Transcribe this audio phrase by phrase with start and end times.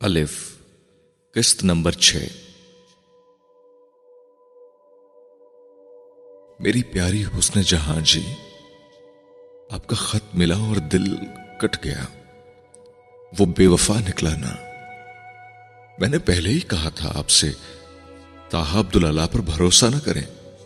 [0.00, 0.58] الف،
[1.34, 2.16] قسط نمبر چھ۔
[6.60, 8.34] میری پیاری حسن جہاں جی
[9.70, 11.16] آپ کا خط ملا اور دل
[11.60, 12.04] کٹ گیا۔
[13.38, 14.56] وہ بے وفا نکلا نا۔
[15.98, 17.52] میں نے پہلے ہی کہا تھا آپ سے
[18.48, 20.56] تاہا عبداللہ پر بھروسہ نہ کریں۔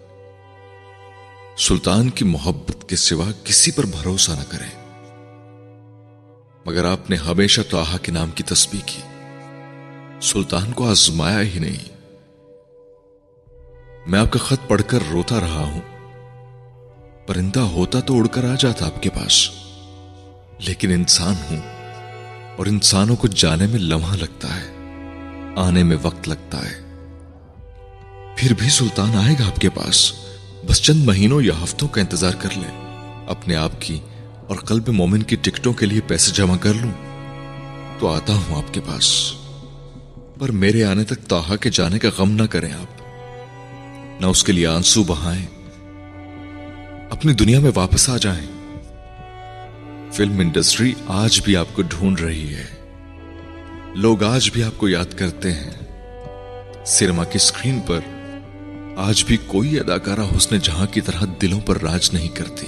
[1.58, 4.84] سلطان کی محبت کے سوا کسی پر بھروسہ نہ کریں۔
[6.66, 9.00] مگر آپ نے ہمیشہ توحا کے نام کی تسبیح کی۔
[10.24, 11.94] سلطان کو آزمایا ہی نہیں۔
[14.06, 15.80] میں آپ کا خط پڑھ کر روتا رہا ہوں۔
[17.26, 19.50] پرندہ ہوتا تو اڑ کر آ جاتا آپ کے پاس۔
[20.58, 21.60] لیکن انسان ہوں
[22.56, 24.66] اور انسانوں کو جانے میں لمحہ لگتا ہے،
[25.56, 26.94] آنے میں وقت لگتا ہے۔
[28.36, 30.12] پھر بھی سلطان آئے گا آپ کے پاس۔
[30.66, 34.00] بس چند مہینوں یا ہفتوں کا انتظار کر لیں۔ اپنے آپ کی
[34.48, 36.92] اور قلب مومن کی ٹکٹوں کے لیے پیسے جمع کر لوں۔
[37.98, 39.34] تو آتا ہوں آپ کے پاس۔
[40.38, 43.02] پر میرے آنے تک تاہا کے جانے کا غم نہ کریں آپ۔
[44.20, 45.46] نہ اس کے لیے آنسو بہائیں۔
[47.10, 48.46] اپنی دنیا میں واپس آ جائیں۔
[50.12, 52.64] فلم انڈسٹری آج بھی آپ کو ڈھونڈ رہی ہے۔
[53.94, 55.70] لوگ آج بھی آپ کو یاد کرتے ہیں۔
[56.86, 58.00] سنیما کی اسکرین پر
[58.96, 62.66] آج بھی کوئی اداکارہ حسن جہاں کی طرح دلوں پر راج نہیں کرتی۔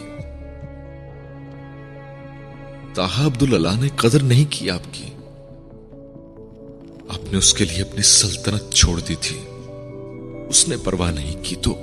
[2.95, 5.16] تاہا عبد اللہ نے قدر نہیں کی آپ کی۔
[7.09, 9.41] آپ نے اس کے لیے اپنی سلطنت چھوڑ دی تھی۔
[10.49, 11.79] اس نے پرواہ نہیں کی تو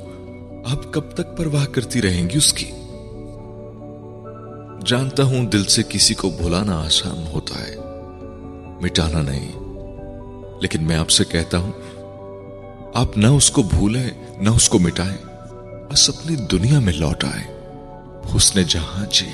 [0.66, 2.72] آپ کب تک پرواہ کرتی رہیں گی اس کی؟
[4.86, 7.76] جانتا ہوں دل سے کسی کو بھولانا آسان ہوتا ہے،
[8.82, 9.52] مٹانا نہیں۔
[10.62, 11.72] لیکن میں آپ سے کہتا ہوں،
[12.94, 15.18] آپ نہ اس کو بھولیں، نہ اس کو مٹائیں،
[15.92, 17.54] بس اپنی دنیا میں لوٹ آئے
[18.36, 19.30] حسن جہاں جی۔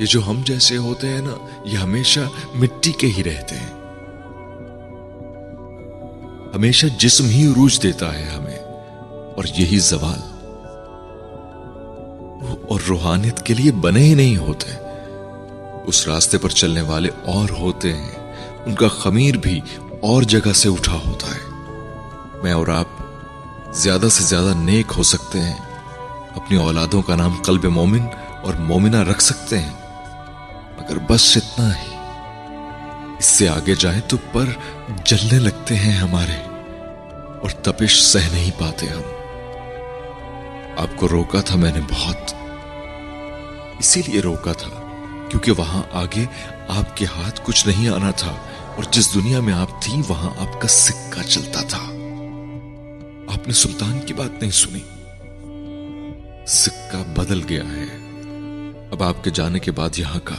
[0.00, 2.20] یہ جو ہم جیسے ہوتے ہیں نا، یہ ہمیشہ
[2.54, 3.81] مٹی کے ہی رہتے ہیں۔
[6.54, 8.58] ہمیشہ جسم ہی عروج دیتا ہے ہمیں،
[9.36, 10.32] اور یہی زوال۔
[12.68, 14.70] اور روحانیت کے لیے بنے ہی نہیں ہوتے۔
[15.86, 18.10] اس راستے پر چلنے والے اور ہوتے ہیں۔
[18.66, 19.60] ان کا خمیر بھی
[20.02, 21.50] اور جگہ سے اٹھا ہوتا ہے۔
[22.42, 22.86] میں اور آپ
[23.74, 25.58] زیادہ سے زیادہ نیک ہو سکتے ہیں۔
[26.36, 28.06] اپنی اولادوں کا نام قلب مومن
[28.42, 29.72] اور مومنہ رکھ سکتے ہیں۔
[30.78, 31.91] مگر بس اتنا ہی۔
[33.22, 34.44] اس سے آگے جائیں تو پر
[35.04, 36.42] جلنے لگتے ہیں ہمارے
[37.14, 39.00] اور تپش سہ نہیں پاتے ہم۔
[40.76, 42.34] آپ کو روکا تھا میں نے بہت۔
[43.78, 44.70] اسی لیے روکا تھا
[45.28, 46.24] کیونکہ وہاں آگے
[46.68, 48.36] آپ کے ہاتھ کچھ نہیں آنا تھا
[48.76, 51.82] اور جس دنیا میں آپ تھی وہاں آپ کا سکہ چلتا تھا۔
[53.34, 54.80] آپ نے سلطان کی بات نہیں سنی۔
[56.46, 57.84] سکہ بدل گیا ہے۔
[58.90, 60.36] اب آپ کے جانے کے بعد یہاں کا۔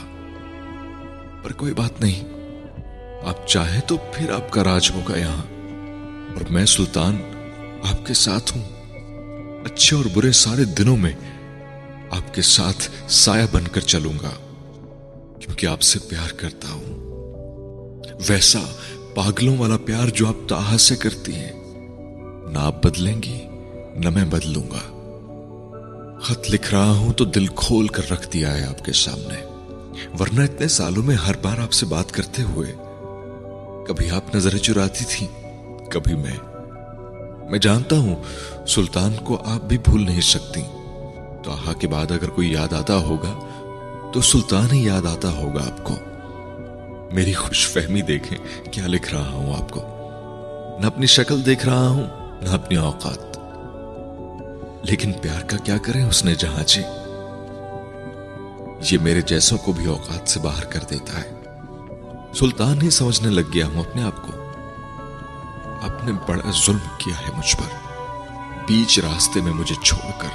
[1.42, 2.33] پر کوئی بات نہیں۔
[3.24, 5.42] آپ چاہیں تو پھر آپ کا راج ہوگا یہاں۔
[6.34, 7.16] اور میں سلطان
[7.82, 8.62] آپ کے ساتھ ہوں۔
[9.64, 11.12] اچھے اور برے سارے دنوں میں
[12.10, 14.30] آپ کے ساتھ سایہ بن کر چلوں گا،
[15.40, 16.98] کیونکہ آپ سے پیار کرتا ہوں۔
[18.28, 18.60] ویسا
[19.14, 21.52] پاگلوں والا پیار جو آپ تاہ سے کرتی ہیں،
[22.52, 23.46] نہ آپ بدلیں گی،
[23.94, 24.90] نہ میں بدلوں گا۔
[26.22, 29.44] خط لکھ رہا ہوں تو دل کھول کر رکھ دیا ہے آپ کے سامنے،
[30.20, 32.74] ورنہ اتنے سالوں میں ہر بار آپ سے بات کرتے ہوئے
[33.86, 35.26] کبھی آپ نظر چراتی تھی
[35.90, 36.36] کبھی میں۔
[37.50, 38.16] میں جانتا ہوں،
[38.66, 40.62] سلطان کو آپ بھی بھول نہیں سکتی۔
[41.44, 43.32] تو کے بعد اگر کوئی یاد آتا ہوگا،
[44.14, 45.94] تو سلطان ہی یاد آتا ہوگا آپ کو۔
[47.12, 48.38] میری خوش فہمی دیکھیں
[48.72, 49.80] کیا لکھ رہا ہوں آپ کو۔
[50.80, 52.04] نہ اپنی شکل دیکھ رہا ہوں،
[52.42, 53.38] نہ اپنی اوقات۔
[54.90, 56.82] لیکن پیار کا کیا کریں اس نے جہاں جی؟
[58.90, 61.33] یہ میرے جیسوں کو بھی اوقات سے باہر کر دیتا ہے۔
[62.38, 64.32] سلطان ہی سمجھنے لگ گیا ہوں اپنے آپ کو۔
[65.82, 67.92] آپ نے بڑا ظلم کیا ہے مجھ پر۔
[68.66, 70.28] بیچ راستے میں مجھے چھوڑ کر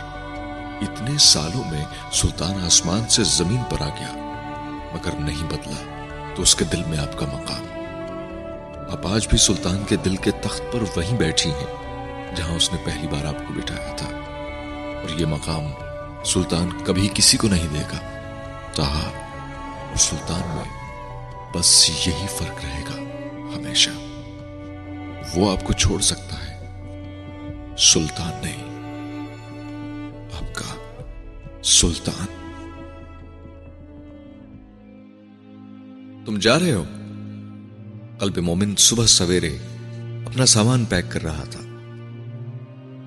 [0.81, 4.13] اتنے سالوں میں سلطان آسمان سے زمین پر آ گیا۔
[4.93, 6.05] مگر نہیں بدلا
[6.35, 7.65] تو اس کے دل میں آپ کا مقام۔
[8.91, 12.81] آپ آج بھی سلطان کے دل کے تخت پر وہیں بیٹھی ہیں، جہاں اس نے
[12.85, 14.09] پہلی بار آپ کو بٹھایا تھا۔
[15.01, 15.63] اور یہ مقام
[16.25, 17.99] سلطان کبھی کسی کو نہیں دے گا۔
[18.75, 19.11] تاہا
[19.89, 20.78] اور سلطان میں
[21.55, 22.97] بس یہی فرق رہے گا
[23.55, 23.89] ہمیشہ۔
[25.35, 26.59] وہ آپ کو چھوڑ سکتا ہے۔
[27.77, 28.63] سلطان نہیں۔
[30.33, 30.75] آپ کا
[31.63, 32.25] سلطان۔
[36.25, 36.83] تم جا رہے ہو۔
[38.19, 39.57] قلب مومن صبح سویرے
[40.25, 41.59] اپنا سامان پیک کر رہا تھا۔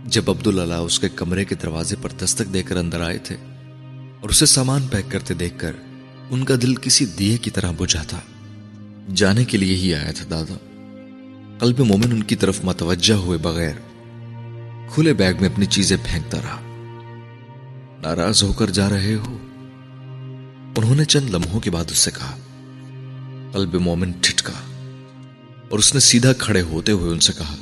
[0.04, 3.36] جب عبداللہ اس کے کمرے کے دروازے پر دستک دے کر اندر آئے تھے
[4.20, 5.76] اور اسے سامان پیک کرتے دیکھ کر
[6.30, 8.20] ان کا دل کسی دیے کی طرح بجھا تھا۔
[9.14, 10.54] جانے کے لیے ہی آیا تھا دادا۔
[11.60, 13.72] قلب مومن ان کی طرف متوجہ ہوئے بغیر
[14.94, 16.60] کھلے بیگ میں اپنی چیزیں پھینکتا رہا۔
[18.02, 19.38] ناراض ہو کر جا رہے ہو؟
[20.76, 22.36] انہوں نے چند لمحوں کے بعد اس سے کہا۔
[23.52, 24.52] قلب مومن ٹھٹکا
[25.70, 27.56] اور اس نے سیدھا کھڑے ہوتے ہوئے ان سے کہا۔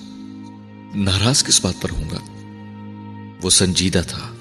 [0.95, 2.19] ناراض کس بات پر ہوں گا؟
[3.43, 4.35] وہ سنجیدہ تھا۔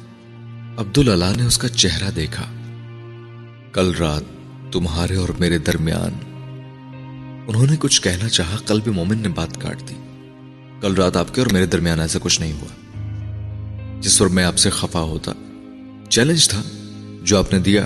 [0.78, 2.46] عبد اللہ نے اس کا چہرہ دیکھا۔
[3.74, 4.24] کل رات
[4.72, 6.29] تمہارے اور میرے درمیان
[7.50, 9.94] انہوں نے کچھ کہنا چاہا، قلب مومن نے بات کاٹ دی۔
[10.82, 12.68] کل رات آپ کے اور میرے درمیان ایسا کچھ نہیں ہوا۔
[14.02, 15.32] جس پر میں آپ سے خفا ہوتا۔
[16.10, 16.62] چیلنج تھا
[17.24, 17.86] جو آپ نے دیا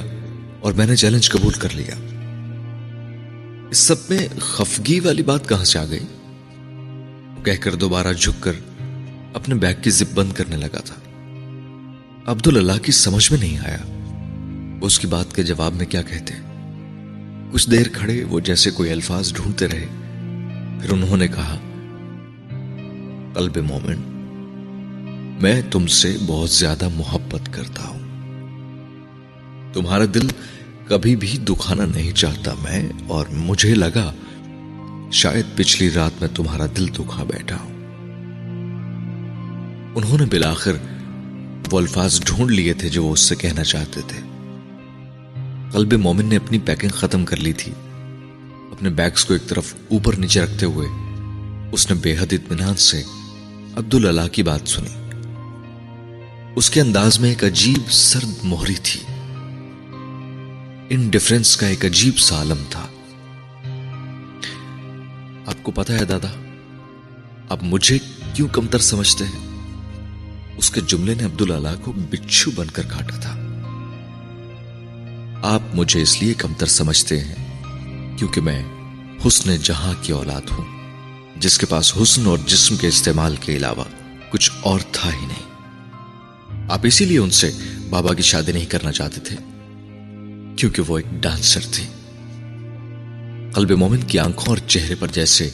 [0.60, 1.95] اور میں نے چیلنج قبول کر لیا۔
[3.69, 6.06] اس سب میں خفگی والی بات کہاں سے آ گئی؟
[7.44, 8.54] کہہ کر دوبارہ جھک کر
[9.33, 10.95] اپنے بیگ کی زپ بند کرنے لگا تھا۔
[12.25, 13.77] عبد اللہ کی سمجھ میں نہیں آیا۔
[14.81, 16.33] اس کی بات کے جواب میں کیا کہتے؟
[17.54, 19.86] کچھ دیر کھڑے، وہ جیسے کوئی الفاظ ڈھونڈتے رہے۔
[20.82, 21.58] پھر انہوں نے کہا،
[23.34, 24.02] قلب مومن،
[25.42, 28.00] میں تم سے بہت زیادہ محبت کرتا ہوں۔
[29.74, 30.28] تمہارا دل
[30.88, 34.14] کبھی بھی دکھانا نہیں چاہتا میں، اور مجھے لگا
[35.12, 37.74] شاید پچھلی رات میں تمہارا دل دکھا بیٹھا ہوں۔
[39.96, 40.74] انہوں نے بلاخر
[41.72, 44.33] وہ الفاظ ڈھونڈ لیے تھے جو وہ اس سے کہنا چاہتے تھے۔
[45.74, 47.72] قلب مومن نے اپنی پیکنگ ختم کر لی تھی۔
[48.72, 50.88] اپنے بیگز کو ایک طرف اوپر نیچے رکھتے ہوئے
[51.72, 53.04] اس نے بے حد اطمینان سے
[53.75, 55.10] عبد اللہ کی بات سنی۔
[56.56, 59.00] اس کے انداز میں ایک عجیب سرد موہری تھی۔
[60.90, 62.88] ان ڈفرنس کا ایک عجیب سا عالم تھا۔
[65.46, 66.44] آپ کو پتا ہے دادا،
[67.50, 67.98] آپ مجھے
[68.34, 69.60] کیوں کمتر سمجھتے ہیں؟
[70.58, 73.43] اس کے جملے نے عبداللہ کو بچھو بن کر کاٹا تھا۔
[75.44, 77.36] آپ مجھے اس لیے کمتر سمجھتے ہیں
[78.18, 78.63] کیونکہ میں
[79.28, 80.66] حسن جہاں کی اولاد ہوں،
[81.36, 83.84] جس کے پاس حسن اور جسم کے استعمال کے علاوہ
[84.30, 85.44] کچھ اور تھا ہی نہیں۔
[86.69, 87.51] آپ اسی لیے ان سے
[87.90, 89.36] بابا کی شادی نہیں کرنا چاہتے تھے،
[90.56, 91.88] کیونکہ وہ ایک ڈانسر تھی
[93.54, 95.50] قلب مومن کی آنکھوں اور چہرے پر جیسے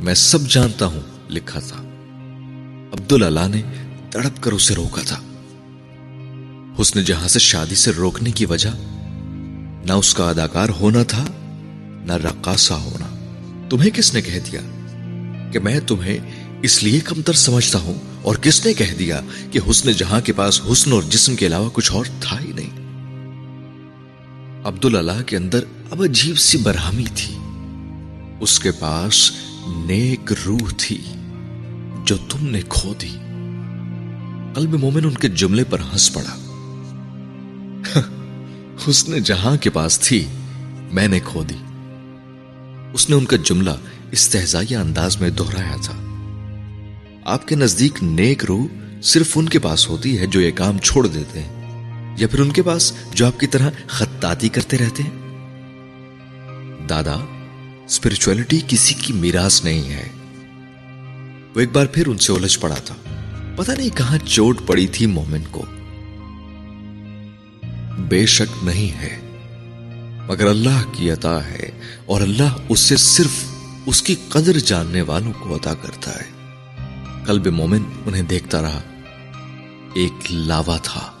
[0.00, 1.00] میں سب جانتا ہوں،
[1.30, 1.76] لکھا تھا۔
[2.92, 3.62] عبداللہ نے
[4.10, 5.20] تڑپ کر اسے روکا تھا۔
[6.80, 8.68] حسن جہاں سے شادی سے روکنے کی وجہ،
[9.86, 11.24] نہ اس کا اداکار ہونا تھا،
[12.06, 13.14] نہ رقاصہ ہونا۔
[13.70, 14.60] تمہیں کس نے کہہ دیا
[15.52, 16.18] کہ میں تمہیں
[16.62, 19.20] اس لیے کمتر سمجھتا ہوں؟ اور کس نے کہہ دیا
[19.50, 22.70] کہ حسن جہاں کے پاس حسن اور جسم کے علاوہ کچھ اور تھا ہی نہیں؟
[24.66, 27.34] عبداللہ کے اندر اب عجیب سی برہمی تھی۔
[28.40, 29.32] اس کے پاس
[29.66, 31.00] نیک روح تھی
[32.04, 33.16] جو تم نے کھو دی۔
[34.54, 36.47] قلب مومن ان کے جملے پر ہنس پڑا۔
[38.88, 40.26] حسن جہاں کے پاس تھی،
[40.92, 41.54] میں نے کھو دی۔
[42.92, 43.70] اس نے ان کا جملہ
[44.10, 45.92] استحزائیہ انداز میں دہرایا تھا۔
[47.24, 48.66] آپ کے نزدیک نیک روح
[49.02, 51.58] صرف ان کے پاس ہوتی ہے جو یہ کام چھوڑ دیتے ہیں،
[52.18, 55.38] یا پھر ان کے پاس جو آپ کی طرح خطاطی کرتے رہتے ہیں؟
[56.88, 57.16] دادا
[57.84, 60.08] اسپرچولیٹی کسی کی میراث نہیں ہے۔
[61.54, 62.94] وہ ایک بار پھر ان سے الجھ پڑا تھا۔
[63.56, 65.64] پتہ نہیں کہاں چوٹ پڑی تھی مومن کو۔
[67.98, 69.16] بے شک نہیں ہے۔
[70.28, 71.70] مگر اللہ کی عطا ہے
[72.06, 73.44] اور اللہ اس سے صرف
[73.86, 76.38] اس کی قدر جاننے والوں کو عطا کرتا ہے۔
[77.26, 78.80] قلب مومن انہیں دیکھتا رہا۔
[79.94, 81.12] ایک لاوا تھا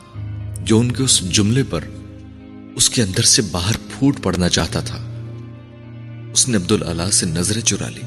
[0.60, 1.84] جو ان کے اس جملے پر
[2.76, 4.98] اس کے اندر سے باہر پھوٹ پڑنا چاہتا تھا۔
[6.32, 8.02] اس نے عبداللہ سے نظریں چرا لی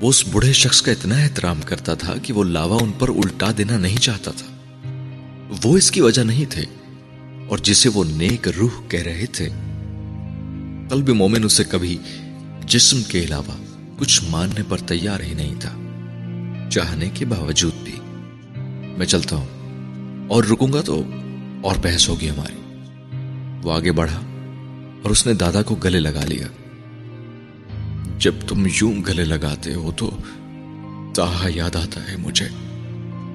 [0.00, 3.50] وہ اس بڑھے شخص کا اتنا احترام کرتا تھا کہ وہ لاوا ان پر الٹا
[3.58, 4.46] دینا نہیں چاہتا تھا۔
[5.64, 6.64] وہ اس کی وجہ نہیں تھے۔
[7.48, 9.48] اور جسے وہ نیک روح کہہ رہے تھے۔
[10.90, 11.98] قلب مومن اسے کبھی
[12.66, 13.56] جسم کے علاوہ
[13.98, 15.72] کچھ ماننے پر تیار ہی نہیں تھا،
[16.70, 17.92] چاہنے کے باوجود بھی۔
[18.98, 21.02] میں چلتا ہوں، اور رکوں گا تو
[21.62, 22.60] اور بحث ہوگی ہماری۔
[23.62, 24.20] وہ آگے بڑھا
[25.02, 26.46] اور اس نے دادا کو گلے لگا لیا۔
[28.18, 30.10] جب تم یوں گلے لگاتے ہو تو
[31.14, 32.48] تاہا یاد آتا ہے مجھے۔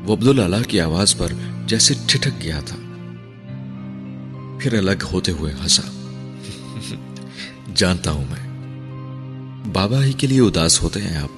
[0.05, 1.27] وہ عبداللہ کی آواز پر
[1.67, 2.77] جیسے ٹھٹک گیا تھا۔
[4.59, 5.81] پھر الگ ہوتے ہوئے ہنسا۔
[7.75, 8.53] جانتا ہوں میں۔
[9.73, 11.29] بابا ہی کے لیے اداس ہوتے ہیں آپ۔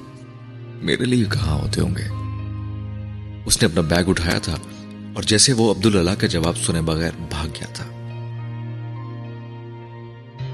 [0.75, 2.03] میرے لیے کہاں ہوتے ہوں گے؟
[3.45, 4.55] اس نے اپنا بیگ اٹھایا تھا
[5.15, 7.85] اور جیسے وہ عبداللہ کا جواب سنے بغیر بھاگ گیا تھا۔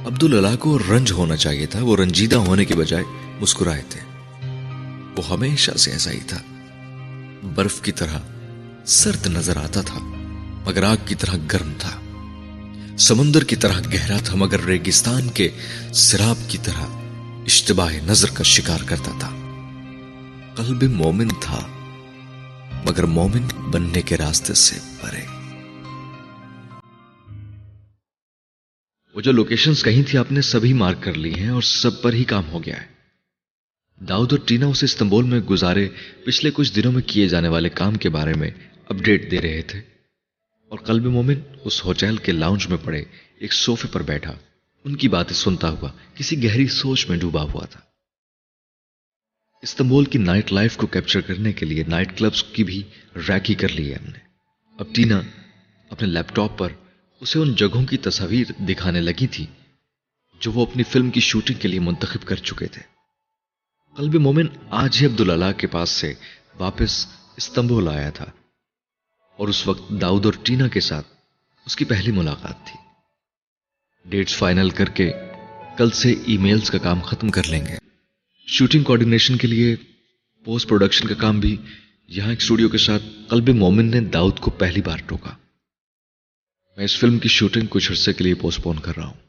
[0.06, 3.03] عبداللہ کو رنج ہونا چاہیے تھا، وہ رنجیدہ ہونے کے بجائے
[3.41, 4.00] مسکرائے تھے۔
[5.18, 6.38] وہ ہمیشہ سے ایسا ہی تھا۔
[7.56, 8.20] برف کی طرح
[8.86, 10.00] سرد نظر آتا تھا،
[10.65, 12.00] مگر آگ کی طرح گرم تھا۔
[12.98, 15.50] سمندر کی طرح گہرا تھا، مگر ریگستان کے
[15.94, 16.86] سراب کی طرح
[17.46, 19.30] اشتباہ نظر کا شکار کرتا تھا۔
[20.56, 21.68] قلب مومن تھا،
[22.86, 25.26] مگر مومن بننے کے راستے سے پرے۔
[29.16, 32.14] وہ جو لوکیشنز کہیں تھی، آپ نے سبھی مارک کر لی ہیں اور سب پر
[32.14, 32.88] ہی کام ہو گیا ہے۔
[34.06, 35.90] داؤد اور ٹینا اسے استنبول میں گزارے
[36.26, 38.52] پچھلے کچھ دنوں میں کیے جانے والے کام کے بارے میں
[38.90, 39.91] اپڈیٹ دے رہے تھے۔
[40.72, 43.04] اور قلب مومن اس ہوٹل کے لاؤنج میں پڑے،
[43.38, 44.34] ایک سوفے پر بیٹھا۔
[44.84, 47.80] ان کی باتیں سنتا ہوا، کسی گہری سوچ میں ڈوبا ہوا تھا۔
[49.62, 52.84] استنبول کی نائٹ لائف کو کیپچر کرنے کے لیے نائٹ کلبز کی بھی
[53.16, 54.20] ریکی کر لی ہے ہم نے۔
[54.80, 55.22] اب ٹینا
[55.90, 56.70] اپنے لیپ ٹاپ پر
[57.20, 59.46] اسے ان جگہوں کی تصاویر دکھانے لگی تھی،
[60.40, 62.82] جو وہ اپنی فلم کی شوٹنگ کے لیے منتخب کر چکے تھے۔
[63.98, 66.13] قلب مومن آج ہی عبداللہ کے پاس سے
[66.60, 68.25] واپس استنبول آیا تھا۔
[69.42, 71.08] اور اس وقت داؤد اور ٹینا کے ساتھ
[71.66, 72.80] اس کی پہلی ملاقات تھی۔
[74.10, 75.12] ڈیٹس فائنل کر کے
[75.78, 77.78] کل سے ای میلز کا کام ختم کر لیں گے۔
[78.48, 79.76] شوٹنگ کوارڈینیشن کے لیے
[80.46, 81.58] پوسٹ پروڈکشن کا کام بھی
[82.08, 85.32] یہاں ایک اسٹوڈیو کے ساتھ قلب مومن نے داؤد کو پہلی بار ٹوکا۔
[86.78, 89.20] میں اس فلم کی شوٹنگ کچھ عرصے کے لیے پوسٹ پون کر رہا ہوں۔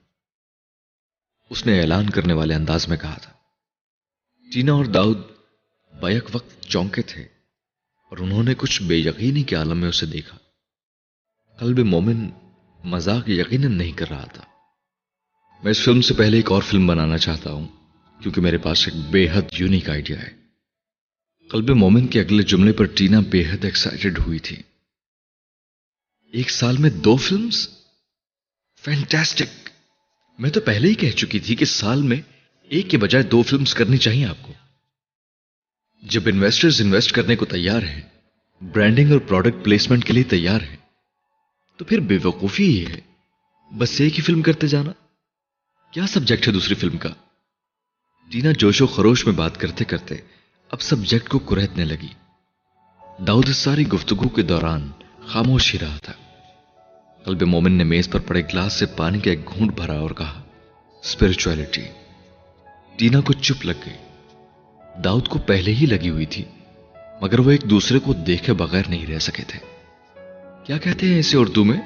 [1.50, 3.33] اس نے اعلان کرنے والے انداز میں کہا تھا۔
[4.52, 5.19] ٹینا اور داؤد
[6.00, 7.31] بیک وقت چونکے تھے۔
[8.12, 10.37] اور انہوں نے کچھ بے یقینی کے عالم میں اسے دیکھا۔
[11.59, 12.31] قلب مومن
[12.85, 14.45] مذاق یقیناً نہیں کر رہا تھا۔
[15.62, 17.69] میں اس فلم سے پہلے ایک اور فلم بنانا چاہتا ہوں،
[18.23, 20.31] کیونکہ میرے پاس ایک بے حد یونیک آئیڈیا ہے۔
[21.50, 24.57] قلب مومن کے اگلے جملے پر ٹینا بے حد ایکسائٹڈ ہوئی تھی۔
[26.33, 27.69] ایک سال میں دو فلمز؟
[28.81, 29.69] فینٹاسٹک
[30.38, 32.21] میں تو پہلے ہی کہہ چکی تھی کہ سال میں
[32.62, 34.52] ایک کے بجائے دو فلمز کرنی چاہیے آپ کو۔
[36.02, 38.00] جب انویسٹرز انویسٹ کرنے کو تیار ہیں
[38.61, 40.76] برانڈنگ اور پروڈکٹ پلیسمنٹ کے لیے تیار ہیں،
[41.76, 43.00] تو پھر بے وقوفی ہی ہے،
[43.78, 44.92] بس ایک ہی فلم کرتے جانا۔
[45.90, 47.09] کیا سبجیکٹ ہے دوسری فلم کا؟
[48.30, 50.14] ٹینا جوش و خروش میں بات کرتے کرتے
[50.71, 52.14] اب سبجیکٹ کو کرہتنے لگی۔
[53.26, 54.90] داؤد ساری گفتگو کے دوران
[55.26, 56.12] خاموش ہی رہا تھا۔
[57.25, 60.42] قلب مومن نے میز پر پڑے گلاس سے پانی کا ایک گھونٹ بھرا اور کہا
[61.02, 61.85] اسپرچویلٹی
[62.97, 64.12] ٹینا کو چپ لگ گئی۔
[64.96, 66.44] داؤد کو پہلے ہی لگی ہوئی تھی،
[67.20, 69.58] مگر وہ ایک دوسرے کو دیکھے بغیر نہیں رہ سکے تھے۔
[70.64, 71.80] کیا کہتے ہیں اسے اردو میں؟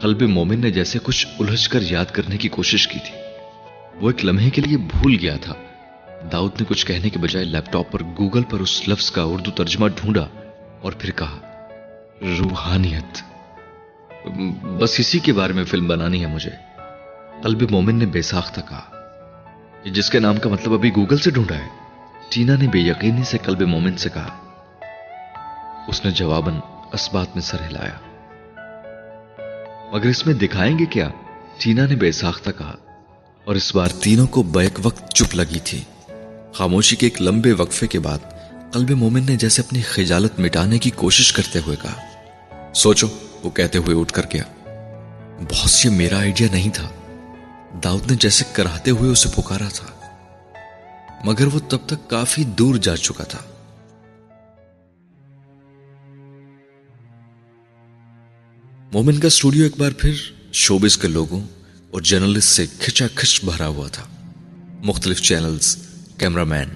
[0.00, 3.18] قلب مومن نے جیسے کچھ الجھ کر یاد کرنے کی کوشش کی تھی۔
[4.00, 5.54] وہ ایک لمحے کے لیے بھول گیا تھا۔
[6.32, 9.50] داؤد نے کچھ کہنے کے بجائے لیپ ٹاپ پر گوگل پر اس لفظ کا اردو
[9.50, 10.26] ترجمہ ڈھونڈا
[10.82, 11.38] اور پھر کہا،
[12.22, 13.22] روحانیت۔
[14.62, 16.50] بس اسی کے بارے میں فلم بنانی ہے مجھے۔
[17.42, 18.90] قلب مومن نے بے ساختہ کہا
[19.84, 21.85] جس کے نام کا مطلب ابھی گوگل سے ڈھونڈا ہے۔
[22.30, 24.34] ٹینا نے بے یقینی سے قلب مومن سے کہا،
[25.88, 26.54] اس نے جواباً
[26.92, 27.96] اس بات میں سر ہلایا۔
[29.92, 31.08] مگر اس میں دکھائیں گے کیا؟
[31.58, 32.74] ٹینا نے بے ساختہ کہا،
[33.44, 35.82] اور اس بار تینوں کو بیک وقت چپ لگی تھی۔
[36.54, 38.18] خاموشی کے ایک لمبے وقفے کے بعد
[38.72, 43.06] قلب مومن نے جیسے اپنی خجالت مٹانے کی کوشش کرتے ہوئے کہا، سوچو،
[43.42, 44.42] وہ کہتے ہوئے اٹھ کر گیا۔
[45.50, 46.88] بہت یہ میرا آئیڈیا نہیں تھا۔
[47.84, 49.86] داؤد نے جیسے کراتے ہوئے اسے پکارا تھا۔
[51.24, 53.38] مگر وہ تب تک کافی دور جا چکا تھا۔
[58.92, 60.14] مومن کا اسٹوڈیو ایک بار پھر
[60.52, 61.40] شوبز کے لوگوں
[61.90, 64.04] اور جرنلسٹ سے کھچا کھچ بھرا ہوا تھا۔
[64.82, 65.76] مختلف چینلز،
[66.18, 66.68] کیمرہ مین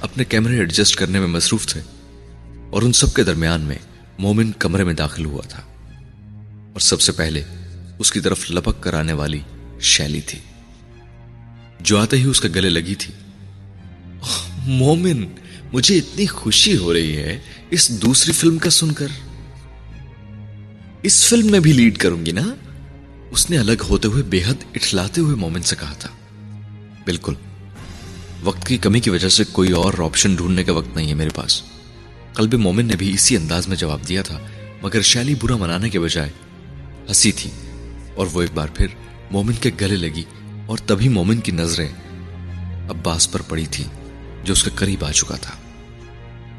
[0.00, 1.80] اپنے کیمرے ایڈجسٹ کرنے میں مصروف تھے
[2.70, 3.78] اور ان سب کے درمیان میں
[4.18, 5.62] مومن کمرے میں داخل ہوا تھا۔
[6.72, 7.44] اور سب سے پہلے
[7.98, 9.40] اس کی طرف لپک کر آنے والی
[9.80, 10.38] شیلی تھی۔
[11.80, 13.14] جو آتے ہی اس کے گلے لگی تھی۔
[14.58, 15.24] مومن،
[15.72, 19.06] مجھے اتنی خوشی ہو رہی ہے اس دوسری فلم کا سن کر۔
[21.02, 22.54] اس فلم میں بھی لیڈ کروں گی نا؟
[23.30, 26.08] اس نے الگ ہوتے ہوئے بے حد اٹھلاتے ہوئے مومن سے کہا تھا۔
[27.04, 27.34] بالکل۔
[28.42, 31.30] وقت کی کمی کی وجہ سے کوئی اور آپشن ڈھونڈنے کا وقت نہیں ہے میرے
[31.34, 31.62] پاس۔
[32.34, 34.38] قلب مومن نے بھی اسی انداز میں جواب دیا تھا،
[34.82, 36.30] مگر شیلی برا منانے کے بجائے۔
[37.08, 37.50] ہنسی تھی۔
[38.14, 38.86] اور وہ ایک بار پھر
[39.30, 40.22] مومن کے گلے لگی
[40.66, 41.88] اور تبھی مومن کی نظریں
[42.90, 43.84] عباس پر پڑی تھی
[44.44, 45.54] جو اس کے قریب آ چکا تھا۔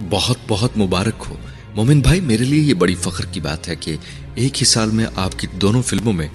[0.10, 1.36] بہت بہت مبارک ہو۔
[1.76, 3.96] مومن بھائی، میرے لیے یہ بڑی فخر کی بات ہے کہ
[4.36, 6.28] ایک ہی سال میں آپ کی دونوں فلموں میں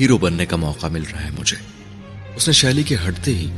[0.00, 1.56] ہیرو بننے کا موقع مل رہا ہے مجھے۔
[2.36, 3.50] اس نے شیلی کے ہٹتے ہی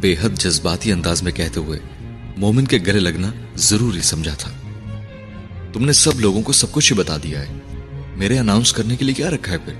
[0.00, 1.78] بے حد جذباتی انداز میں کہتے ہوئے
[2.36, 4.50] مومن کے گلے لگنا ضروری سمجھا تھا۔
[5.72, 7.58] تم نے سب لوگوں کو سب کچھ ہی بتا دیا ہے۔
[8.16, 9.72] میرے اناؤنس کرنے کے لیے کیا رکھا ہے پھر؟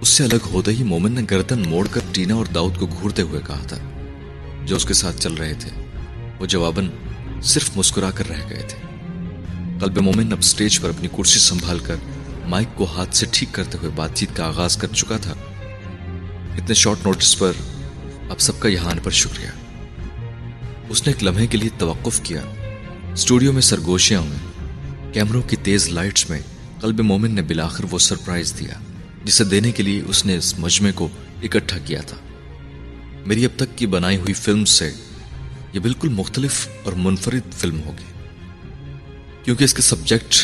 [0.00, 3.22] اس سے الگ ہوتے ہی مومن نے گردن موڑ کر ٹینا اور داؤد کو گھورتے
[3.22, 3.76] ہوئے کہا تھا،
[4.66, 5.83] جو اس کے ساتھ چل رہے تھے۔
[6.44, 6.88] وہ جواباً
[7.42, 8.78] صرف مسکرا کر رہ گئے تھے۔
[9.80, 11.96] قلب مومن اب سٹیج پر اپنی کرسی سنبھال کر
[12.46, 15.32] مائک کو ہاتھ سے ٹھیک کرتے ہوئے بات چیت کا آغاز کر چکا تھا۔
[16.56, 17.52] اتنے شارٹ نوٹس پر
[18.30, 19.48] اب سب کا یہاں آنے پر شکریہ۔
[20.88, 22.40] اس نے ایک لمحے کے لیے توقف کیا۔
[23.12, 26.40] اسٹوڈیو میں سرگوشیاں ہوئیں کیمروں کی تیز لائٹس میں
[26.80, 28.74] قلب مومن نے بلاخر وہ سرپرائز دیا،
[29.24, 31.08] جسے دینے کے لیے اس نے اس مجمع کو
[31.42, 32.16] اکٹھا کیا تھا۔
[33.26, 34.92] میری اب تک کی بنائی ہوئی فلم سے
[35.74, 38.12] یہ بالکل مختلف اور منفرد فلم ہوگی،
[39.44, 40.34] کیونکہ اس کے سبجیکٹ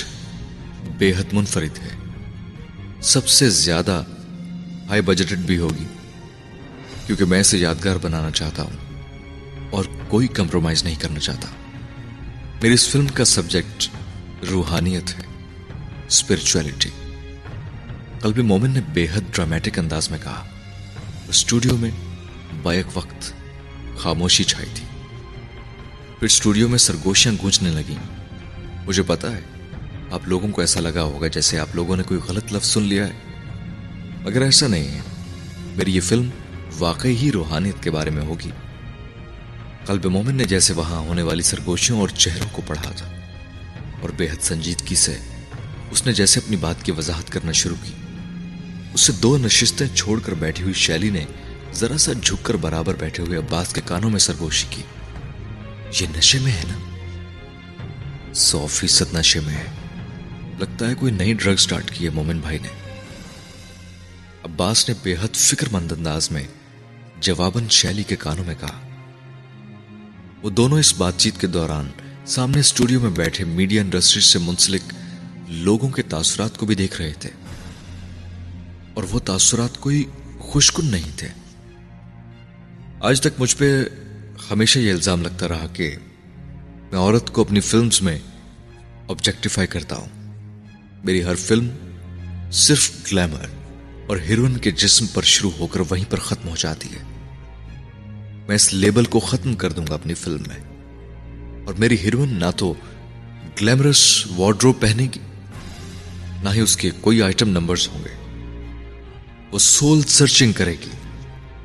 [0.98, 1.88] بے حد منفرد ہے۔
[3.02, 4.02] سب سے زیادہ
[4.88, 5.86] ہائی بجٹڈ بھی ہوگی،
[7.06, 11.48] کیونکہ میں اسے یادگار بنانا چاہتا ہوں اور کوئی کمپرومائز نہیں کرنا چاہتا۔
[12.62, 13.88] میری اس فلم کا سبجیکٹ
[14.50, 15.24] روحانیت ہے
[16.06, 16.90] اسپرچویلٹی
[18.20, 20.44] قلب مومن نے بے حد ڈرامیٹک انداز میں کہا
[21.28, 21.90] اسٹوڈیو میں
[22.62, 23.32] بیک وقت
[23.98, 24.84] خاموشی چھائی تھی۔
[26.20, 27.96] پھر اسٹوڈیو میں سرگوشیاں گونجنے لگیں۔
[28.86, 29.40] مجھے پتا ہے،
[30.10, 33.06] آپ لوگوں کو ایسا لگا ہوگا جیسے آپ لوگوں نے کوئی غلط لفظ سن لیا
[33.06, 33.12] ہے۔
[34.22, 35.00] مگر ایسا نہیں ہے۔
[35.76, 36.28] میری یہ فلم
[36.78, 38.50] واقعی ہی روحانیت کے بارے میں ہوگی۔
[39.86, 43.08] قلب مومن نے جیسے وہاں ہونے والی سرگوشیوں اور چہروں کو پڑھا تھا،
[44.00, 45.16] اور بے حد سنجیدگی سے
[45.90, 47.94] اس نے جیسے اپنی بات کی وضاحت کرنا شروع کی۔
[48.94, 51.24] اس سے دو نشستیں چھوڑ کر بیٹھی ہوئی شیلی نے
[51.72, 54.82] ذرا سا جھک کر برابر بیٹھے ہوئے عباس کے کانوں میں سرگوشی کی۔
[56.00, 56.78] یہ نشے میں ہے نا؟
[58.32, 59.64] سو فیصد نشے میں ہے۔
[60.58, 62.68] لگتا ہے کوئی نئی ڈرگ سٹارٹ کی ہے مومن بھائی نے۔
[64.44, 66.42] عباس نے بے حد فکر مند انداز میں
[67.20, 68.88] جواباً شیلی کے کانوں میں کہا۔
[70.42, 71.88] وہ دونوں اس بات چیت کے دوران
[72.26, 74.80] سامنے اسٹوڈیو میں بیٹھے میڈیا انڈسٹری سے منسلک
[75.48, 77.30] لوگوں کے تاثرات کو بھی دیکھ رہے تھے۔
[78.94, 80.04] اور وہ تاثرات کوئی
[80.38, 81.28] خوشکن نہیں تھے۔
[83.00, 83.84] آج تک مجھ پہ
[84.50, 85.96] ہمیشہ یہ الزام لگتا رہا کہ
[86.92, 88.18] میں عورت کو اپنی فلمز میں
[89.08, 90.08] آبجیکٹیفائی کرتا ہوں۔
[91.04, 91.68] میری ہر فلم
[92.52, 93.46] صرف گلیمر
[94.08, 97.02] اور ہیروئن کے جسم پر شروع ہو کر وہیں پر ختم ہو جاتی ہے۔
[98.48, 100.70] میں اس لیبل کو ختم کر دوں گا اپنی فلم میں۔
[101.66, 102.74] اور میری ہیروئن نہ تو
[103.60, 105.20] گلیمرس وارڈرو پہنے گی،
[106.42, 108.14] نہ ہی اس کے کوئی آئٹم نمبرز ہوں گے۔
[109.52, 110.90] وہ سول سرچنگ کرے گی،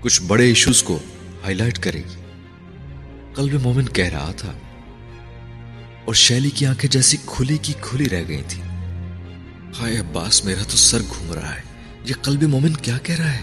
[0.01, 0.99] کچھ بڑے ایشوز کو
[1.43, 2.24] ہائی لائٹ کرے گی۔
[3.35, 4.51] قلب مومن کہہ رہا تھا
[6.05, 8.61] اور شیلی کی آنکھیں جیسی کھلی کی کھلی رہ گئی تھی
[9.79, 11.61] ہائے عباس، میرا تو سر گھوم رہا ہے۔
[12.05, 13.41] یہ قلب مومن کیا کہہ رہا ہے؟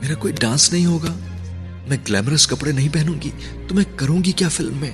[0.00, 1.14] میرا کوئی ڈانس نہیں ہوگا؟
[1.88, 3.30] میں گلیمرس کپڑے نہیں پہنوں گی؟
[3.68, 4.90] تو میں کروں گی کیا فلم میں؟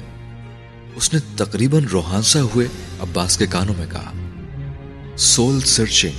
[0.95, 2.67] اس نے تقریباً روحانسا ہوئے
[3.01, 4.12] عباس کے کانوں میں کہا۔
[5.17, 6.19] سول سرچنگ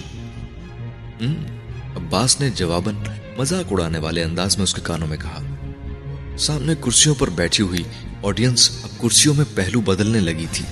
[1.95, 2.95] عباس نے جواباً
[3.37, 5.52] مذاق اڑانے والے انداز میں اس کے کانوں میں کہا۔
[6.37, 7.83] سامنے کرسیوں پر بیٹھی ہوئی
[8.23, 10.65] آڈینس اب کرسیوں میں پہلو بدلنے لگی تھی۔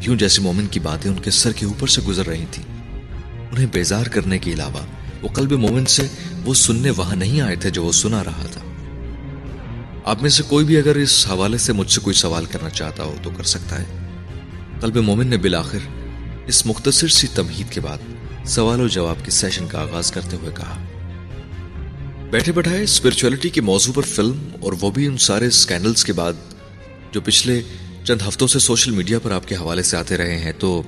[0.00, 2.62] یوں جیسے مومن کی باتیں ان کے سر کے اوپر سے گزر رہی تھی
[3.50, 4.86] انہیں بیزار کرنے کے علاوہ
[5.22, 6.06] وہ قلب مومن سے
[6.44, 8.60] وہ سننے وہاں نہیں آئے تھے جو وہ سنا رہا تھا۔
[10.04, 13.02] آپ میں سے کوئی بھی اگر اس حوالے سے مجھ سے کوئی سوال کرنا چاہتا
[13.02, 13.84] ہو تو کر سکتا ہے۔
[14.80, 15.78] قلب مومن نے بلاخر
[16.46, 17.98] اس مختصر سی تمہید کے بعد
[18.46, 20.84] سوال و جواب کی سیشن کا آغاز کرتے ہوئے کہا۔
[22.32, 26.32] بیٹھے بیٹھائے اسپرچولیٹی کے موضوع پر فلم اور وہ بھی ان سارے سکینڈلز کے بعد
[27.12, 27.62] جو پچھلے
[28.04, 30.82] چند ہفتوں سے سوشل میڈیا پر آپ کے حوالے سے آتے رہے ہیں، تو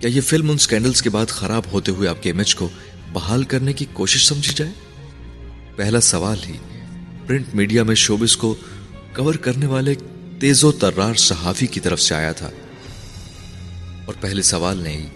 [0.00, 2.68] کیا یہ فلم ان سکینڈلز کے بعد خراب ہوتے ہوئے آپ کے امیج کو
[3.12, 4.72] بحال کرنے کی کوشش سمجھی جائے؟
[5.76, 6.58] پہلا سوال ہی
[7.26, 8.54] پرنٹ میڈیا میں شوبس کو
[9.16, 9.94] کور کرنے والے
[10.40, 12.50] تیز و ترار صحافی کی طرف سے آیا تھا۔
[14.04, 15.06] اور پہلے سوال نے ہی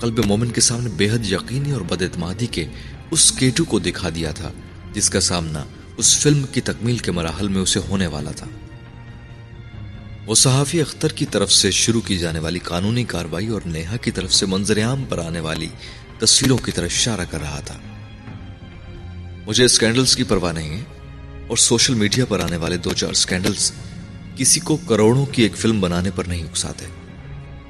[0.00, 2.66] قلب مومن کے سامنے بے حد یقینی اور بد اعتمادی کے
[3.10, 4.52] اس کیٹو کو دکھا دیا تھا۔
[4.92, 5.64] جس کا سامنا
[5.96, 8.46] اس فلم کی تکمیل کے مراحل میں اسے ہونے والا تھا۔
[10.26, 14.10] وہ صحافی اختر کی طرف سے شروع کی جانے والی قانونی کاروائی اور نیہا کی
[14.10, 15.68] طرف سے منظر عام پر آنے والی
[16.18, 17.78] تصویروں کی طرف اشارہ کر رہا تھا۔
[19.46, 20.84] مجھے اسکینڈلز کی پرواہ نہیں ہے
[21.46, 23.72] اور سوشل میڈیا پر آنے والے دو چار اسکینڈلز
[24.36, 26.86] کسی کو کروڑوں کی ایک فلم بنانے پر نہیں اکساتے۔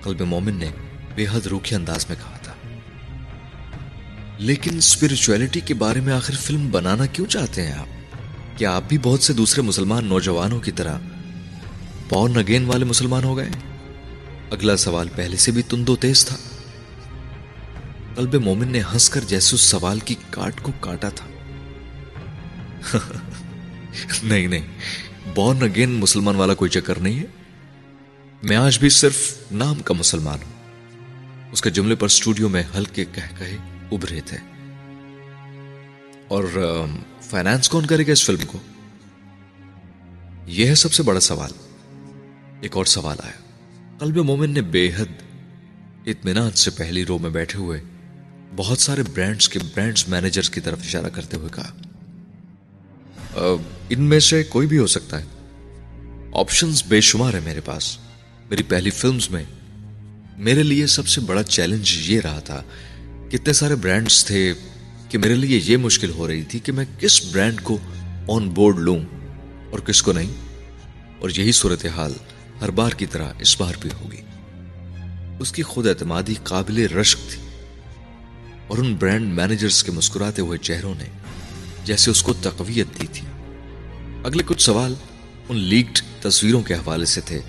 [0.02, 0.70] قلب مومن نے
[1.14, 2.38] بے حد روکھے انداز میں کہا۔
[4.42, 7.86] لیکن اسپرچویلٹی کے بارے میں آخر فلم بنانا کیوں چاہتے ہیں آپ؟
[8.58, 10.98] کیا آپ بھی بہت سے دوسرے مسلمان نوجوانوں کی طرح
[12.08, 13.48] بورن اگین والے مسلمان ہو گئے؟
[14.50, 16.36] اگلا سوال پہلے سے بھی تندو تیز تھا۔
[18.14, 21.26] قلب مومن نے ہنس کر جیسے اس سوال کی کاٹ کو کاٹا تھا۔
[24.22, 24.68] نہیں نہیں
[25.34, 27.26] بورن اگین مسلمان والا کوئی چکر نہیں ہے۔
[28.42, 30.52] میں آج بھی صرف نام کا مسلمان ہوں۔
[31.52, 33.56] اس کے جملے پر اسٹوڈیو میں ہلکے کہہ کہے۔
[33.94, 34.36] ابھرے تھے۔
[36.28, 36.44] اور
[37.22, 38.58] فائنانس کون کرے گا اس فلم کو؟
[40.46, 41.50] یہ ہے سب سے بڑا سوال۔
[42.60, 43.42] ایک اور سوال آیا۔
[43.98, 45.22] قلب مومن نے بے حد
[46.06, 47.80] اطمینان سے پہلی رو میں بیٹھے ہوئے
[48.56, 51.72] بہت سارے برانڈز کے برانڈز مینیجرز کی طرف اشارہ کرتے ہوئے کہا۔
[53.88, 55.24] ان میں سے کوئی بھی ہو سکتا ہے۔
[56.34, 57.98] آپشنز بے شمار ہے میرے پاس۔
[58.50, 59.44] میری پہلی فلمز میں
[60.36, 62.62] میرے لیے سب سے بڑا چیلنج یہ رہا تھا
[63.32, 64.52] کتنے سارے برانڈز تھے
[65.08, 67.78] کہ میرے لیے یہ مشکل ہو رہی تھی کہ میں کس برانڈ کو
[68.28, 68.98] آن بورڈ لوں
[69.70, 70.30] اور کس کو نہیں۔
[71.18, 72.12] اور یہی صورتحال
[72.60, 74.20] ہر بار کی طرح اس بار بھی ہوگی۔
[75.40, 77.42] اس کی خود اعتمادی قابل رشک تھی۔
[78.66, 81.04] اور ان برانڈ مینیجرز کے مسکراتے ہوئے چہروں نے
[81.84, 83.26] جیسے اس کو تقویت دی تھی۔
[84.24, 84.94] اگلے کچھ سوال
[85.48, 87.40] ان لیکڈ تصویروں کے حوالے سے تھے،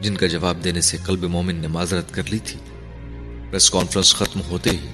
[0.00, 2.56] جن کا جواب دینے سے قلب مومن نے معذرت کر لی تھی۔
[3.50, 4.88] پریس کانفرنس ختم ہوتے ہی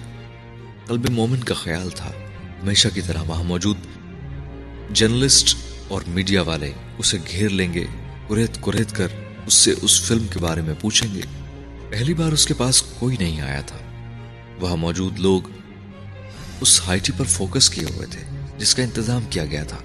[0.86, 2.12] قلب مومن کا خیال تھا۔
[2.62, 3.76] ہمیشہ کی طرح وہاں موجود
[4.92, 5.56] جرنلسٹ
[5.88, 7.86] اور میڈیا والے اسے گھیر لیں گے
[8.28, 9.08] کریت کریت کر
[9.46, 11.20] اس سے اس فلم کے بارے میں پوچھیں گے۔
[11.90, 13.78] پہلی بار اس کے پاس کوئی نہیں آیا تھا۔
[14.60, 15.40] وہاں موجود لوگ
[16.60, 18.20] اس ہائٹی پر فوکس کیے ہوئے تھے،
[18.58, 19.78] جس کا انتظام کیا گیا تھا۔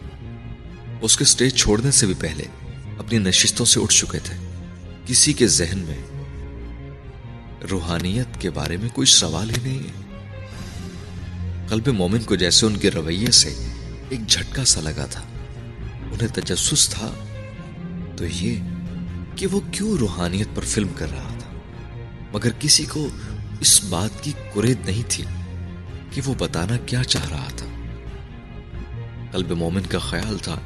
[1.01, 2.43] اس کے سٹیج چھوڑنے سے بھی پہلے
[2.97, 4.51] اپنی نشستوں سے اٹھ چکے تھے۔
[5.05, 6.01] کسی کے ذہن میں
[7.71, 10.10] روحانیت کے بارے میں کوئی سوال ہی نہیں ہے۔
[11.71, 13.55] قلب مومن کو جیسے ان کے رویے سے
[14.09, 15.21] ایک جھٹکا سا لگا تھا۔
[16.11, 17.13] انہیں تجسس تھا
[18.17, 18.59] تو یہ
[19.35, 21.53] کہ وہ کیوں روحانیت پر فلم کر رہا تھا۔
[22.33, 23.07] مگر کسی کو
[23.59, 25.23] اس بات کی کرید نہیں تھی
[26.11, 27.65] کہ وہ بتانا کیا چاہ رہا تھا۔
[29.31, 30.59] قلب مومن کا خیال تھا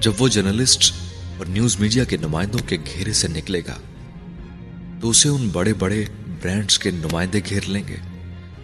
[0.00, 0.94] جب وہ جرنلسٹ
[1.38, 3.76] اور نیوز میڈیا کے نمائندوں کے گھیرے سے نکلے گا
[5.00, 6.04] تو اسے ان بڑے بڑے
[6.42, 7.96] برانڈز کے نمائندے گھیر لیں گے۔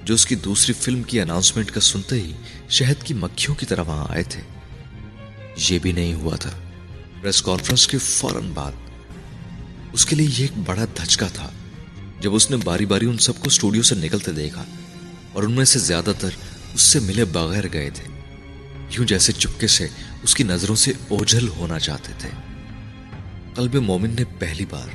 [0.04, 2.32] جو اس کی دوسری فلم کی اناؤنسمنٹ کا سنتے ہی
[2.68, 4.40] شہد کی مکھیوں کی طرح وہاں آئے تھے۔
[5.56, 6.50] یہ بھی نہیں ہوا تھا۔
[7.22, 8.72] پریس کانفرنس کے فوراً بعد
[9.92, 11.50] اس کے لیے یہ ایک بڑا دھچکا تھا۔
[12.20, 14.64] جب اس نے باری باری ان سب کو اسٹوڈیو سے نکلتے دیکھا
[15.32, 16.28] اور ان میں سے زیادہ تر
[16.74, 18.04] اس سے ملے بغیر گئے تھے۔
[18.90, 19.88] یوں جیسے چپکے سے
[20.22, 22.28] اس کی نظروں سے اوجھل ہونا چاہتے تھے۔
[23.54, 24.88] قلب مومن نے پہلی بار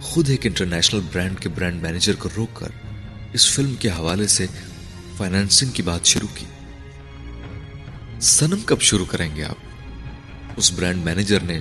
[0.00, 2.68] خود ایک انٹرنیشنل برانڈ کے برانڈ مینیجر کو روک کر
[3.32, 4.46] اس فلم کے حوالے سے
[5.16, 6.46] فائنانسنگ کی بات شروع کی۔
[8.20, 9.54] سنم کب شروع کریں گے آپ؟
[10.56, 11.60] اس برانڈ مینیجر نے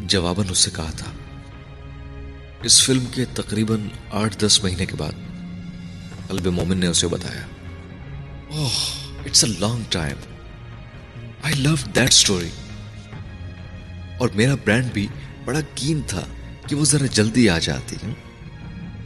[0.00, 1.10] جواباً اس سے کہا تھا۔
[2.62, 5.12] اس فلم کے تقریباً آٹھ دس مہینے کے بعد
[6.28, 7.46] قلب مومن نے اسے بتایا۔
[8.50, 8.68] اوہ،
[9.24, 10.16] it's a long time.
[11.42, 12.50] I love that story
[14.18, 15.06] اور میرا برانڈ بھی
[15.44, 16.22] بڑا کین تھا
[16.68, 17.96] کہ وہ ذرا جلدی آ جاتی۔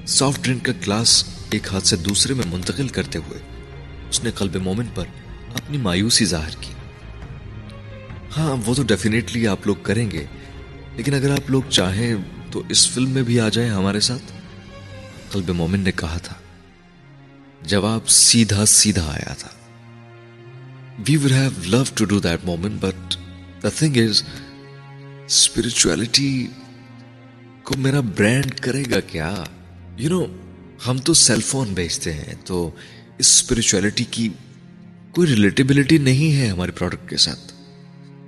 [0.07, 3.41] سافٹ ڈرنک کا گلاس ایک ہاتھ سے دوسرے میں منتقل کرتے ہوئے
[4.11, 5.05] اس نے قلب مومن پر
[5.55, 6.73] اپنی مایوسی ظاہر کی۔
[8.37, 10.27] ہاں وہ تو ڈیفینیٹلی آپ لوگ کریں گے،
[10.97, 12.15] لیکن اگر آپ لوگ چاہیں
[12.51, 14.33] تو اس فلم میں بھی آ جائیں ہمارے ساتھ۔
[15.33, 16.35] قلب مومن نے کہا تھا۔
[17.63, 19.49] جواب سیدھا سیدھا آیا تھا۔
[21.09, 23.17] We would have love to do that moment but
[23.63, 24.23] the thing is
[25.27, 26.47] spirituality
[27.63, 29.45] کو میرا برانڈ کرے گا کیا؟
[29.97, 30.27] یو نو
[30.87, 32.71] ہم تو سیل فون بیچتے ہیں، تو
[33.19, 34.29] اس اسپرچویلٹی کی
[35.11, 37.53] کوئی ریلیٹیبلٹی نہیں ہے ہمارے پروڈکٹ کے ساتھ۔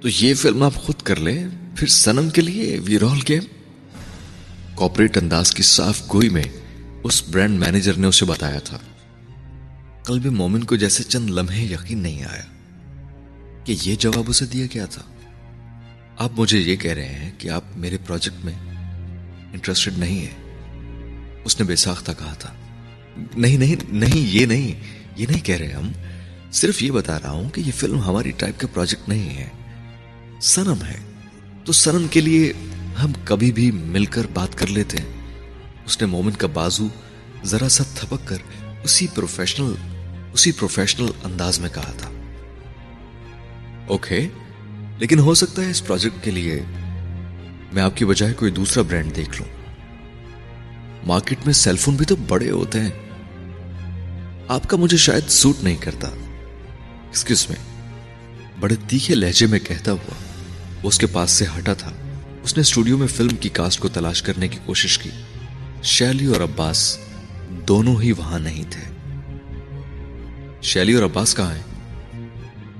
[0.00, 3.42] تو یہ فلم آپ خود کر لیں، پھر سنم کے لیے وی رول گیم۔
[4.74, 6.44] کوپریٹ انداز کی صاف گوئی میں
[7.02, 8.78] اس برانڈ مینیجر نے اسے بتایا تھا۔
[10.02, 12.44] قلب مومن کو جیسے چند لمحے یقین نہیں آیا
[13.64, 15.02] کہ یہ جواب اسے دیا گیا تھا۔
[16.18, 18.54] آپ مجھے یہ کہہ رہے ہیں کہ آپ میرے پروجیکٹ میں
[19.52, 20.39] انٹرسٹڈ نہیں ہیں۔
[21.44, 22.54] اس نے بے ساختہ کہا تھا۔
[23.36, 24.80] نہیں نہیں نہیں، یہ نہیں
[25.16, 25.92] یہ نہیں کہہ رہے ہم۔
[26.52, 29.48] صرف یہ بتا رہا ہوں کہ یہ فلم ہماری ٹائپ کا پروجیکٹ نہیں ہے۔
[30.42, 30.98] سنم ہے۔
[31.64, 32.52] تو سنم کے لیے
[33.02, 35.06] ہم کبھی بھی مل کر بات کر لیتے ہیں۔
[35.86, 36.86] اس نے مومن کا بازو
[37.44, 38.36] ذرا سا تھپک کر
[38.84, 39.74] اسی پروفیشنل
[40.32, 42.10] اسی پروفیشنل انداز میں کہا تھا۔
[43.86, 44.28] اوکے،
[44.98, 46.62] لیکن ہو سکتا ہے اس پروجیکٹ کے لیے
[47.72, 49.59] میں آپ کی بجائے کوئی دوسرا برانڈ دیکھ لوں۔
[51.06, 52.90] مارکیٹ میں سیل فون بھی تو بڑے ہوتے ہیں۔
[54.48, 57.56] آپ کا مجھے شاید سوٹ نہیں کرتا۔ ایکسکیوز میں
[58.60, 60.14] بڑے تیکھے لہجے میں کہتا ہوا،
[60.82, 61.92] وہ اس کے پاس سے ہٹا تھا۔
[62.42, 65.10] اس نے اسٹوڈیو میں فلم کی کاسٹ کو تلاش کرنے کی کوشش کی۔
[65.82, 66.98] شیلی اور عباس
[67.68, 68.92] دونوں ہی وہاں نہیں تھے۔
[70.62, 71.62] شیلی اور عباس کہاں ہیں؟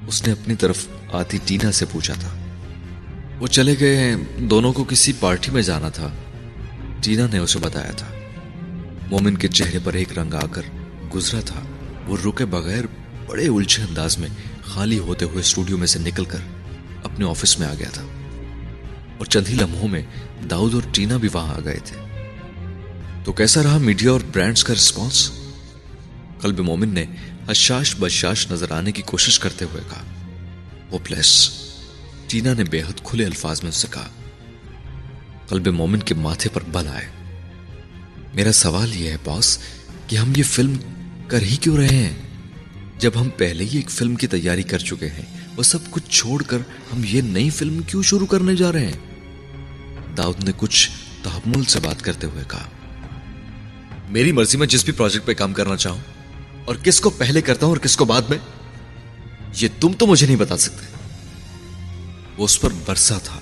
[0.07, 2.35] اس نے اپنی طرف آتی ٹینا سے پوچھا تھا۔
[3.39, 6.09] وہ چلے گئے ہیں، دونوں کو کسی پارٹی میں جانا تھا۔
[7.03, 8.07] ٹینا نے اسے بتایا تھا۔
[9.11, 10.63] مومن کے چہرے پر ایک رنگ آ کر
[11.15, 11.61] گزرا تھا۔
[12.07, 12.85] وہ رکے بغیر
[13.27, 14.29] بڑے الجھے انداز میں
[14.63, 16.39] خالی ہوتے ہوئے اسٹوڈیو میں سے نکل کر
[17.05, 18.03] اپنے آفس میں آ گیا تھا۔
[19.19, 20.03] اور چند ہی لمحوں میں
[20.51, 21.97] داؤد اور ٹینا بھی وہاں آ گئے تھے۔
[23.25, 25.31] تو کیسا رہا میڈیا اور برانڈز کا رسپانس؟
[26.41, 27.07] قلب مومن نے
[27.49, 30.03] اشاش بشاش نظر آنے کی کوشش کرتے ہوئے کہا
[30.91, 31.51] وہ پلیس
[32.27, 34.09] ٹینا نے بے حد کھلے الفاظ میں اس سے کہا
[35.51, 37.07] قلب مومن کے ماتھے پر بل آئے۔
[38.35, 39.59] میرا سوال یہ ہے، باس،
[40.07, 40.75] کہ ہم یہ فلم
[41.29, 42.13] کر ہی کیوں رہے ہیں؟
[42.99, 45.25] جب ہم پہلے ہی ایک فلم کی تیاری کر چکے ہیں،
[45.57, 46.59] وہ سب کچھ چھوڑ کر
[46.93, 50.91] ہم یہ نئی فلم کیوں شروع کرنے جا رہے ہیں؟ داؤد نے کچھ
[51.23, 52.69] تحمل سے بات کرتے ہوئے کہا،
[54.09, 55.99] میری مرضی میں جس بھی پروجیکٹ پہ کام کرنا چاہوں،
[56.65, 58.39] اور کس کو پہلے کرتا ہوں اور کس کو بعد میں،
[59.61, 60.87] یہ تم تو مجھے نہیں بتا سکتے۔
[62.37, 63.39] وہ اس پر برسا تھا۔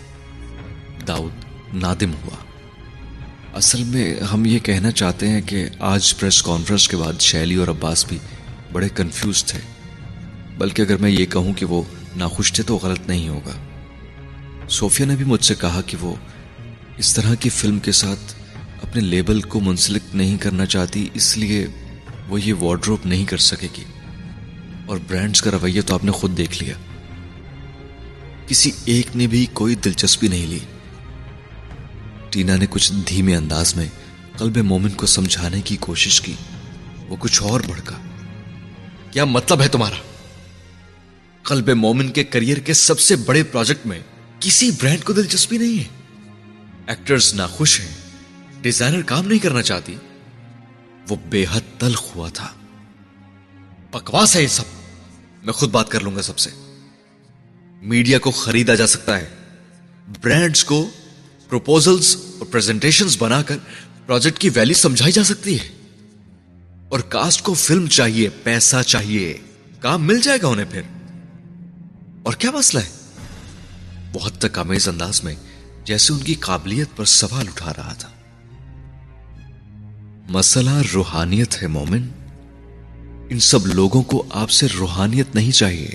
[1.08, 1.44] داؤد
[1.74, 2.36] نادم ہوا۔
[3.54, 7.68] اصل میں ہم یہ کہنا چاہتے ہیں کہ آج پریس کانفرنس کے بعد شیلی اور
[7.68, 8.18] عباس بھی
[8.72, 9.58] بڑے کنفیوز تھے۔
[10.58, 11.82] بلکہ اگر میں یہ کہوں کہ وہ
[12.16, 13.52] ناخوش تھے تو غلط نہیں ہوگا۔
[14.68, 16.14] صوفیہ نے بھی مجھ سے کہا کہ وہ
[16.96, 18.34] اس طرح کی فلم کے ساتھ
[18.82, 21.66] اپنے لیبل کو منسلک نہیں کرنا چاہتی، اس لیے
[22.28, 23.84] وہ یہ وارڈروپ نہیں کر سکے گی۔
[24.86, 26.74] اور برانڈز کا رویہ تو آپ نے خود دیکھ لیا۔
[28.46, 30.58] کسی ایک نے بھی کوئی دلچسپی نہیں لی۔
[32.30, 33.86] ٹینا نے کچھ دھیمے انداز میں
[34.38, 36.34] قلب مومن کو سمجھانے کی کوشش کی۔
[37.08, 37.94] وہ کچھ اور بڑھکا
[39.10, 39.94] کیا مطلب ہے تمہارا؟
[41.42, 44.00] قلب مومن کے کریئر کے سب سے بڑے پروجیکٹ میں
[44.40, 45.84] کسی برانڈ کو دلچسپی نہیں ہے۔
[46.86, 47.94] ایکٹرز ناخوش ہیں۔
[48.62, 49.96] ڈیزائنر کام نہیں کرنا چاہتی۔
[51.08, 52.48] وہ بے حد تلخ ہوا تھا۔
[53.90, 54.64] بکواس ہے یہ سب۔
[55.42, 56.50] میں خود بات کر لوں گا سب سے۔
[57.82, 59.28] میڈیا کو خریدا جا سکتا ہے۔
[60.22, 60.90] برانڈز کو
[61.48, 63.56] پروپوزلز اور پریزنٹیشنز بنا کر
[64.06, 65.68] پروجیکٹ کی ویلی سمجھائی جا سکتی ہے۔
[66.88, 69.36] اور کاسٹ کو فلم چاہیے، پیسہ چاہیے،
[69.80, 70.82] کام مل جائے گا انہیں پھر۔
[72.22, 72.88] اور کیا مسئلہ ہے؟
[74.12, 75.34] بہت تک آمیز انداز میں
[75.84, 78.08] جیسے ان کی قابلیت پر سوال اٹھا رہا تھا۔
[80.28, 82.08] مسئلہ روحانیت ہے مومن۔
[83.30, 85.88] ان سب لوگوں کو آپ سے روحانیت نہیں چاہیے۔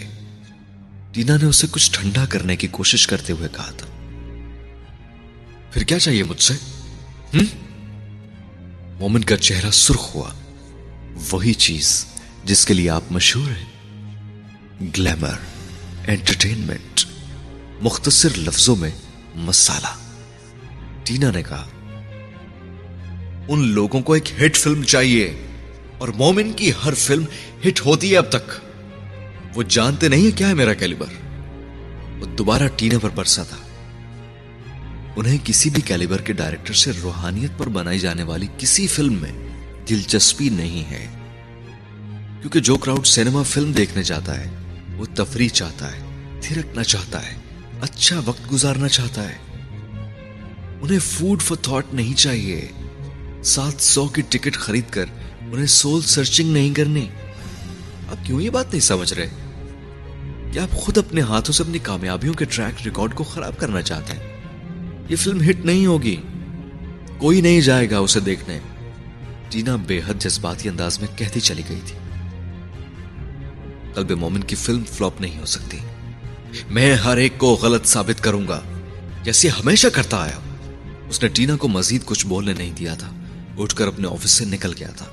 [1.12, 3.93] ٹینا نے اسے کچھ ٹھنڈا کرنے کی کوشش کرتے ہوئے کہا تھا۔
[5.74, 6.54] پھر کیا چاہیے مجھ سے؟
[9.00, 10.30] مومن کا چہرہ سرخ ہوا۔
[11.32, 12.06] وہی چیز
[12.44, 13.66] جس کے لیے آپ مشہور ہیں۔
[14.98, 15.34] گلیمر،
[16.08, 17.06] انٹرٹینمنٹ،
[17.82, 18.92] مختصر لفظوں میں
[19.36, 19.98] مسالہ۔
[21.04, 21.68] ٹینا نے کہا،
[23.48, 25.38] ان لوگوں کو ایک ہٹ فلم چاہیے
[25.98, 27.26] اور مومن کی ہر فلم
[27.68, 28.52] ہٹ ہوتی ہے اب تک۔
[29.56, 31.06] وہ جانتے نہیں کیا ہے میرا کیلیبر۔
[32.20, 33.58] وہ دوبارہ ٹینا پر برسا تھا۔
[35.16, 39.32] انہیں کسی بھی کیلیبر کے ڈائریکٹر سے روحانیت پر بنائی جانے والی کسی فلم میں
[39.90, 41.08] دلچسپی نہیں ہے۔
[42.42, 44.50] کیونکہ جو کراؤڈ سینما فلم دیکھنے جاتا ہے،
[44.96, 46.00] وہ تفریح چاہتا ہے،
[46.42, 47.36] تھرکنا چاہتا ہے
[47.82, 49.36] اچھا وقت گزارنا چاہتا ہے۔
[50.82, 52.68] انہیں فوڈ فور تھاٹ نہیں چاہیے۔
[53.44, 55.06] سات سو کی ٹکٹ خرید کر
[55.42, 57.10] انہیں سول سرچنگ نہیں کرنی۔
[58.10, 59.30] آپ کیوں یہ بات نہیں سمجھ رہے؟
[60.54, 64.14] کہ آپ خود اپنے ہاتھوں سے اپنی کامیابیوں کے ٹریک ریکارڈ کو خراب کرنا چاہتے
[64.14, 64.33] ہیں؟
[65.10, 66.16] یہ فلم ہٹ نہیں ہوگی۔
[67.18, 68.60] کوئی نہیں جائے گا اسے دیکھنے۔
[69.50, 71.98] ٹینا بے حد جذباتی انداز میں کہتی چلی گئی تھی۔
[73.94, 75.78] قلب مومن کی فلم فلوپ نہیں ہو سکتی۔
[76.70, 78.62] میں ہر ایک کو غلط ثابت کروں گا۔
[79.24, 80.40] جیسے ہمیشہ کرتا آیا۔
[81.10, 83.12] اس نے ٹینا کو مزید کچھ بولنے نہیں دیا تھا۔
[83.58, 85.06] اٹھ کر اپنے آفس سے نکل گیا تھا۔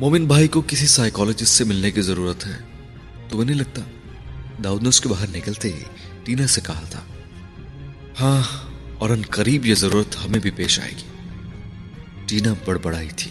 [0.00, 2.56] مومن بھائی کو کسی سائیکولوجسٹ سے ملنے کی ضرورت ہے۔
[3.28, 3.82] تو وہ نہیں لگتا،
[4.64, 5.82] داؤد نے اس کے باہر نکلتے ہی
[6.24, 7.00] ٹینا سے کہا تھا
[8.20, 8.42] ہاں
[8.98, 11.08] اور ان قریب یہ ضرورت ہمیں بھی پیش آئے گی۔
[12.26, 13.30] ٹینا بڑبڑائی تھی۔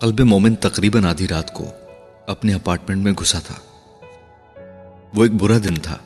[0.00, 1.64] قلب مومن تقریباً آدھی رات کو
[2.26, 3.54] اپنے اپارٹمنٹ میں گھسا تھا۔
[5.14, 5.96] وہ ایک برا دن تھا۔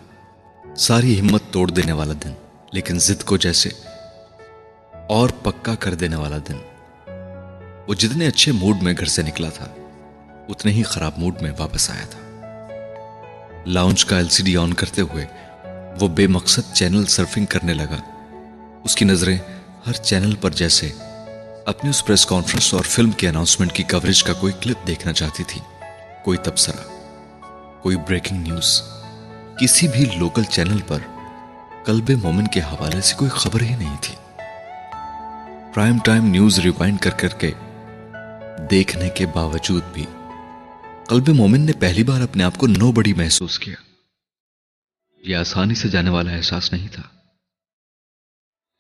[0.76, 2.32] ساری ہمت توڑ دینے والا دن،
[2.72, 3.68] لیکن زد کو جیسے
[5.08, 6.56] اور پکا کر دینے والا دن۔
[7.88, 9.66] وہ جتنے اچھے موڈ میں گھر سے نکلا تھا،
[10.48, 12.29] اتنے ہی خراب موڈ میں واپس آیا تھا۔
[13.66, 15.26] لاؤنج کا ایل سی ڈی آن کرتے ہوئے
[16.00, 17.96] وہ بے مقصد چینل سرفنگ کرنے لگا۔
[18.84, 19.38] اس کی نظریں
[19.86, 20.92] ہر چینل پر جیسے
[21.66, 25.44] اپنی اس پریس کانفرنس اور فلم کے اناؤنسمنٹ کی کوریج کا کوئی کلپ دیکھنا چاہتی
[25.44, 25.60] تھی۔
[26.24, 26.88] کوئی تبصرہ،
[27.82, 28.82] کوئی بریکنگ نیوز
[29.60, 30.98] کسی بھی لوکل چینل پر
[31.84, 34.14] کلب مومن کے حوالے سے کوئی خبر ہی نہیں تھی۔
[35.74, 37.50] پرائم ٹائم نیوز ریوائنڈ کر کر کے
[38.70, 40.06] دیکھنے کے باوجود بھی
[41.10, 43.74] قلب مومن نے پہلی بار اپنے آپ کو نو بڑی محسوس کیا۔
[45.18, 47.02] یہ آسانی سے جانے والا احساس نہیں تھا۔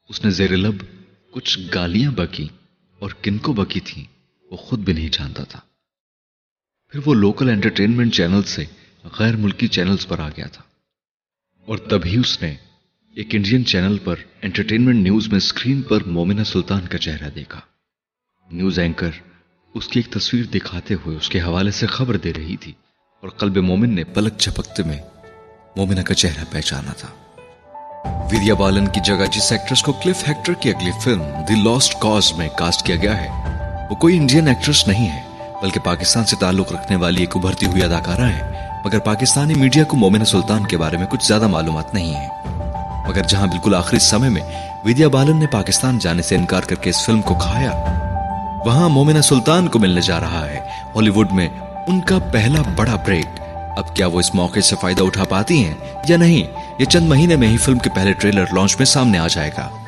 [0.08, 0.74] اس نے زیر لب
[1.30, 2.48] کچھ گالیاں بکی
[2.98, 4.04] اور کن کو بکی تھی
[4.50, 5.60] وہ خود بھی نہیں جانتا تھا۔
[6.88, 8.64] پھر وہ لوکل انٹرٹینمنٹ چینل سے
[9.18, 10.62] غیر ملکی چینلز پر آ گیا تھا۔
[11.66, 12.56] اور تبھی اس نے
[13.14, 17.60] ایک انڈین چینل پر انٹرٹینمنٹ نیوز میں اسکرین پر مومنہ سلطان کا چہرہ دیکھا۔
[18.52, 19.10] نیوز اینکر
[19.74, 22.72] اس کی ایک تصویر دکھاتے ہوئے اس کے حوالے سے خبر دے رہی تھی
[23.22, 24.96] اور قلب مومن نے پلک چھپکتے میں
[25.76, 27.08] مومنہ کا چہرہ پہچانا تھا۔
[28.32, 32.32] ودیا بالن کی جگہ جس ایکٹریس کو کلف ہیکٹر کی اگلی فلم دی لاسٹ کاز
[32.32, 33.28] میں کاسٹ کیا گیا ہے،
[33.90, 35.22] وہ کوئی انڈین ایکٹریس نہیں ہے،
[35.62, 39.96] بلکہ پاکستان سے تعلق رکھنے والی ایک ابھرتی ہوئی اداکارہ ہے۔ مگر پاکستانی میڈیا کو
[39.96, 42.28] مومنہ سلطان کے بارے میں کچھ زیادہ معلومات نہیں ہے۔
[43.08, 44.42] مگر جہاں بالکل آخری سمے میں
[44.84, 48.06] ودیا بالن نے پاکستان جانے سے انکار کر کے اس فلم کو کھایا
[48.66, 50.58] وہاں مومنہ سلطان کو ملنے جا رہا ہے۔
[50.96, 51.48] ہالی ووڈ میں
[51.86, 53.26] ان کا پہلا بڑا بریک۔
[53.76, 55.74] اب کیا وہ اس موقع سے فائدہ اٹھا پاتی ہیں
[56.08, 59.26] یا نہیں؟ یہ چند مہینے میں ہی فلم کے پہلے ٹریلر لانچ میں سامنے آ
[59.26, 59.84] جائے گا۔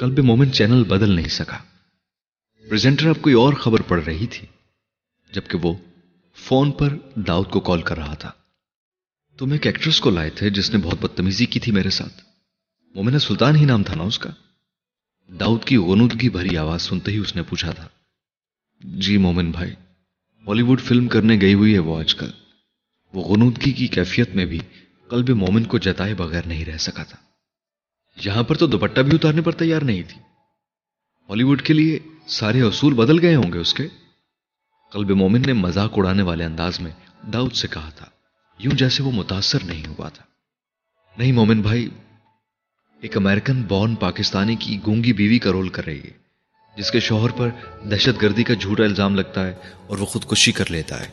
[0.00, 1.56] قلب مومن چینل بدل نہیں سکا۔
[2.68, 4.46] پریزنٹر اب کوئی اور خبر پڑ رہی تھی،
[5.32, 5.74] جبکہ وہ
[6.36, 8.30] فون پر داؤد کو کال کر رہا تھا۔
[9.38, 12.14] تم ایک ایکٹریس کو لائے تھے جس نے بہت بدتمیزی کی تھی میرے ساتھ۔
[12.94, 14.30] مومنہ سلطان ہی نام تھا نا اس کا؟
[15.28, 17.88] داؤد کی غنودگی بھری آواز سنتے ہی اس نے پوچھا تھا
[18.80, 19.70] جی مومن بھائی
[20.48, 22.30] ہالی ووڈ فلم کرنے گئی ہوئی ہے وہ آج کل۔
[23.12, 24.58] وہ غنودگی کی کیفیت میں بھی
[25.08, 27.16] قلب مومن کو جتائے بغیر نہیں رہ سکا تھا۔
[28.24, 30.20] یہاں پر تو دوپٹہ بھی اتارنے پر تیار نہیں تھی۔
[31.28, 33.88] ہالی ووڈ کے لیے سارے اصول بدل گئے ہوں گے اس کے۔
[34.92, 36.92] قلب مومن نے مذاق اڑانے والے انداز میں
[37.32, 38.06] داؤد سے کہا تھا،
[38.58, 40.24] یوں جیسے وہ متاثر نہیں ہوا تھا۔
[41.18, 41.88] نہیں مومن بھائی
[43.02, 46.10] ایک امریکن بورن پاکستانی کی گونگی بیوی کا رول کر رہی ہے،
[46.76, 47.48] جس کے شوہر پر
[47.90, 49.52] دہشت گردی کا جھوٹا الزام لگتا ہے
[49.86, 51.06] اور وہ خودکشی کر لیتا ہے۔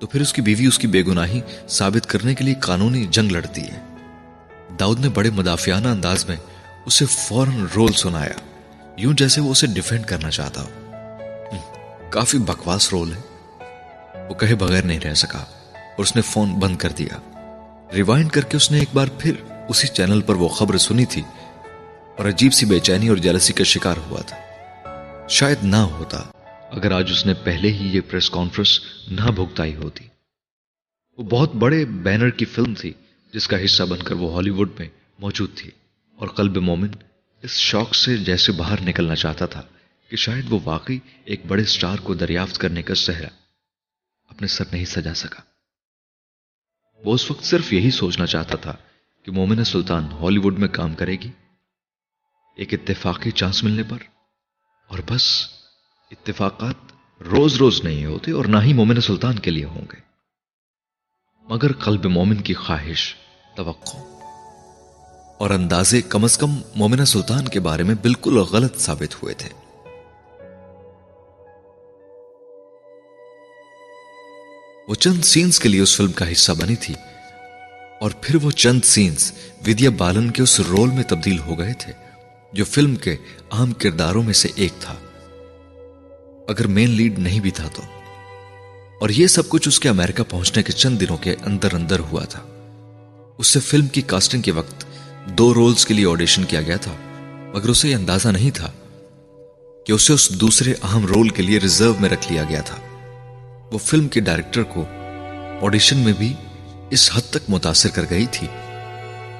[0.00, 3.30] تو پھر اس کی بیوی اس کی بے گناہی ثابت کرنے کے لیے قانونی جنگ
[3.30, 3.80] لڑتی ہے۔
[4.80, 6.36] داؤد نے بڑے مدافعانہ انداز میں
[6.86, 8.64] اسے فوراً رول سنایا،
[8.96, 10.68] یوں جیسے وہ اسے ڈیفینڈ کرنا چاہتا ہو۔
[12.10, 13.20] کافی بکواس رول ہے۔
[14.28, 15.38] وہ کہے بغیر نہیں رہ سکا
[15.74, 17.18] اور اس نے فون بند کر دیا۔
[17.94, 19.32] ریوائنڈ کر کے اس نے ایک بار پھر
[19.68, 21.22] اسی چینل پر وہ خبر سنی تھی
[22.18, 24.36] اور عجیب سی بے چینی اور جلسی کا شکار ہوا تھا۔
[25.28, 26.18] شاید نہ ہوتا
[26.70, 30.06] اگر آج اس نے پہلے ہی یہ پریس کانفرنس نہ بھگتائی ہوتی۔
[31.18, 32.92] وہ بہت بڑے بینر کی فلم تھی،
[33.34, 35.70] جس کا حصہ بن کر وہ ہالی ووڈ میں موجود تھی۔
[36.16, 36.88] اور قلب مومن
[37.42, 39.62] اس شوق سے جیسے باہر نکلنا چاہتا تھا
[40.08, 43.28] کہ شاید وہ واقعی ایک بڑے سٹار کو دریافت کرنے کا سہرا
[44.30, 45.42] اپنے سر نہیں سجا سکا۔
[47.04, 48.76] وہ اس وقت صرف یہی سوچنا چاہتا تھا
[49.22, 51.30] کہ مومن سلطان ہالی ووڈ میں کام کرے گی،
[52.56, 53.98] ایک اتفاقی چانس ملنے پر،
[54.88, 55.48] اور بس
[56.10, 56.74] اتفاقات
[57.22, 60.00] روز روز نہیں ہوتے اور نہ ہی مومن سلطان کے لیے ہوں گے۔
[61.42, 63.14] مگر قلب مومن کی خواہش
[63.56, 63.96] توقع۔
[65.38, 69.48] اور اندازے کم از کم مومنہ سلطان کے بارے میں بالکل غلط ثابت ہوئے تھے۔
[74.88, 76.94] وہ چند سینز کے لیے اس فلم کا حصہ بنی تھی۔
[78.02, 79.32] اور پھر وہ چند سینز
[79.66, 81.92] ودیا بالن کے اس رول میں تبدیل ہو گئے تھے،
[82.52, 83.16] جو فلم کے
[83.52, 84.94] اہم کرداروں میں سے ایک تھا۔
[86.48, 87.82] اگر مین لیڈ نہیں بھی تھا تو۔
[89.00, 92.24] اور یہ سب کچھ اس کے امریکہ پہنچنے کے چند دنوں کے اندر اندر ہوا
[92.24, 92.40] تھا۔
[93.38, 94.84] اس سے فلم کی کاسٹنگ کے وقت
[95.26, 96.92] دو رولز کے لیے آڈیشن کیا گیا تھا،
[97.54, 98.70] مگر اسے یہ اندازہ نہیں تھا
[99.86, 102.76] کہ اسے اس دوسرے اہم رول کے لیے ریزرو میں رکھ لیا گیا تھا۔
[103.72, 104.84] وہ فلم کے ڈائریکٹر کو
[105.62, 106.34] آڈیشن میں بھی
[106.92, 108.46] اس حد تک متاثر کر گئی تھی۔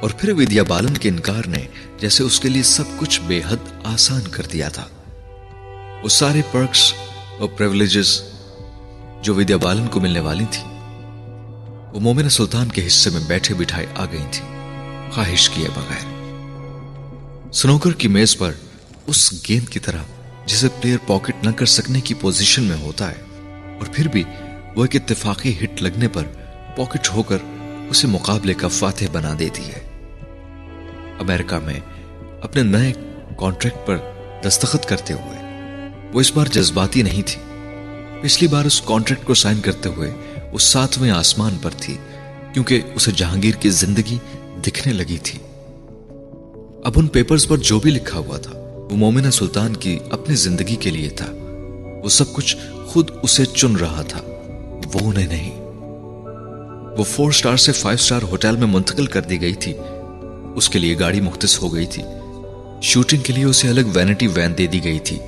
[0.01, 1.67] اور پھر ودیا بالن کے انکار نے
[1.99, 4.87] جیسے اس کے لیے سب کچھ بے حد آسان کر دیا تھا۔
[6.03, 6.93] وہ سارے پرکس
[7.39, 8.21] اور پریولیجز
[9.23, 10.63] جو ودیا بالن کو ملنے والی تھی
[11.93, 14.45] وہ مومن سلطان کے حصے میں بیٹھے بٹھائے آ گئی تھی
[15.13, 16.11] خواہش کیے بغیر۔
[17.53, 18.53] سنوکر کی میز پر
[19.07, 20.03] اس گیند کی طرح،
[20.47, 23.21] جسے پلیئر پاکٹ نہ کر سکنے کی پوزیشن میں ہوتا ہے،
[23.79, 24.23] اور پھر بھی
[24.77, 26.25] وہ ایک اتفاقی ہٹ لگنے پر
[26.77, 27.37] پاکٹ ہو کر
[27.91, 29.81] اسے مقابلے کا فاتح بنا دیتی ہے۔
[31.21, 31.81] امریکہ میں
[32.41, 32.93] اپنے نئے
[33.39, 33.97] کانٹریکٹ پر
[34.45, 35.39] دستخط کرتے ہوئے،
[36.13, 37.43] وہ اس بار جذباتی نہیں تھی۔
[38.21, 40.15] پچھلی بار اس کانٹریکٹ کو سائن کرتے ہوئے
[40.53, 41.97] وہ ساتویں آسمان پر تھی،
[42.53, 44.19] کیونکہ اسے جہانگیر کی زندگی
[44.67, 45.39] دکھنے لگی تھی۔
[46.85, 48.53] اب ان پیپرز پر جو بھی لکھا ہوا تھا،
[48.91, 51.27] وہ مومنہ سلطان کی اپنی زندگی کے لیے تھا۔
[52.05, 52.57] وہ سب کچھ
[52.87, 54.21] خود اسے چن رہا تھا۔
[54.95, 55.62] وہ انہیں نہیں۔
[56.99, 59.75] وہ فور سٹار سے فائیو سٹار ہوٹل میں منتقل کر دی گئی تھی۔
[60.55, 62.03] اس کے لیے گاڑی مختص ہو گئی تھی۔
[62.83, 65.19] شوٹنگ کے لیے اسے الگ وینٹی وین دے دی گئی تھی۔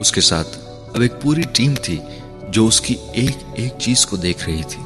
[0.00, 0.58] اس کے ساتھ
[0.94, 2.00] اب ایک پوری ٹیم تھی
[2.48, 4.82] جو اس کی ایک ایک چیز کو دیکھ رہی تھی۔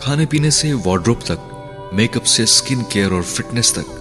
[0.00, 1.54] کھانے پینے سے وارڈروپ تک
[1.92, 3.92] میک اپ سے سکن کیئر اور فٹنس تک۔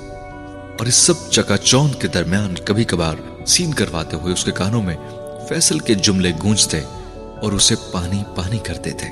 [0.79, 4.83] اور اس سب چکا چون کے درمیان کبھی کبھار سین کرواتے ہوئے اس کے کانوں
[4.83, 4.95] میں
[5.49, 6.79] فیصل کے جملے گونجتے
[7.41, 9.09] اور اسے پانی پانی کرتے تھے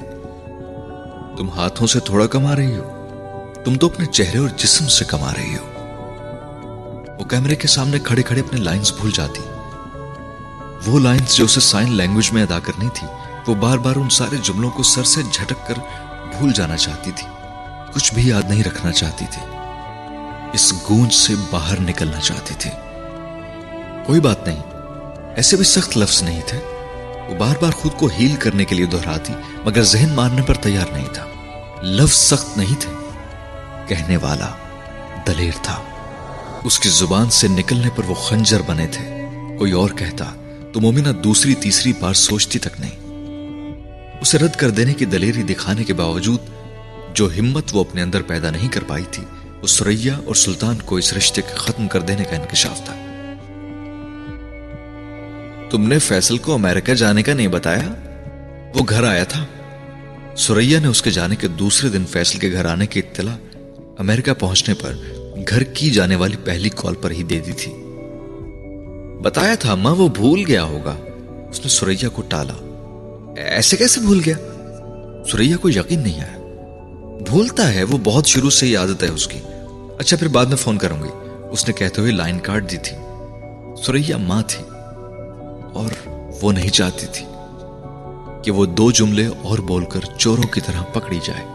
[1.38, 2.98] تم ہاتھوں سے تھوڑا کما رہی ہو۔
[3.66, 5.72] تم تو اپنے چہرے اور جسم سے کما رہی ہو۔
[7.20, 9.42] وہ کیمرے کے سامنے کھڑے کھڑے اپنے لائنز بھول جاتی۔
[10.86, 13.08] وہ لائنز جو اسے سائن لینگویج میں ادا کرنی تھی،
[13.48, 15.74] وہ بار بار ان سارے جملوں کو سر سے جھٹک کر
[16.38, 17.28] بھول جانا چاہتی تھی۔
[17.94, 19.58] کچھ بھی یاد نہیں رکھنا چاہتی تھی۔
[20.54, 22.72] اس گونج سے باہر نکلنا چاہتی تھی۔
[24.06, 24.64] کوئی بات نہیں،
[25.36, 26.71] ایسے بھی سخت لفظ نہیں تھے۔
[27.32, 29.34] وہ بار بار خود کو ہیل کرنے کے لیے دہراتی،
[29.66, 31.26] مگر ذہن مارنے پر تیار نہیں تھا۔
[31.82, 32.92] لفظ سخت نہیں تھے۔
[33.88, 34.50] کہنے والا
[35.28, 35.82] دلیر تھا۔
[36.64, 39.26] اس کی زبان سے نکلنے پر وہ خنجر بنے تھے۔
[39.58, 40.26] کوئی اور کہتا،
[40.74, 43.00] تو مومنہ دوسری تیسری بار سوچتی تک نہیں۔
[44.22, 46.40] اسے رد کر دینے کی دلیری دکھانے کے باوجود،
[47.14, 49.24] جو ہمت وہ اپنے اندر پیدا نہیں کر پائی تھی،
[49.62, 53.11] وہ سریا اور سلطان کو اس رشتے کے ختم کر دینے کا انکشاف تھا۔
[55.72, 57.94] تم نے فیصل کو امریکہ جانے کا نہیں بتایا؟
[58.76, 59.46] وہ گھر آیا تھا۔
[60.36, 63.36] سوریا نے اس کے جانے کے دوسرے دن فیصل کے گھر آنے کی اطلاع
[63.98, 64.94] امریکہ پہنچنے پر
[65.50, 67.72] گھر کی جانے والی پہلی کال پر ہی دے دی تھی۔
[69.22, 70.96] بتایا تھا ماں، وہ بھول گیا ہوگا۔
[71.50, 72.54] اس نے سوریا کو ٹالا۔
[73.38, 74.36] ایسے کیسے بھول گیا؟
[75.32, 76.38] سوریا کو یقین نہیں آیا۔
[77.30, 79.40] بھولتا ہے، وہ بہت شروع سے ہی عادت ہے اس کی۔
[80.00, 81.10] اچھا پھر بعد میں فون کروں گی۔
[81.52, 82.98] اس نے کہتے ہوئے لائن کاٹ دی تھی۔
[83.84, 84.71] سوریا ماں تھی۔
[85.74, 86.10] اور
[86.42, 87.26] وہ نہیں چاہتی تھی
[88.44, 91.46] کہ وہ دو جملے اور بول کر چوروں کی طرح پکڑی جائے۔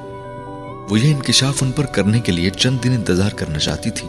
[0.91, 4.09] وہ یہ انکشاف ان پر کرنے کے لیے چند دن انتظار کرنا چاہتی تھی،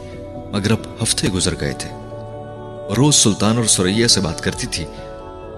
[0.51, 1.89] مگر اب ہفتے گزر گئے تھے۔
[2.97, 4.85] روز سلطان اور سوریا سے بات کرتی تھی۔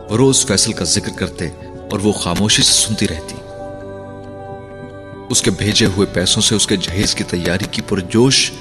[0.10, 1.50] وہ روز فیصل کا ذکر کرتے
[1.92, 3.36] اور وہ خاموشی سے سنتی رہتی۔
[5.30, 8.52] اس کے بھیجے ہوئے پیسوں سے اس کے جہیز کی تیاری کی پرجوش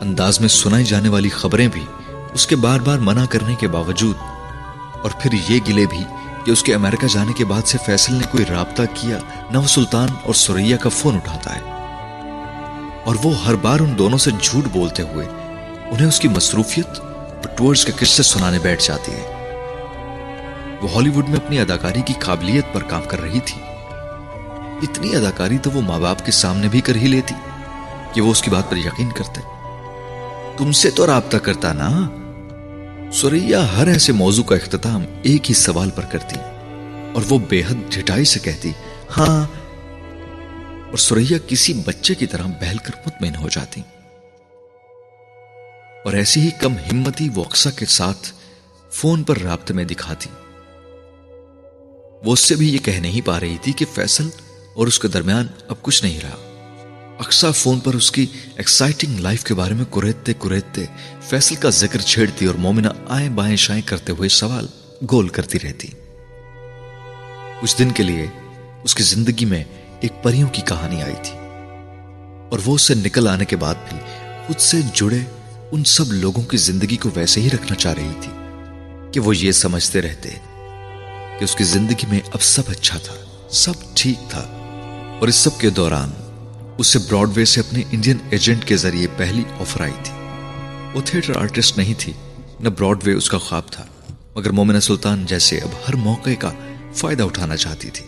[0.00, 1.84] انداز میں سنائی جانے والی خبریں بھی
[2.34, 4.16] اس کے بار بار منع کرنے کے باوجود
[5.02, 6.04] اور پھر یہ گلے بھی
[6.44, 9.18] کہ اس کے امریکہ جانے کے بعد سے فیصل نے کوئی رابطہ کیا
[9.50, 11.60] نہ وہ سلطان اور سوریا کا فون اٹھاتا ہے۔
[13.04, 15.26] اور وہ ہر بار ان دونوں سے جھوٹ بولتے ہوئے
[15.90, 19.34] انہیں اس کی مصروفیت اور ٹورز کے قصے سنانے بیٹھ جاتی ہے۔
[20.82, 23.62] وہ ہالی ووڈ میں اپنی اداکاری کی قابلیت پر کام کر رہی تھی۔
[24.82, 27.34] اتنی اداکاری تو وہ ماں باپ کے سامنے بھی کر ہی لیتی
[28.12, 29.40] کہ وہ اس کی بات پر یقین کرتے۔
[30.56, 32.00] تم سے تو رابطہ کرتا نا؟
[33.12, 36.36] سوریا ہر ایسے موضوع کا اختتام ایک ہی سوال پر کرتی
[37.14, 38.72] اور وہ بے حد ڈھٹائی سے کہتی
[39.16, 39.46] ہاں.
[40.88, 43.80] اور سوریا کسی بچے کی طرح بہل کر مطمئن ہو جاتی۔
[46.04, 48.32] اور ایسی ہی کم ہمتی وہ اقسا کے ساتھ
[48.90, 50.30] فون پر رابطے میں دکھاتی۔
[52.24, 54.28] وہ اس سے بھی یہ کہہ نہیں پا رہی تھی کہ فیصل
[54.74, 56.47] اور اس کے درمیان اب کچھ نہیں رہا۔
[57.18, 60.84] اکثر فون پر اس کی ایکسائٹنگ لائف کے بارے میں کریتے کریتے
[61.22, 64.66] فیصل کا ذکر چھیڑتی اور مومنہ آئیں بائیں شائیں کرتے ہوئے سوال
[65.12, 65.88] گول کرتی رہتی۔
[67.60, 68.26] کچھ دن کے لیے
[68.84, 69.64] اس کی زندگی میں
[70.00, 71.38] ایک پریوں کی کہانی آئی تھی۔
[72.50, 73.98] اور وہ اس سے نکل آنے کے بعد بھی
[74.46, 75.18] خود سے جڑے
[75.72, 78.32] ان سب لوگوں کی زندگی کو ویسے ہی رکھنا چاہ رہی تھی
[79.12, 80.28] کہ وہ یہ سمجھتے رہتے
[81.38, 83.14] کہ اس کی زندگی میں اب سب اچھا تھا،
[83.50, 84.40] سب ٹھیک تھا
[85.20, 86.10] اور اس سب کے دوران
[86.78, 90.12] اسے براڈ وے سے اپنے انڈین ایجنٹ کے ذریعے پہلی آفر آئی تھی۔
[90.94, 92.12] وہ تھیٹر آرٹسٹ نہیں تھی،
[92.60, 93.86] نہ براڈ وے اس کا خواب تھا،
[94.36, 96.52] مگر مومنہ سلطان جیسے اب ہر موقع کا
[96.94, 98.06] فائدہ اٹھانا چاہتی تھی۔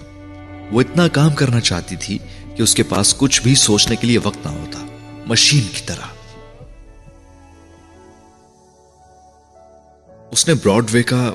[0.71, 2.19] وہ اتنا کام کرنا چاہتی تھی
[2.57, 4.87] کہ اس کے پاس کچھ بھی سوچنے کے لیے وقت نہ ہوتا،
[5.27, 6.07] مشین کی طرح۔
[10.31, 11.33] اس نے براڈ وے کا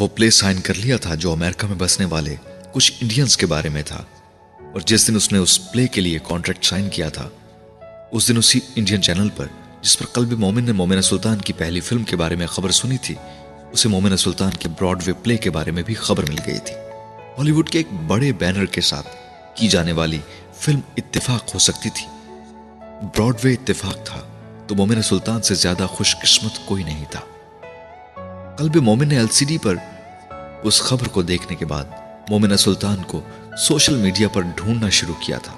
[0.00, 2.36] وہ پلے سائن کر لیا تھا جو امریکہ میں بسنے والے
[2.72, 4.02] کچھ انڈینز کے بارے میں تھا۔
[4.72, 7.28] اور جس دن اس نے اس پلے کے لیے کانٹریکٹ سائن کیا تھا،
[8.12, 9.46] اس دن اسی انڈین چینل پر،
[9.82, 12.98] جس پر قلب مومن نے مومن سلطان کی پہلی فلم کے بارے میں خبر سنی
[12.98, 13.14] تھی،
[13.72, 16.74] اسے مومن سلطان کے براڈ وے پلے کے بارے میں بھی خبر مل گئی تھی۔
[17.38, 19.08] ہالی ووڈ کے ایک بڑے بینر کے ساتھ
[19.54, 20.18] کی جانے والی
[20.54, 22.06] فلم اتفاق ہو سکتی تھی۔
[23.02, 24.20] براڈ وے اتفاق تھا،
[24.66, 27.20] تو مومن سلطان سے زیادہ خوش قسمت کوئی نہیں تھا۔
[28.58, 29.74] قلب مومن نے ایل سی ڈی پر
[30.62, 31.84] اس خبر کو دیکھنے کے بعد
[32.30, 33.20] مومنہ سلطان کو
[33.58, 35.56] سوشل میڈیا پر ڈھونڈنا شروع کیا تھا۔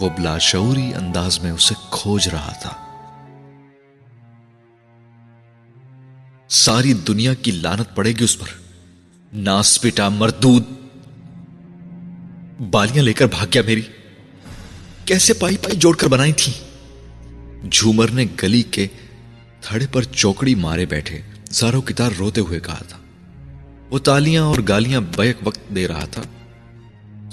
[0.00, 2.74] وہ بلا شعوری انداز میں اسے کھوج رہا تھا۔
[6.48, 8.46] ساری دنیا کی لانت پڑے گی اس پر۔
[9.32, 10.62] ناس پیٹا مردود۔
[12.70, 13.82] بالیاں لے کر بھاگ گیا میری۔
[15.04, 16.52] کیسے پائی پائی جوڑ کر بنائی تھی۔
[17.70, 18.86] جھومر نے گلی کے
[19.60, 21.20] تھڑے پر چوکڑی مارے بیٹھے۔
[21.50, 22.98] زارو کتار روتے ہوئے کہا تھا۔
[23.90, 26.22] وہ تالیاں اور گالیاں بیک وقت دے رہا تھا۔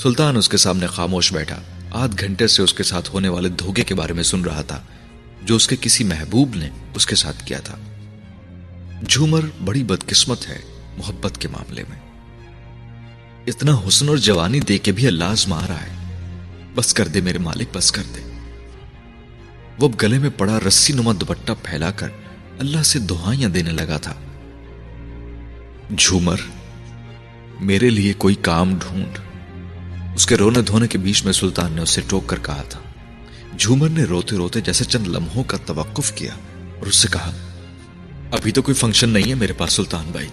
[0.04, 3.84] سلطان اس کے سامنے خاموش بیٹھا۔ آدھ گھنٹے سے اس کے ساتھ ہونے والے دھوکے
[3.84, 4.82] کے بارے میں سن رہا تھا،
[5.44, 7.78] جو اس کے کسی محبوب نے اس کے ساتھ کیا تھا۔
[9.10, 10.60] جھومر بڑی بدقسمت ہے
[10.98, 11.98] محبت کے معاملے میں۔
[13.48, 16.16] اتنا حسن اور جوانی دے کے بھی اللہ آزما رہا ہے۔
[16.76, 18.40] بس کر دے میرے مالک، بس کر دے۔
[19.80, 22.10] وہ اب گلے میں پڑا رسی نما دوپٹہ پھیلا کر
[22.60, 24.14] اللہ سے دہائیاں دینے لگا تھا۔
[25.98, 26.38] جھومر،
[27.60, 29.29] میرے لیے کوئی کام ڈھونڈ۔
[30.20, 32.80] اس کے رونے دھونے کے بیچ میں سلطان نے اسے ٹوک کر کہا تھا۔
[33.58, 37.32] جھومر نے روتے روتے جیسے چند لمحوں کا توقف کیا اور اس سے کہا،
[38.32, 40.28] ابھی تو کوئی فنکشن نہیں ہے میرے پاس سلطان بھائی۔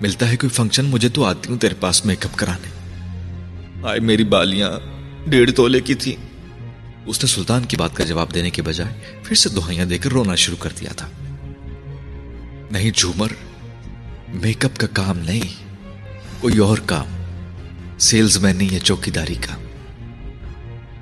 [0.00, 2.68] ملتا ہے کوئی فنکشن، مجھے تو آتی ہوں تیرے پاس میک اپ کرانے۔
[3.88, 4.70] آئے میری بالیاں،
[5.26, 6.16] ڈیڑھ تولے کی تھی
[7.06, 10.10] اس نے سلطان کی بات کا جواب دینے کے بجائے پھر سے دہائیاں دے کر
[10.10, 11.08] رونا شروع کر دیا تھا۔
[12.70, 13.28] نہیں جھومر،
[14.28, 15.64] میک اپ کا کام نہیں،
[16.40, 17.15] کوئی اور کام۔
[17.98, 19.54] سیلز مین نہیں ہے چوکی داری کا۔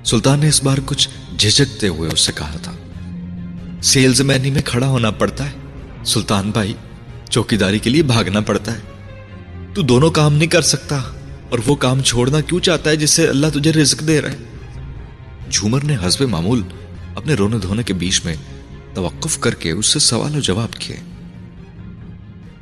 [0.05, 2.71] سلطان نے اس بار کچھ جھجکتے ہوئے اس سے کہا تھا
[3.83, 6.73] سیلز مین میں کھڑا ہونا پڑتا ہے، سلطان بھائی
[7.29, 10.99] چوکی داری کے لیے بھاگنا پڑتا ہے۔ تو دونوں کام نہیں کر سکتا،
[11.49, 14.37] اور وہ کام چھوڑنا کیوں چاہتا ہے جس سے اللہ تجھے رزق دے رہے
[15.51, 16.61] جھومر نے حسب معمول
[17.15, 18.35] اپنے رونے دھونے کے بیچ میں
[18.93, 20.97] توقف کر کے اس سے سوال و جواب کیے۔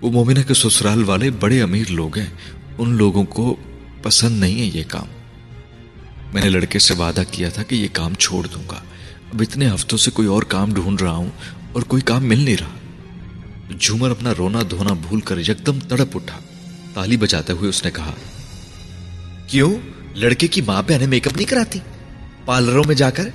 [0.02, 2.30] وہ مومنہ کے سسرال والے بڑے امیر لوگ ہیں،
[2.78, 3.56] ان لوگوں کو
[4.04, 5.06] پسند نہیں ہے یہ کام۔
[6.34, 8.78] میں نے لڑکے سے وعدہ کیا تھا کہ یہ کام چھوڑ دوں گا۔
[9.34, 11.30] اب اتنے ہفتوں سے کوئی اور کام ڈھونڈ رہا ہوں
[11.74, 16.39] اور کوئی کام مل نہیں رہا۔ جھومر اپنا رونا دھونا بھول کر یکدم تڑپ اٹھا۔
[16.93, 18.12] تالی بجاتے ہوئے اس نے کہا،
[19.47, 19.76] کیوں؟
[20.16, 21.80] لڑکے کی ماں بہنیں میک اپ نہیں کراتی؟
[22.45, 23.30] پارلروں میں جا کر؟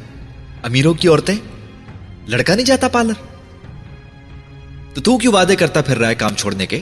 [0.62, 1.34] امیروں کی عورتیں؟
[2.26, 3.12] لڑکا نہیں جاتا پارلر؟
[4.94, 6.80] تو تو کیوں وعدے کرتا پھر رہا ہے کام چھوڑنے کے؟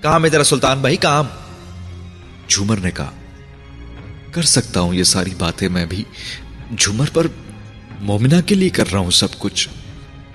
[0.00, 1.26] کام ہے تیرا سلطان بھائی؟ کام
[2.48, 3.10] جھومر نے کہا،
[4.32, 6.04] کر سکتا ہوں یہ ساری باتیں میں بھی۔
[6.78, 7.26] جھومر پر
[8.00, 9.68] مومنہ کے لیے کر رہا ہوں سب کچھ۔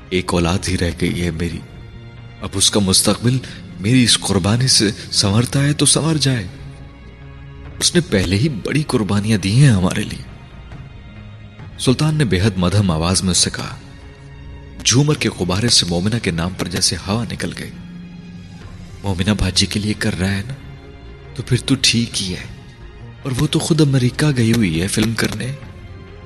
[0.10, 1.60] ایک اولاد ہی رہ گئی ہے میری۔
[2.42, 3.38] اب اس کا مستقبل
[3.80, 6.48] میری اس قربانی سے سنورتا ہے تو سنور جائے۔
[7.80, 10.24] اس نے پہلے ہی بڑی قربانیاں دی ہیں ہمارے لیے۔
[11.80, 13.76] سلطان نے بے حد مدھم آواز میں اس سے کہا،
[14.86, 17.72] جھومر کے غبارے سے مومنہ کے نام پر جیسے ہوا نکل گئی
[19.04, 20.54] مومنہ بھاجی کے لیے کر رہا ہے نا؟
[21.36, 22.46] تو پھر تو ٹھیک ہی ہے۔
[23.24, 25.52] اور وہ تو خود امریکہ گئی ہوئی ہے فلم کرنے۔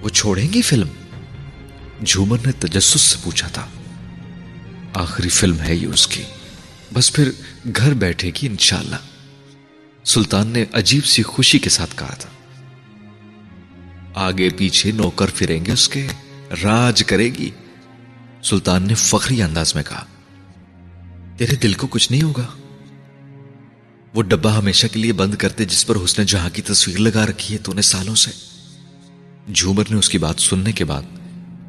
[0.01, 0.87] وہ چھوڑیں گی فلم؟
[2.05, 3.67] جھومر نے تجسس سے پوچھا تھا۔
[4.93, 6.23] آخری فلم ہے یہ اس کی۔
[6.93, 7.31] بس پھر
[7.75, 8.95] گھر بیٹھے گی انشاءاللہ۔
[10.05, 12.29] سلطان نے عجیب سی خوشی کے ساتھ کہا تھا۔
[14.13, 16.07] آگے پیچھے نوکر پھریں گے اس کے۔
[16.63, 17.49] راج کرے گی۔
[18.43, 20.05] سلطان نے فخری انداز میں کہا۔
[21.37, 22.66] تیرے دل کو کچھ نہیں ہوگا؟
[24.17, 27.25] وہ ڈبا ہمیشہ کے لیے بند کرتے جس پر اس نے جہاں کی تصویر لگا
[27.25, 28.31] رکھی ہے تو نے سالوں سے۔
[29.53, 31.01] جھومر نے اس کی بات سننے کے بعد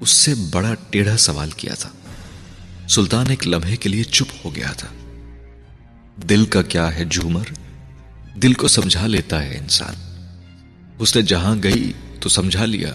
[0.01, 1.91] اس سے بڑا ٹیڑھا سوال کیا تھا۔
[2.89, 4.89] سلطان ایک لمحے کے لیے چپ ہو گیا تھا۔
[6.29, 7.45] دل کا کیا ہے جھومر؟
[8.37, 9.95] دل کو سمجھا لیتا ہے انسان۔
[10.99, 12.93] اس نے جہاں گئی تو سمجھا لیا۔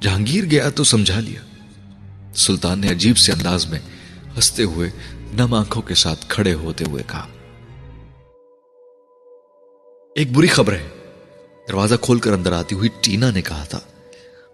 [0.00, 1.40] جہانگیر گیا تو سمجھا لیا۔
[2.36, 3.80] سلطان نے عجیب سے انداز میں
[4.36, 4.90] ہنستے ہوئے
[5.32, 7.26] نم آنکھوں کے ساتھ کھڑے ہوتے ہوئے کہا
[10.16, 10.88] ایک بری خبر ہے۔
[11.68, 13.78] دروازہ کھول کر اندر آتی ہوئی ٹینا نے کہا تھا،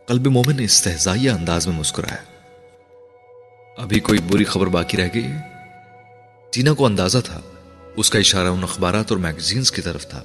[0.08, 2.22] قلب مومن نے استحزائیہ انداز میں مسکرایا۔
[3.78, 5.40] ابھی کوئی بری خبر باقی رہ گئی؟ ہے
[6.52, 7.40] ٹینا کو اندازہ تھا،
[7.96, 10.22] اس کا اشارہ ان اخبارات اور میگزینز کی طرف تھا،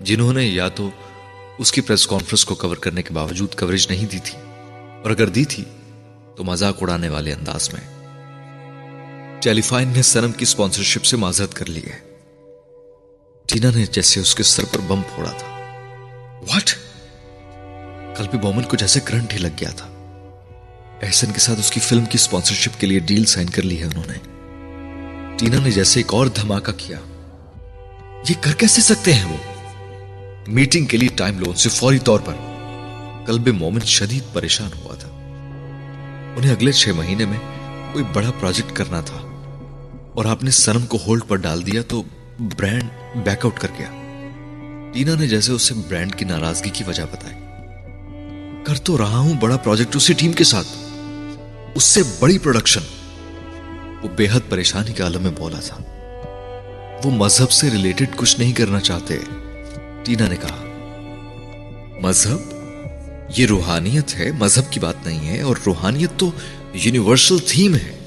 [0.00, 0.88] جنہوں نے یا تو
[1.58, 4.38] اس کی پریس کانفرنس کو کور کرنے کے باوجود کوریج نہیں دی تھی،
[5.02, 5.64] اور اگر دی تھی
[6.36, 7.84] تو مذاق اڑانے والے انداز میں۔
[9.42, 11.98] ٹیلی فائن نے سنم کی اسپانسرشپ سے معذرت کر لی ہے۔
[13.46, 15.46] ٹینا نے جیسے اس کے سر پر بم پھوڑا تھا۔
[16.48, 16.70] واٹ
[18.18, 19.86] کل بھی مومن کو جیسے کرنٹ ہی لگ گیا تھا۔
[21.02, 23.84] احسن کے ساتھ اس کی فلم کی اسپانسرشپ کے لیے ڈیل سائن کر لی ہے
[23.84, 24.12] انہوں نے۔
[25.38, 26.98] ٹینا نے جیسے ایک اور دھماکہ کیا۔
[28.28, 29.36] یہ کر کیسے سکتے ہیں وہ؟
[30.48, 32.34] میٹنگ کے لیے ٹائم لون سے فوری طور پر۔
[33.26, 35.08] قلب مومن شدید پریشان ہوا تھا۔
[36.36, 37.38] انہیں اگلے چھ مہینے میں
[37.92, 39.16] کوئی بڑا پروجیکٹ کرنا تھا۔
[40.14, 42.02] اور آپ نے سنم کو ہولڈ پر ڈال دیا تو
[42.38, 42.88] برانڈ
[43.24, 43.86] بیک آؤٹ کر گیا۔
[44.92, 47.34] ٹینا نے جیسے اسے برانڈ کی ناراضگی کی وجہ بتائی۔
[48.64, 50.66] کر تو رہا ہوں بڑا پروجیکٹ اسی ٹیم کے ساتھ۔
[51.74, 52.80] اس سے بڑی پروڈکشن
[54.02, 55.76] وہ بے حد پریشانی کے عالم میں بولا تھا۔
[57.04, 59.16] وہ مذہب سے ریلیٹڈ کچھ نہیں کرنا چاہتے۔
[60.02, 60.64] ٹینا نے کہا،
[62.00, 62.38] مذہب؟
[63.36, 66.30] یہ روحانیت ہے، مذہب کی بات نہیں ہے، اور روحانیت تو
[66.72, 67.98] یونیورسل تھیم ہے۔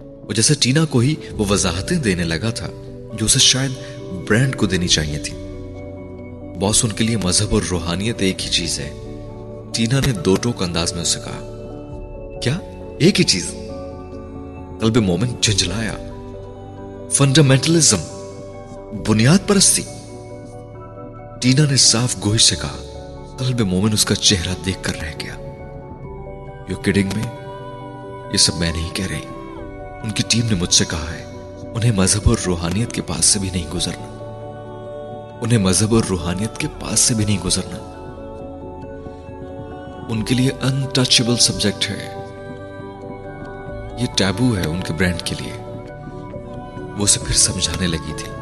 [0.00, 2.68] وہ جیسے ٹینا کو ہی وہ وضاحتیں دینے لگا تھا،
[3.18, 3.70] جو اسے شاید
[4.12, 5.36] برانڈ کو دینی چاہیے تھی۔
[6.60, 8.90] باس ان کے لیے مذہب اور روحانیت ایک ہی چیز ہے۔
[9.74, 11.52] ٹینا نے دو ٹوک انداز میں اسے کہا۔
[12.42, 12.58] کیا؟
[12.98, 13.54] ایک ہی چیز۔
[14.80, 15.94] قلب مومن جھنجھلایا۔
[17.10, 17.98] فنڈامنٹلزم۔
[19.08, 19.82] بنیاد پرستی۔
[21.40, 22.76] ٹینا نے صاف گوش سے کہا۔
[23.38, 25.34] قلب مومن اس کا چہرہ دیکھ کر رہ گیا۔
[26.68, 27.24] یو کڈنگ میں
[28.32, 29.26] یہ سب میں نہیں کہہ رہی۔
[30.02, 31.27] ان کی ٹیم نے مجھ سے کہا ہے۔
[31.78, 34.06] انہیں مذہب اور روحانیت کے پاس سے بھی نہیں گزرنا۔
[35.40, 37.76] انہیں مذہب اور روحانیت کے پاس سے بھی نہیں گزرنا۔
[40.08, 42.14] ان کے لیے انٹچبل سبجیکٹ ہے۔
[43.98, 45.52] یہ ٹیبو ہے ان کے برانڈ کے لیے۔
[46.98, 48.32] وہ اسے پھر سمجھانے لگی تھی۔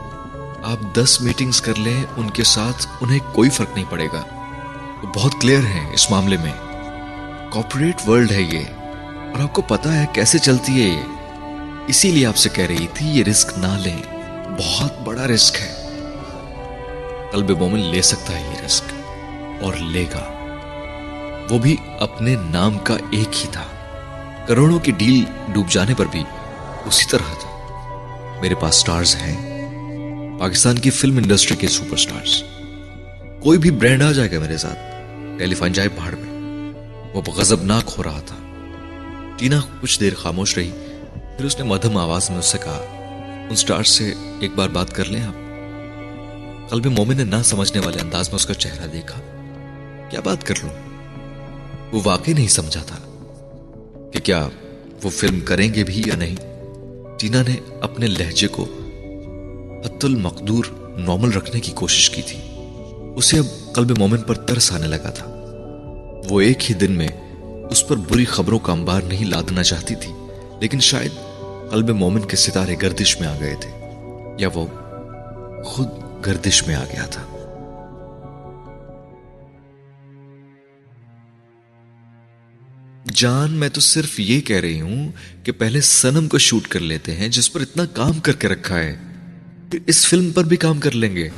[0.64, 4.22] آپ دس میٹنگز کر لیں، ان کے ساتھ انہیں کوئی فرق نہیں پڑے گا۔
[5.02, 6.52] وہ بہت کلیئر ہیں اس معاملے میں۔
[7.52, 8.64] کارپوریٹ ورلڈ ہے یہ۔
[9.34, 11.15] اور آپ کو پتا ہے کیسے چلتی ہے یہ۔
[11.88, 13.98] اسی لیے آپ سے کہہ رہی تھی، یہ رسک نہ لیں۔
[14.58, 15.74] بہت بڑا رسک ہے۔
[17.32, 18.84] قلب مومن لے سکتا ہے یہ رسک
[19.62, 20.32] اور لے گا۔
[21.50, 23.64] وہ بھی اپنے نام کا ایک ہی تھا۔
[24.48, 26.24] کروڑوں کی ڈیل ڈوب جانے پر بھی
[26.84, 27.50] اسی طرح تھا۔
[28.40, 29.68] میرے پاس سٹارز ہیں۔
[30.38, 32.42] پاکستان کی فلم انڈسٹری کے سپر سٹارز۔
[33.42, 34.78] کوئی بھی برانڈ آ جائے گا میرے ساتھ۔
[35.38, 36.32] ٹیلی فون جائے پہاڑ میں۔
[37.14, 38.36] وہ غضبناک ہو رہا تھا۔
[39.36, 40.70] ٹینا کچھ دیر خاموش رہی۔
[41.36, 42.84] پھر اس نے مدھم آواز میں اس سے کہا
[43.50, 45.34] ان سٹارز سے ایک بار بات کر لیں آپ۔
[46.70, 49.20] قلب مومن نے نہ سمجھنے والے انداز میں اس کا چہرہ دیکھا۔
[50.10, 50.72] کیا بات کر لوں؟
[51.92, 52.96] وہ واقعی نہیں سمجھا تھا
[54.12, 54.48] کہ کیا
[55.02, 56.36] وہ فلم کریں گے بھی یا نہیں۔
[57.18, 58.62] ٹینا نے اپنے لہجے کو
[59.84, 60.64] حت المقدور
[60.98, 62.40] نارمل رکھنے کی کوشش کی تھی۔
[63.16, 65.26] اسے اب قلب مومن پر ترس آنے لگا تھا۔
[66.30, 67.08] وہ ایک ہی دن میں
[67.70, 70.12] اس پر بری خبروں کا انبار نہیں لادنا چاہتی تھی،
[70.60, 71.10] لیکن شاید
[71.70, 73.70] قلب مومن کے ستارے گردش میں آ گئے تھے،
[74.38, 74.66] یا وہ
[75.64, 75.88] خود
[76.26, 77.22] گردش میں آ گیا تھا۔
[83.14, 85.12] جان، میں تو صرف یہ کہہ رہی ہوں
[85.42, 88.78] کہ پہلے سنم کو شوٹ کر لیتے ہیں، جس پر اتنا کام کر کے رکھا
[88.78, 88.96] ہے۔
[89.70, 91.28] پھر اس فلم پر بھی کام کر لیں گے۔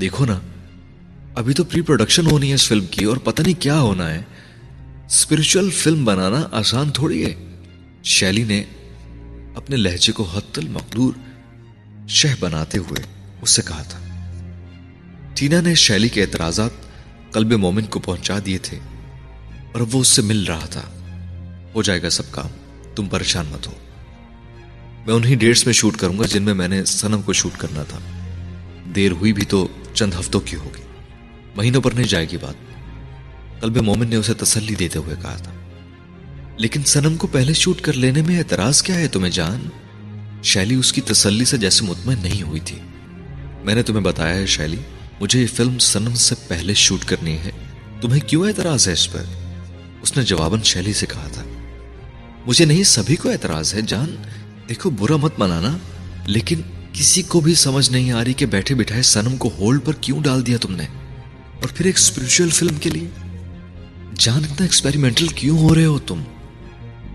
[0.00, 0.40] دیکھو نا،
[1.34, 4.22] ابھی تو پری پروڈکشن ہونی ہے اس فلم کی، اور پتہ نہیں کیا ہونا ہے۔
[5.06, 7.34] اسپرچل فلم بنانا آسان تھوڑی ہے۔
[8.04, 8.64] شیلی نے
[9.54, 11.12] اپنے لہجے کو حت المقدور
[12.08, 13.02] شہ بناتے ہوئے
[13.42, 13.98] اس سے کہا تھا۔
[15.34, 16.70] ٹینا نے شیلی کے اعتراضات
[17.30, 18.78] قلب مومن کو پہنچا دیے تھے
[19.72, 20.82] اور وہ اس سے مل رہا تھا۔
[21.74, 22.48] ہو جائے گا سب کام،
[22.94, 23.72] تم پریشان مت ہو۔
[25.06, 27.82] میں انہی ڈیٹس میں شوٹ کروں گا جن میں میں نے سنم کو شوٹ کرنا
[27.82, 27.98] تھا۔
[28.94, 30.82] دیر ہوئی بھی تو چند ہفتوں کی ہوگی۔
[31.56, 32.54] مہینوں پر نہیں جائے گی بات۔
[33.60, 35.63] قلب مومن نے اسے تسلی دیتے ہوئے کہا تھا۔
[36.56, 39.68] لیکن سنم کو پہلے شوٹ کر لینے میں اعتراض کیا ہے تمہیں جان؟
[40.42, 42.78] شیلی اس کی تسلی سے جیسے مطمئن نہیں ہوئی تھی۔
[43.64, 44.76] میں نے تمہیں بتایا ہے شیلی،
[45.20, 47.50] مجھے یہ فلم سنم سے پہلے شوٹ کرنی ہے۔
[48.00, 49.22] تمہیں کیوں اعتراض ہے اس پر؟
[50.02, 51.42] اس نے جواباً شیلی سے کہا تھا۔
[52.46, 54.16] مجھے نہیں، سبھی کو اعتراض ہے جان۔
[54.68, 55.76] دیکھو، برا مت منانا۔
[56.26, 56.60] لیکن
[56.92, 60.22] کسی کو بھی سمجھ نہیں آ رہی کہ بیٹھے بٹھائے سنم کو ہولڈ پر کیوں
[60.22, 60.84] ڈال دیا تم نے؟
[61.62, 63.08] اور پھر ایک اسپرچل فلم کے لیے؟
[64.18, 66.22] جان، اتنا ایکسپیریمنٹل کیوں ہو رہے ہو تم؟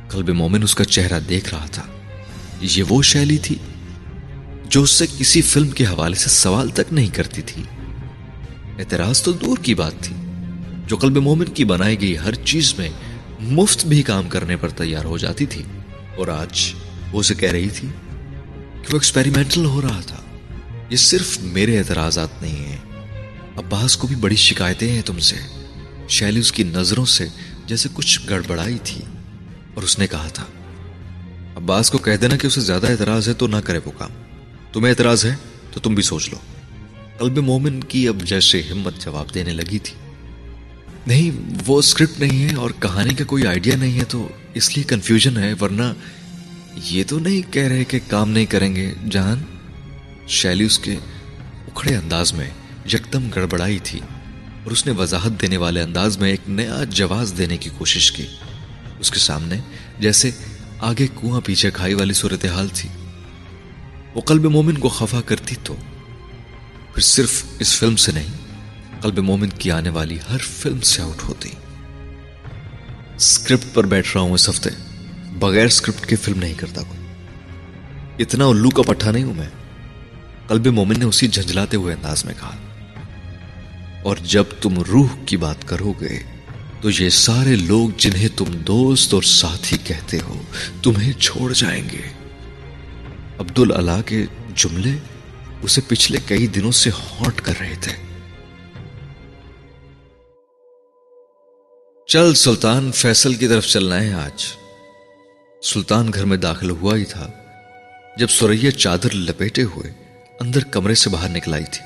[0.09, 1.83] قلب مومن اس کا چہرہ دیکھ رہا تھا۔
[2.61, 3.55] یہ وہ شیلی تھی
[4.69, 7.63] جو اس سے کسی فلم کے حوالے سے سوال تک نہیں کرتی تھی۔
[8.79, 10.15] اعتراض تو دور کی بات تھی،
[10.87, 12.89] جو قلب مومن کی بنائی گئی ہر چیز میں
[13.39, 15.63] مفت بھی کام کرنے پر تیار ہو جاتی تھی۔
[16.17, 16.73] اور آج
[17.11, 17.87] وہ اسے کہہ رہی تھی
[18.57, 20.17] کہ وہ ایکسپیریمنٹل ہو رہا تھا۔
[20.89, 23.05] یہ صرف میرے اعتراضات نہیں ہیں۔
[23.57, 25.35] عباس کو بھی بڑی شکایتیں ہیں تم سے۔
[26.09, 27.27] شیلی اس کی نظروں سے
[27.65, 29.01] جیسے کچھ گڑبڑائی تھی۔
[29.79, 30.45] اور اس نے کہا تھا،
[31.55, 34.09] عباس کو کہہ دینا کہ اسے زیادہ اعتراض ہے تو نہ کرے وہ کام۔
[34.73, 35.35] تمہیں اعتراض ہے
[35.73, 36.37] تو تم بھی سوچ لو۔
[37.17, 39.95] قلب مومن کی اب جیسے ہمت جواب دینے لگی تھی۔
[41.07, 44.83] نہیں، وہ اسکرپٹ نہیں ہے اور کہانی کا کوئی آئیڈیا نہیں ہے تو اس لیے
[44.83, 45.93] کنفیوژن ہے، ورنہ
[46.75, 49.43] یہ تو نہیں کہہ رہے کہ کام نہیں کریں گے۔ جان
[50.27, 50.95] شیلی اس کے
[51.67, 52.49] اکھڑے انداز میں
[52.93, 53.99] یکدم گڑبڑائی تھی
[54.63, 58.25] اور اس نے وضاحت دینے والے انداز میں ایک نیا جواز دینے کی کوشش کی۔
[58.99, 59.59] اس کے سامنے،
[59.99, 60.31] جیسے
[60.81, 62.89] آگے کنواں پیچھے کھائی والی صورتحال تھی۔
[64.15, 65.75] وہ قلب مومن کو خفا کرتی تو،
[66.93, 68.37] پھر صرف اس فلم سے نہیں،
[69.01, 71.49] قلب مومن کی آنے والی ہر فلم سے آؤٹ ہوتی
[73.15, 74.69] اسکرپٹ پر بیٹھ رہا ہوں اس ہفتے،
[75.39, 76.97] بغیر اسکرپٹ کی فلم نہیں کرتا کوئی۔
[78.19, 79.49] اتنا الو کا پٹھا نہیں ہوں میں۔
[80.47, 82.55] قلب مومن نے اسی جھنجلاتے ہوئے انداز میں کہا،
[84.03, 86.19] اور جب تم روح کی بات کرو گے
[86.81, 90.41] تو یہ سارے لوگ جنہیں تم دوست اور ساتھی کہتے ہو
[90.83, 92.01] تمہیں چھوڑ جائیں گے۔
[93.39, 94.25] عبد اللہ کے
[94.55, 94.91] جملے
[95.61, 97.91] اسے پچھلے کئی دنوں سے ہانٹ کر رہے تھے۔
[102.07, 104.45] چل سلطان، فیصل کی طرف چلنا ہے آج۔
[105.63, 107.31] سلطان گھر میں داخل ہوا ہی تھا۔
[108.17, 109.93] جب سوریا چادر لپیٹے ہوئے،
[110.39, 111.85] اندر کمرے سے باہر نکل آئی تھی۔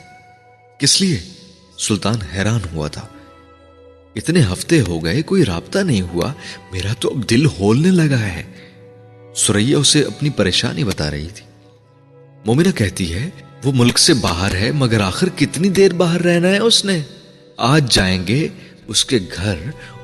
[0.79, 1.19] کس لیے؟
[1.77, 3.07] سلطان حیران ہوا تھا۔
[4.15, 6.33] اتنے ہفتے ہو گئے، کوئی رابطہ نہیں ہوا۔
[6.71, 8.43] میرا تو اب دل ہولنے لگا ہے۔
[9.35, 11.45] سوریا اسے اپنی پریشانی بتا رہی تھی۔
[12.45, 13.29] مومنہ کہتی ہے،
[13.63, 17.01] وہ ملک سے باہر ہے، مگر آخر کتنی دیر باہر رہنا ہے اس نے؟
[17.57, 18.47] آج جائیں گے
[18.87, 19.55] اس کے گھر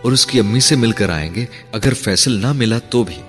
[0.02, 3.22] اور اس کی امی سے مل کر آئیں گے۔ اگر فیصل نہ ملا تو بھی۔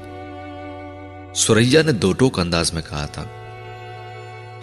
[1.35, 3.25] سوریا نے دو ٹوک انداز میں کہا تھا۔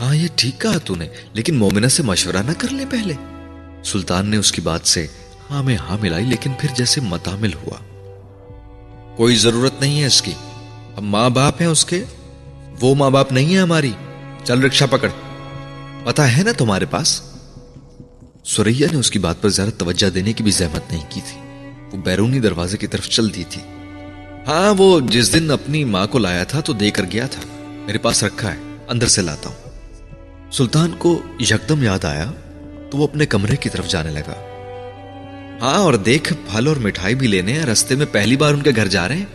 [0.02, 3.14] ہاں یہ ٹھیک کہا تو نے، لیکن مومنہ سے مشورہ نہ کر لے پہلے۔
[3.84, 5.08] سلطان نے اس کی بات سے
[5.50, 7.78] ہاں میں ہاں ملائی لیکن پھر جیسے متامل ہوا۔
[9.18, 10.32] کوئی ضرورت نہیں ہے اس کی۔
[10.98, 12.04] ہم ماں باپ ہیں اس کے،
[12.82, 13.92] وہ ماں باپ نہیں ہے ہماری۔
[14.44, 15.10] چل رکشا پکڑ۔
[16.04, 17.22] پتا ہے نا تمہارے پاس؟
[18.44, 21.42] سوریا نے اس کی بات پر زیادہ توجہ دینے کی بھی زحمت نہیں کی تھی۔
[21.92, 23.62] وہ بیرونی دروازے کی طرف چل دی تھی۔
[24.48, 27.42] ہاں وہ جس دن اپنی ماں کو لایا تھا تو دے کر گیا تھا۔
[27.86, 29.70] میرے پاس رکھا ہے، اندر سے لاتا ہوں۔
[30.52, 32.32] سلطان کو یکدم یاد آیا
[32.92, 34.47] تو وہ اپنے کمرے کی طرف جانے لگا۔
[35.62, 38.72] ہاں اور دیکھ، پھل اور مٹھائی بھی لینے ہیں، رستے میں پہلی بار ان کے
[38.76, 39.26] گھر جا رہے ہیں۔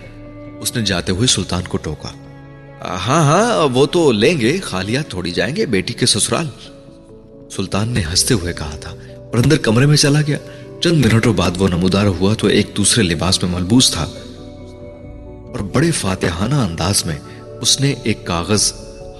[0.60, 2.08] اس نے جاتے ہوئے سلطان کو ٹوکا۔
[2.84, 6.48] ہاں ہاں وہ تو لیں گے خالیات تھوڑی جائیں گے، بیٹی کے سسرال۔
[7.50, 10.38] سلطان نے ہنستے ہوئے کہا تھا، اور اندر کمرے میں چلا گیا۔
[10.80, 14.04] چند منٹوں بعد وہ نمودار ہوا تو ایک دوسرے لباس میں ملبوس تھا۔
[15.52, 17.18] اور بڑے فاتحانہ انداز میں
[17.60, 18.72] اس نے ایک کاغذ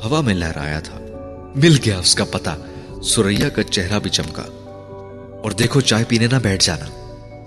[0.05, 0.99] ہوا میں لہرایا تھا۔
[1.55, 2.57] مل گیا اس کا پتا
[3.03, 4.43] سوریا کا چہرہ بھی چمکا۔
[5.43, 6.85] اور دیکھو چائے پینے نہ بیٹھ جانا۔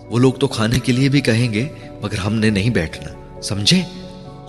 [0.09, 1.67] وہ لوگ تو کھانے کے لیے بھی کہیں گے،
[2.01, 3.81] مگر ہم نے نہیں بیٹھنا۔ سمجھے؟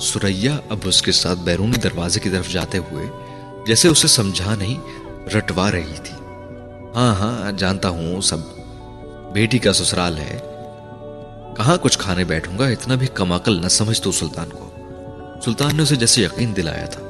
[0.01, 3.07] سوریا اب اس کے ساتھ بیرونی دروازے کی طرف جاتے ہوئے
[3.67, 4.81] جیسے اسے سمجھا نہیں،
[5.37, 6.25] رٹوا رہی تھی۔
[6.95, 8.39] ہاں ہاں جانتا ہوں، سب۔
[9.33, 10.39] بیٹی کا سسرال ہے۔
[11.57, 14.71] کہاں کچھ کھانے بیٹھوں گا؟ اتنا بھی کماکل نہ سمجھ تو سلطان کو۔
[15.45, 17.01] سلطان نے اسے جیسے یقین دلایا تھا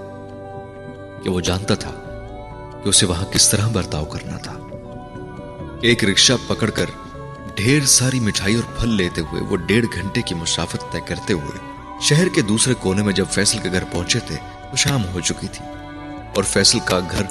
[1.22, 1.90] کہ وہ جانتا تھا
[2.84, 4.65] کہ اسے وہاں کس طرح برتاؤ کرنا تھا۔
[5.82, 6.86] ایک رکشہ پکڑ کر
[7.54, 11.58] ڈھیر ساری مٹھائی اور پھل لیتے ہوئے وہ ڈیڑھ گھنٹے کی مسافت طے کرتے ہوئے
[12.02, 14.36] شہر کے دوسرے کونے میں جب فیصل کے گھر پہنچے تھے،
[14.70, 15.64] وہ شام ہو چکی تھی
[16.34, 17.22] اور فیصل کا گھر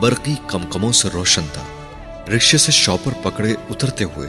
[0.00, 1.64] برقی کمکموں سے روشن تھا۔
[2.34, 4.28] رکشے سے شاپر پکڑے اترتے ہوئے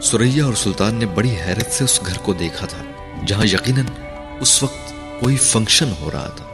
[0.00, 2.82] سوریا اور سلطان نے بڑی حیرت سے اس گھر کو دیکھا تھا،
[3.26, 3.84] جہاں یقیناً
[4.40, 6.44] اس وقت کوئی فنکشن ہو رہا تھا۔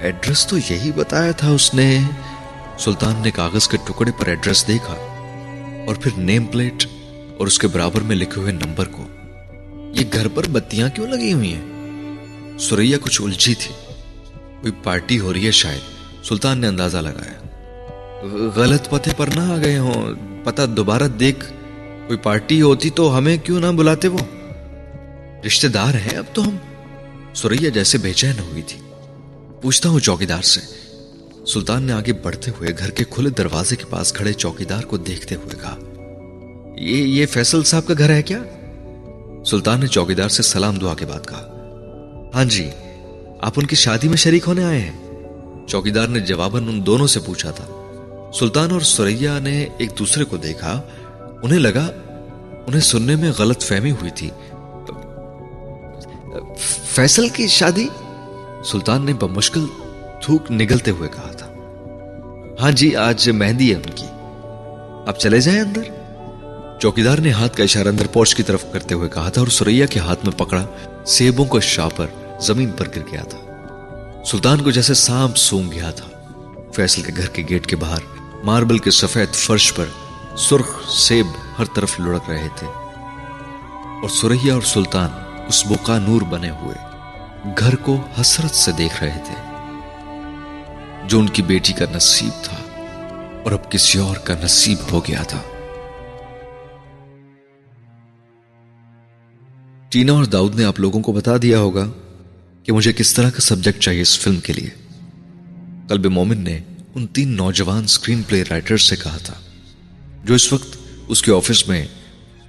[0.00, 2.00] ایڈریس تو یہی بتایا تھا اس نے۔
[2.78, 5.13] سلطان نے کاغذ کے ٹکڑے پر ایڈریس دیکھا۔
[5.86, 6.86] اور پھر نیم پلیٹ
[7.38, 9.06] اور اس کے برابر میں لکھے ہوئے نمبر کو۔
[9.94, 11.64] یہ گھر پر بتیاں کیوں لگی ہوئی ہیں؟
[12.58, 13.74] سوریا کچھ الجھی تھی۔
[14.60, 15.80] کوئی پارٹی ہو رہی ہے شاید۔
[16.24, 17.40] سلطان نے اندازہ لگایا۔
[18.54, 20.14] غلط پتے پر نہ آ گئے ہوں۔
[20.44, 21.52] پتہ دوبارہ دیکھ۔
[22.06, 24.18] کوئی پارٹی ہوتی تو ہمیں کیوں نہ بلاتے وہ؟
[25.46, 26.56] رشتہ دار ہیں اب تو ہم۔
[27.34, 28.80] سوریا جیسے بے چین ہوئی تھی۔
[29.62, 30.83] پوچھتا ہوں چوکیدار سے۔
[31.46, 35.34] سلطان نے آگے بڑھتے ہوئے گھر کے کھلے دروازے کے پاس کھڑے چوکیدار کو دیکھتے
[35.34, 35.76] ہوئے کہا،
[36.76, 38.38] یہ یہ فیصل صاحب کا گھر ہے کیا؟
[39.46, 41.42] سلطان نے چوکیدار سے سلام دعا کے بعد کہا
[42.34, 42.68] ہاں جی
[43.40, 45.66] آپ ان کی شادی میں شریک ہونے آئے ہیں.
[45.66, 47.66] چوکیدار نے جواباً ان دونوں سے پوچھا تھا۔
[48.34, 50.80] سلطان اور سوریا نے ایک دوسرے کو دیکھا،
[51.42, 51.86] انہیں لگا،
[52.66, 54.30] انہیں سننے میں غلط فہمی ہوئی تھی۔
[56.86, 57.88] فیصل کی شادی؟
[58.64, 59.66] سلطان نے بمشکل
[60.22, 61.30] تھوک نگلتے ہوئے کہا
[62.60, 64.06] ہاں جی آج مہندی ہے ان کی۔
[65.06, 65.82] اب چلے جائیں اندر؟
[66.80, 69.86] چوکیدار نے ہاتھ کا اشارہ اندر پورچ کی طرف کرتے ہوئے کہا تھا اور سوریا
[69.86, 70.66] کے ہاتھ میں پکڑا
[71.06, 72.06] سیبوں کا شاپر
[72.40, 73.38] زمین پر گر گیا تھا۔
[74.26, 76.06] سلطان کو جیسے سانپ سونگ گیا تھا۔
[76.74, 78.00] فیصل کے گھر کے گیٹ کے باہر،
[78.44, 79.84] ماربل کے سفید فرش پر
[80.36, 81.26] سرخ سیب
[81.58, 82.66] ہر طرف لڑک رہے تھے۔
[84.02, 85.10] اور سوریا اور سلطان
[85.48, 86.76] اس بکا نور بنے ہوئے،
[87.58, 89.53] گھر کو حسرت سے دیکھ رہے تھے۔
[91.08, 92.56] جو ان کی بیٹی کا نصیب تھا
[93.44, 95.42] اور اب کسی اور کا نصیب ہو گیا تھا۔
[99.88, 101.86] ٹینا اور داؤد نے آپ لوگوں کو بتا دیا ہوگا
[102.62, 104.70] کہ مجھے کس طرح کا سبجیکٹ چاہیے اس فلم کے لیے۔
[105.88, 106.60] قلب مومن نے
[106.94, 109.34] ان تین نوجوان سکرین پلے رائٹر سے کہا تھا،
[110.24, 110.76] جو اس وقت
[111.08, 111.86] اس کے آفس میں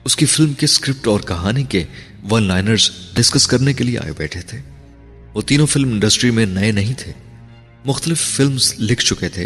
[0.06, 1.84] اس کی فلم کے سکرپٹ اور کہانی کے
[2.32, 4.62] ون لائنرز ڈسکس کرنے کے لیے آئے بیٹھے تھے۔
[5.34, 7.12] وہ تینوں فلم انڈسٹری میں نئے نہیں تھے۔
[7.86, 9.43] مختلف فلمز لکھ چکے تھے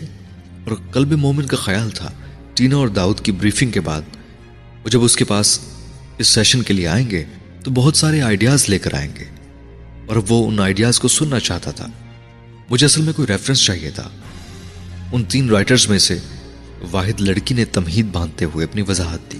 [0.65, 2.11] اور قلب مومن کا خیال تھا
[2.53, 4.01] ٹینا اور داؤد کی بریفنگ کے بعد۔
[4.83, 5.59] وہ جب اس کے پاس
[6.17, 7.25] اس سیشن کے لیے آئیں گے
[7.63, 9.23] تو بہت سارے آئیڈیاز لے کر آئیں گے۔
[10.07, 11.87] اور وہ ان آئیڈیاز کو سننا چاہتا تھا۔
[12.69, 14.09] مجھے اصل میں کوئی ریفرنس چاہیے تھا۔
[15.11, 16.19] ان تین رائٹرز میں سے
[16.91, 19.39] واحد لڑکی نے تمہید باندھتے ہوئے اپنی وضاحت دی۔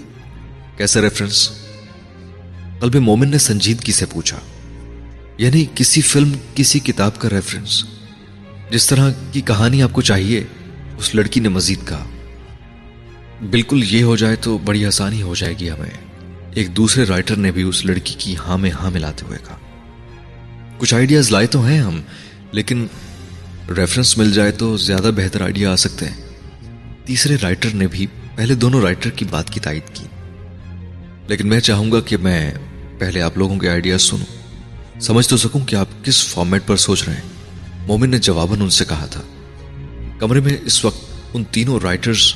[0.76, 1.50] کیسا ریفرنس
[2.80, 4.38] قلب مومن نے سنجیدگی سے پوچھا۔
[5.38, 7.84] یعنی کسی فلم، کسی کتاب کا ریفرنس
[8.70, 10.44] جس طرح کی کہانی آپ کو چاہیے،
[10.98, 12.04] اس لڑکی نے مزید کہا،
[13.50, 15.90] بالکل یہ ہو جائے تو بڑی آسانی ہو جائے گی ہمیں۔
[16.50, 19.56] ایک دوسرے رائٹر نے بھی اس لڑکی کی ہاں میں ہاں ملاتے ہوئے کہا۔
[20.78, 22.00] کچھ آئیڈیاز لائے تو ہیں ہم،
[22.52, 22.86] لیکن
[23.76, 26.16] ریفرنس مل جائے تو زیادہ بہتر آئیڈیا آ سکتے ہیں۔
[27.04, 28.06] تیسرے رائٹر نے بھی
[28.36, 30.06] پہلے دونوں رائٹر کی بات کی تائید کی۔
[31.26, 32.54] لیکن میں چاہوں گا کہ میں
[32.98, 34.40] پہلے آپ لوگوں کے آئیڈیاز سنوں۔
[35.00, 37.29] سمجھ تو سکوں کہ آپ کس فارمیٹ پر سوچ رہے ہیں۔
[37.90, 39.20] مومن نے جواباً ان سے کہا تھا۔
[40.18, 42.34] کمرے میں اس وقت ان تینوں رائٹرز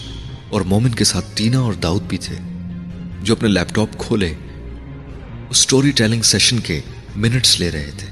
[0.51, 2.37] اور مومن کے ساتھ ٹینا اور داؤد بھی تھے،
[3.23, 4.35] جو اپنے لیپ ٹاپ کھولے،
[5.51, 6.81] اس سٹوری ٹیلنگ سیشن کے
[7.17, 8.07] منٹس لے رہے تھے۔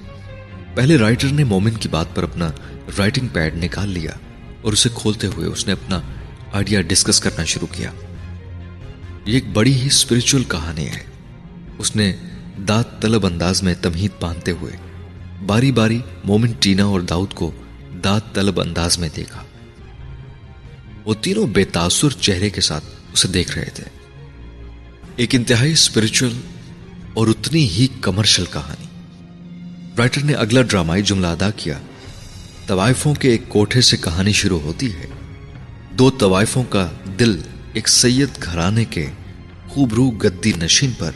[0.75, 2.51] پہلے رائٹر نے مومن کی بات پر اپنا
[2.99, 4.13] رائٹنگ پیڈ نکال لیا
[4.63, 6.01] اور اسے کھولتے ہوئے اس نے اپنا
[6.53, 7.91] آئیڈیا ڈسکس کرنا شروع کیا۔
[9.27, 11.05] یہ ایک بڑی ہی اسپرچل کہانی ہے۔
[11.79, 12.17] اس نے
[12.69, 14.92] دانت طلب انداز میں تمہید باندھتے ہوئے
[15.47, 17.51] باری باری مومن ٹینا اور داؤد کو
[18.05, 19.43] دانت طلب انداز میں دیکھا۔
[21.05, 23.85] وہ تینوں بے تاثر چہرے کے ساتھ اسے دیکھ رہے تھے۔
[25.17, 26.31] ایک انتہائی اسپرچل
[27.15, 28.87] اور اتنی ہی کمرشل کہانی۔
[29.99, 31.79] رائٹر نے اگلا ڈرامائی جملہ ادا کیا۔
[32.67, 35.07] طوائفوں کے ایک کوٹھے سے کہانی شروع ہوتی ہے۔
[35.91, 37.41] دو طوائفوں کا دل
[37.73, 39.07] ایک سید گھرانے کے
[39.69, 41.11] خوبرو گدی نشین پر۔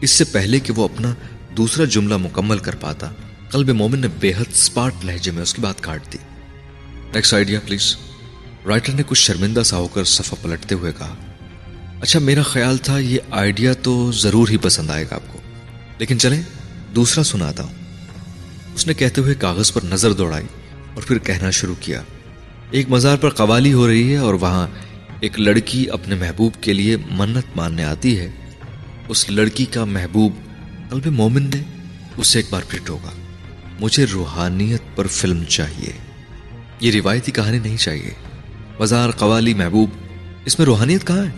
[0.00, 1.14] اس سے پہلے کہ وہ اپنا
[1.56, 3.10] دوسرا جملہ مکمل کر پاتا۔
[3.50, 6.18] قلب مومن نے بے حد سپارٹ لہجے میں اس کی بات کاٹ دی۔
[7.14, 7.96] نیکسٹ آئیڈیا پلیز
[8.66, 11.14] رائٹر نے کچھ شرمندہ سا ہو کر صفحہ پلٹتے ہوئے کہا
[12.00, 15.38] اچھا میرا خیال تھا یہ آئیڈیا تو ضرور ہی پسند آئے گا آپ کو۔
[15.98, 16.42] لیکن چلیں،
[16.94, 17.74] دوسرا سناتا ہوں۔
[18.74, 20.46] اس نے کہتے ہوئے کاغذ پر نظر دوڑائی
[20.94, 22.02] اور پھر کہنا شروع کیا۔
[22.70, 24.66] ایک مزار پر قوالی ہو رہی ہے اور وہاں
[25.20, 28.30] ایک لڑکی اپنے محبوب کے لیے منت ماننے آتی ہے۔
[29.08, 30.32] اس لڑکی کا محبوب
[30.90, 31.62] قلب مومن نے
[32.16, 33.19] اسے ایک بار پھر ٹوکا۔
[33.80, 35.92] مجھے روحانیت پر فلم چاہیے۔
[36.80, 38.10] یہ روایتی کہانی نہیں چاہیے۔
[38.78, 39.90] بازار قوالی محبوب،
[40.44, 41.30] اس میں روحانیت کہاں ہے؟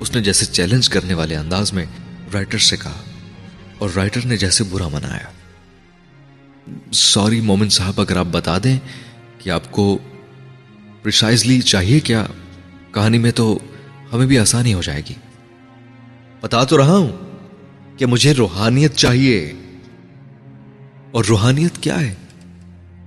[0.00, 1.86] اس نے جیسے چیلنج کرنے والے انداز میں
[2.34, 3.02] رائٹر سے کہا
[3.78, 5.30] اور رائٹر نے جیسے برا منایا۔
[6.92, 8.78] سوری مومن صاحب، اگر آپ بتا دیں
[9.38, 9.98] کہ آپ کو
[11.02, 12.26] پرسائزلی چاہیے کیا،
[12.92, 13.58] کہانی میں تو
[14.12, 15.14] ہمیں بھی آسانی ہو جائے گی۔
[16.40, 17.16] بتا تو رہا ہوں
[17.98, 19.52] کہ مجھے روحانیت چاہیے۔
[21.10, 22.14] اور روحانیت کیا ہے؟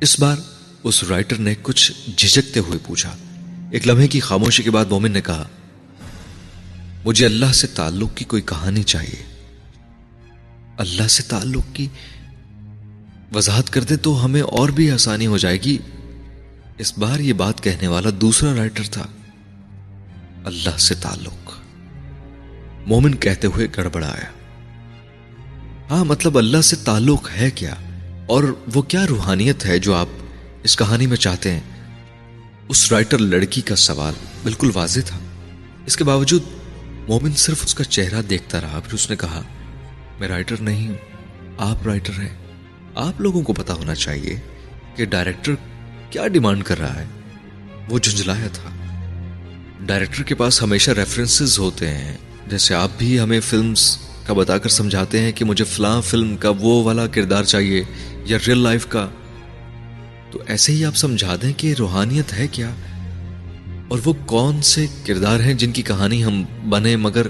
[0.01, 0.37] اس بار
[0.83, 3.17] اس رائٹر نے کچھ جھجکتے ہوئے پوچھا۔
[3.71, 5.47] ایک لمحے کی خاموشی کے بعد مومن نے کہا،
[7.05, 9.23] مجھے اللہ سے تعلق کی کوئی کہانی چاہیے۔
[10.77, 11.87] اللہ سے تعلق کی
[13.33, 15.77] وضاحت کر دے تو ہمیں اور بھی آسانی ہو جائے گی۔
[16.77, 19.05] اس بار یہ بات کہنے والا دوسرا رائٹر تھا۔
[20.45, 21.51] اللہ سے تعلق۔
[22.85, 24.31] مومن کہتے ہوئے گڑبڑایا۔
[25.91, 27.75] ہاں مطلب اللہ سے تعلق ہے کیا؟
[28.29, 28.43] اور
[28.75, 30.07] وہ کیا روحانیت ہے جو آپ
[30.63, 31.59] اس کہانی میں چاہتے ہیں؟
[32.67, 34.13] اس رائٹر لڑکی کا سوال
[34.43, 35.19] بالکل واضح تھا۔
[35.85, 36.43] اس کے باوجود
[37.09, 39.41] مومن صرف اس کا چہرہ دیکھتا رہا، پھر اس نے کہا،
[40.19, 40.95] میں رائٹر نہیں ہوں،
[41.57, 42.37] آپ رائٹر ہیں۔
[42.95, 44.39] آپ لوگوں کو پتا ہونا چاہیے
[44.95, 45.55] کہ ڈائریکٹر
[46.09, 47.05] کیا ڈیمانڈ کر رہا ہے۔
[47.89, 48.69] وہ جھنجلایا تھا۔
[49.79, 52.17] ڈائریکٹر کے پاس ہمیشہ ریفرنسز ہوتے ہیں۔
[52.47, 56.49] جیسے آپ بھی ہمیں فلمز کا بتا کر سمجھاتے ہیں کہ مجھے فلاں فلم کا
[56.49, 57.83] وہ والا کردار چاہیے۔
[58.29, 59.07] یا ریئل لائف کا،
[60.31, 62.69] تو ایسے ہی آپ سمجھا دیں کہ روحانیت ہے کیا؟
[63.87, 67.27] اور وہ کون سے کردار ہیں جن کی کہانی ہم بنے، مگر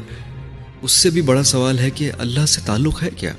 [0.82, 3.34] اس سے بھی بڑا سوال ہے کہ اللہ سے تعلق ہے کیا؟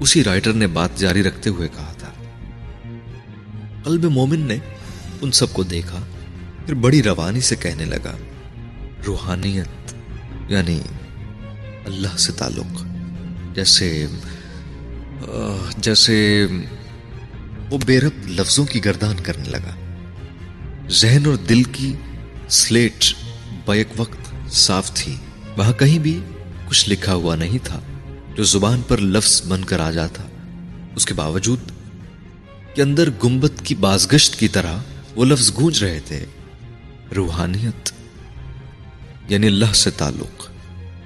[0.00, 2.10] اسی رائٹر نے بات جاری رکھتے ہوئے کہا تھا۔
[3.84, 4.56] قلب مومن نے
[5.22, 5.98] ان سب کو دیکھا،
[6.66, 8.16] پھر بڑی روانی سے کہنے لگا،
[9.06, 9.94] روحانیت
[10.48, 10.80] یعنی
[11.86, 12.84] اللہ سے تعلق،
[13.54, 14.06] جیسے
[15.78, 16.46] جیسے
[17.74, 19.94] وہ بے رب لفظوں کی گردان کرنے لگا۔
[20.88, 21.92] ذہن اور دل کی
[22.48, 23.04] سلیٹ
[23.66, 25.16] بیک وقت صاف تھی۔
[25.56, 26.20] وہاں کہیں بھی
[26.68, 27.80] کچھ لکھا ہوا نہیں تھا
[28.36, 30.22] جو زبان پر لفظ بن کر آ جاتا۔
[30.96, 31.58] اس کے باوجود
[32.74, 34.76] کہ اندر گنبت کی بازگشت کی طرح
[35.16, 36.24] وہ لفظ گونج رہے تھے۔
[37.16, 37.92] روحانیت
[39.28, 40.50] یعنی اللہ سے تعلق،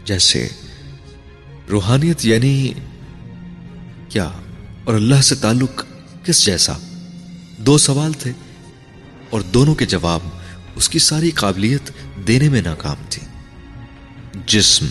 [0.05, 0.49] جیسے
[1.71, 2.73] روحانیت یعنی
[4.09, 4.31] کیا
[4.85, 5.85] اور اللہ سے تعلق
[6.29, 6.73] کس جیسا؟
[7.59, 8.33] دو سوال تھے
[9.31, 10.21] اور دونوں کے جواب
[10.75, 11.91] اس کی ساری قابلیت
[12.27, 13.23] دینے میں ناکام تھی۔
[14.47, 14.87] جسم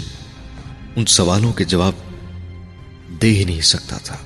[0.96, 1.92] ان سوالوں کے جواب
[3.22, 4.18] دے ہی نہیں سکتا تھا۔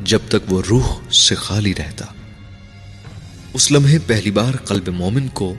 [0.00, 2.06] جب تک وہ روح سے خالی رہتا۔
[3.52, 5.54] اس لمحے پہلی بار قلب مومن کو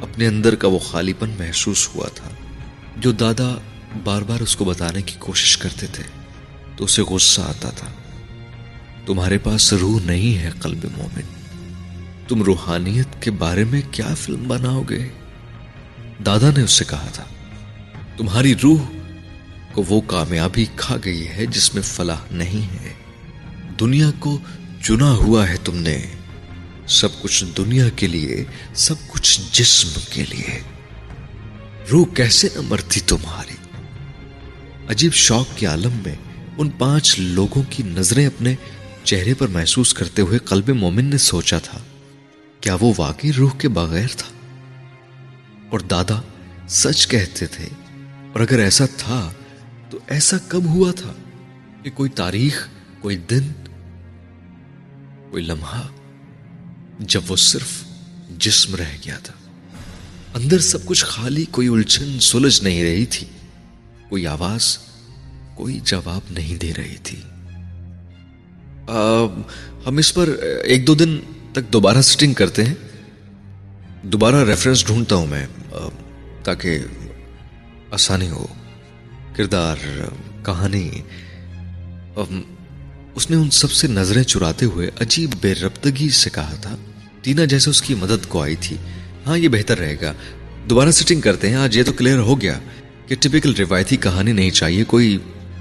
[0.00, 2.30] اپنے اندر کا وہ خالی پن محسوس ہوا تھا۔
[2.96, 3.58] جو دادا
[4.04, 6.04] بار بار اس کو بتانے کی کوشش کرتے تھے
[6.76, 7.86] تو اسے غصہ آتا تھا۔
[9.06, 11.22] تمہارے پاس روح نہیں ہے قلب مومن۔
[12.28, 15.08] تم روحانیت کے بارے میں کیا فلم بناؤ گے؟
[16.26, 17.24] دادا نے اس سے کہا تھا،
[18.16, 18.82] تمہاری روح
[19.72, 22.92] کو وہ کامیابی کھا گئی ہے جس میں فلاح نہیں ہے۔
[23.80, 24.38] دنیا کو
[24.82, 26.06] چنا ہوا ہے تم نے۔
[26.86, 28.44] سب کچھ دنیا کے لیے،
[28.74, 30.60] سب کچھ جسم کے لیے۔
[31.92, 33.56] روح کیسے نہ مرتی تمہاری؟
[34.88, 36.14] عجیب شوق کے عالم میں
[36.58, 38.54] ان پانچ لوگوں کی نظریں اپنے
[39.10, 41.78] چہرے پر محسوس کرتے ہوئے قلب مومن نے سوچا تھا،
[42.60, 44.28] کیا وہ واقعی روح کے بغیر تھا؟
[45.70, 46.20] اور دادا
[46.68, 47.68] سچ کہتے تھے،
[48.32, 49.32] اور اگر ایسا تھا
[49.90, 51.12] تو ایسا کب ہوا تھا
[51.82, 52.68] کہ کوئی تاریخ،
[53.00, 53.48] کوئی دن،
[55.30, 55.82] کوئی لمحہ
[57.00, 57.72] جب وہ صرف
[58.38, 59.34] جسم رہ گیا تھا۔
[60.34, 63.26] اندر سب کچھ خالی، کوئی الجھن سلجھ نہیں رہی تھی،
[64.08, 64.78] کوئی آواز،
[65.54, 67.20] کوئی جواب نہیں دے رہی تھی۔
[69.86, 70.28] ہم اس پر
[70.64, 71.18] ایک دو دن
[71.52, 72.74] تک دوبارہ سٹنگ کرتے ہیں۔
[74.02, 75.46] دوبارہ ریفرنس ڈھونڈتا ہوں میں
[76.44, 76.78] تاکہ
[77.90, 78.46] آسانی ہو۔
[79.36, 79.76] کردار
[80.44, 80.90] کہانی۔
[83.14, 86.76] اس نے ان سب سے نظریں چراتے ہوئے عجیب بے ربتگی سے کہا تھا۔
[87.22, 88.76] تینا جیسے اس کی مدد کو آئی تھی۔
[89.26, 90.12] ہاں یہ بہتر رہے گا۔
[90.70, 92.58] دوبارہ سٹنگ کرتے ہیں۔ آج یہ تو کلیئر ہو گیا
[93.06, 95.18] کہ ٹپکل روایتی کہانی نہیں چاہیے، کوئی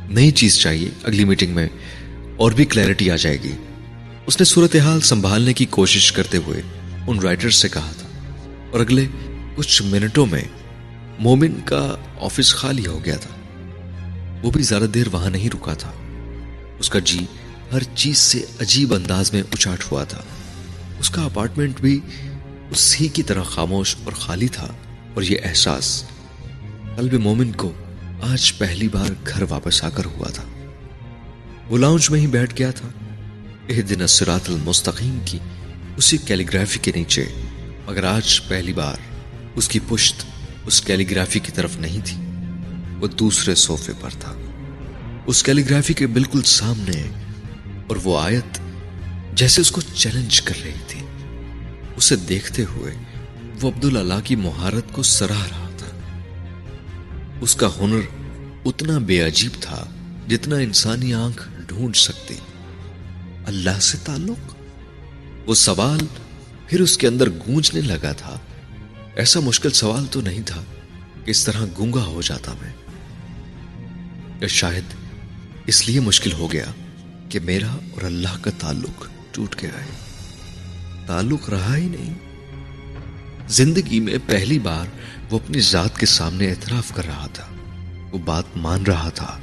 [0.09, 1.67] نئی چیز چاہیے۔ اگلی میٹنگ میں
[2.39, 3.51] اور بھی کلیئرٹی آ جائے گی۔
[4.25, 6.61] اس نے صورتحال سنبھالنے کی کوشش کرتے ہوئے
[7.07, 8.07] ان رائٹر سے کہا تھا۔
[8.71, 9.05] اور اگلے
[9.55, 10.41] کچھ منٹوں میں
[11.19, 13.29] مومن کا آفس خالی ہو گیا تھا۔
[14.43, 15.91] وہ بھی زیادہ دیر وہاں نہیں رکا تھا۔
[16.79, 17.25] اس کا جی
[17.71, 20.21] ہر چیز سے عجیب انداز میں اچاٹ ہوا تھا۔
[20.99, 21.99] اس کا اپارٹمنٹ بھی
[22.71, 24.67] اسی کی طرح خاموش اور خالی تھا۔
[25.13, 26.03] اور یہ احساس
[26.95, 27.71] قلب مومن کو
[28.21, 30.43] آج پہلی بار گھر واپس آ کر ہوا تھا۔
[31.70, 32.88] وہ لاؤنج میں ہی بیٹھ گیا تھا۔
[33.67, 35.38] ایک دن سرات المستقیم کی
[35.97, 37.26] اسی کیلیگرافی کے نیچے،
[37.86, 38.95] مگر آج پہلی بار
[39.55, 40.26] اس کی پشت
[40.65, 42.17] اس کیلیگرافی کی طرف نہیں تھی،
[42.99, 44.36] وہ دوسرے صوفے پر تھا۔
[45.26, 47.07] اس کیلیگرافی کے بالکل سامنے
[47.88, 48.59] اور وہ آیت
[49.34, 51.01] جیسے اس کو چیلنج کر رہی تھی۔
[51.95, 52.95] اسے دیکھتے ہوئے
[53.61, 55.97] وہ عبداللہ کی مہارت کو سراہ رہا تھا۔
[57.41, 57.99] اس کا ہنر
[58.65, 59.86] اتنا بے عجیب تھا
[60.28, 62.36] جتنا انسانی آنکھ ڈھونڈ سکتی
[63.45, 64.55] اللہ سے تعلق؟
[65.49, 65.99] وہ سوال
[66.67, 68.39] پھر اس کے اندر گونجنے لگا تھا۔
[69.15, 70.63] ایسا مشکل سوال تو نہیں تھا
[71.26, 72.74] کہ اس طرح گونگا ہو جاتا میں۔
[74.47, 74.84] شاید
[75.65, 76.65] اس لیے مشکل ہو گیا
[77.30, 79.97] کہ میرا اور اللہ کا تعلق ٹوٹ گیا ہے۔
[81.07, 82.13] تعلق رہا ہی نہیں۔
[83.49, 84.86] زندگی میں پہلی بار
[85.32, 87.47] وہ اپنی ذات کے سامنے اعتراف کر رہا تھا۔
[88.11, 89.39] وہ بات مان رہا تھا۔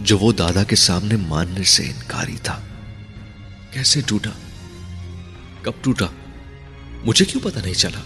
[0.00, 2.60] جو وہ دادا کے سامنے ماننے سے انکاری تھا۔
[3.70, 4.30] کیسے ٹوٹا؟
[5.62, 6.06] کب ٹوٹا؟
[7.04, 8.00] مجھے کیوں پتا نہیں چلا؟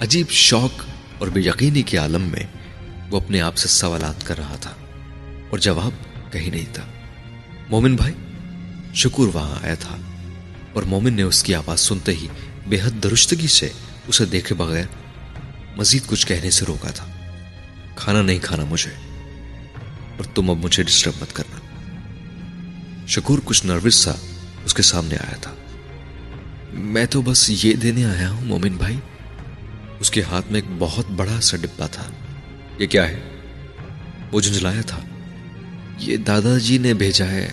[0.00, 0.84] عجیب شوق
[1.18, 2.42] اور بے یقینی کے عالم میں
[3.10, 4.70] وہ اپنے آپ سے سوالات کر رہا تھا
[5.50, 5.90] اور جواب
[6.32, 6.82] کہیں نہیں تھا۔
[7.68, 8.14] مومن بھائی،
[8.94, 9.96] شکر وہاں آیا تھا
[10.72, 12.28] اور مومن نے اس کی آواز سنتے ہی
[12.66, 13.68] بے حد درستگی سے
[14.06, 14.84] اسے دیکھے بغیر
[15.76, 17.06] مزید کچھ کہنے سے روکا تھا۔
[17.96, 19.05] کھانا نہیں کھانا مجھے۔
[20.16, 21.56] اور تم اب مجھے ڈسٹرب مت کرنا۔
[23.06, 24.12] شکور کچھ نروس سا
[24.64, 25.54] اس کے سامنے آیا تھا۔
[26.72, 29.00] میں تو بس یہ دینے آیا ہوں، مومن بھائی۔
[30.00, 32.04] اس کے ہاتھ میں ایک بہت بڑا سا ڈبا تھا۔
[32.78, 33.20] یہ کیا ہے؟
[34.32, 35.00] وہ جنجلایا تھا۔
[35.98, 37.50] یہ دادا جی نے بھیجا ہے،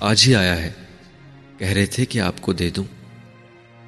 [0.00, 0.72] آج ہی آیا ہے۔
[1.58, 2.84] کہہ رہے تھے کہ آپ کو دے دوں۔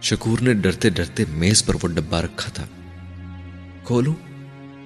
[0.02, 2.66] شکور نے ڈرتے ڈرتے میز پر وہ ڈبا رکھا تھا۔
[3.84, 4.14] کھولوں؟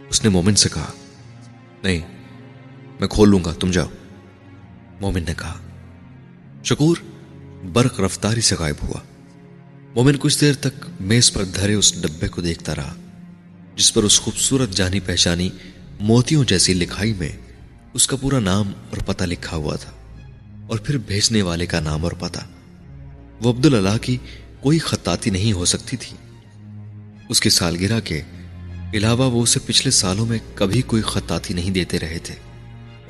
[0.09, 0.93] اس نے مومن سے کہا،
[1.82, 2.20] نہیں۔
[3.01, 3.86] میں کھول لوں گا، تم جاؤ۔
[5.01, 5.55] مومن نے کہا،
[6.64, 6.96] شکور،
[7.72, 9.01] برق رفتاری سے غائب ہوا۔
[9.94, 12.94] مومن کچھ دیر تک میز پر دھرے اس ڈبے کو دیکھتا رہا،
[13.76, 15.51] جس پر اس خوبصورت جانی پہچانی
[16.01, 17.28] موتیوں جیسی لکھائی میں
[17.92, 19.90] اس کا پورا نام اور پتہ لکھا ہوا تھا۔
[20.68, 22.40] اور پھر بھیجنے والے کا نام اور پتہ۔
[23.42, 24.16] وہ عبداللہ کی
[24.61, 26.16] کوئی خطاطی نہیں ہو سکتی تھی۔
[27.28, 28.22] اس کی سالگرہ کے
[28.94, 32.49] علاوہ وہ اسے پچھلے سالوں میں کبھی کوئی خطاطی نہیں دیتے رہے تھے۔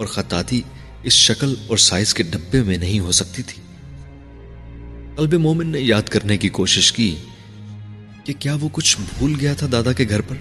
[0.01, 0.63] اور خطاطی
[1.03, 3.63] اس شکل اور سائز کے ڈبے میں نہیں ہو سکتی تھی۔
[5.17, 7.17] قلب مومن نے یاد کرنے کی کوشش کی
[8.25, 10.37] کہ کیا وہ کچھ بھول گیا تھا دادا کے گھر پر؟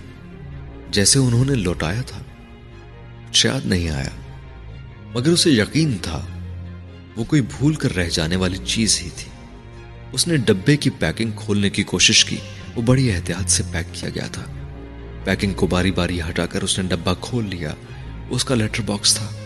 [0.92, 2.22] جیسے انہوں نے لوٹایا تھا۔
[3.34, 4.10] شاید نہیں آیا،
[5.16, 6.26] مگر اسے یقین تھا،
[7.16, 9.32] وہ کوئی بھول کر رہ جانے والی چیز ہی تھی۔
[10.12, 12.38] اس نے ڈبے کی پیکنگ کھولنے کی کوشش کی،
[12.76, 14.46] وہ بڑی احتیاط سے پیک کیا گیا تھا۔
[15.24, 17.74] پیکنگ کو باری باری ہٹا کر اس نے ڈبا کھول لیا۔
[18.30, 19.39] اس کا لیٹر باکس تھا۔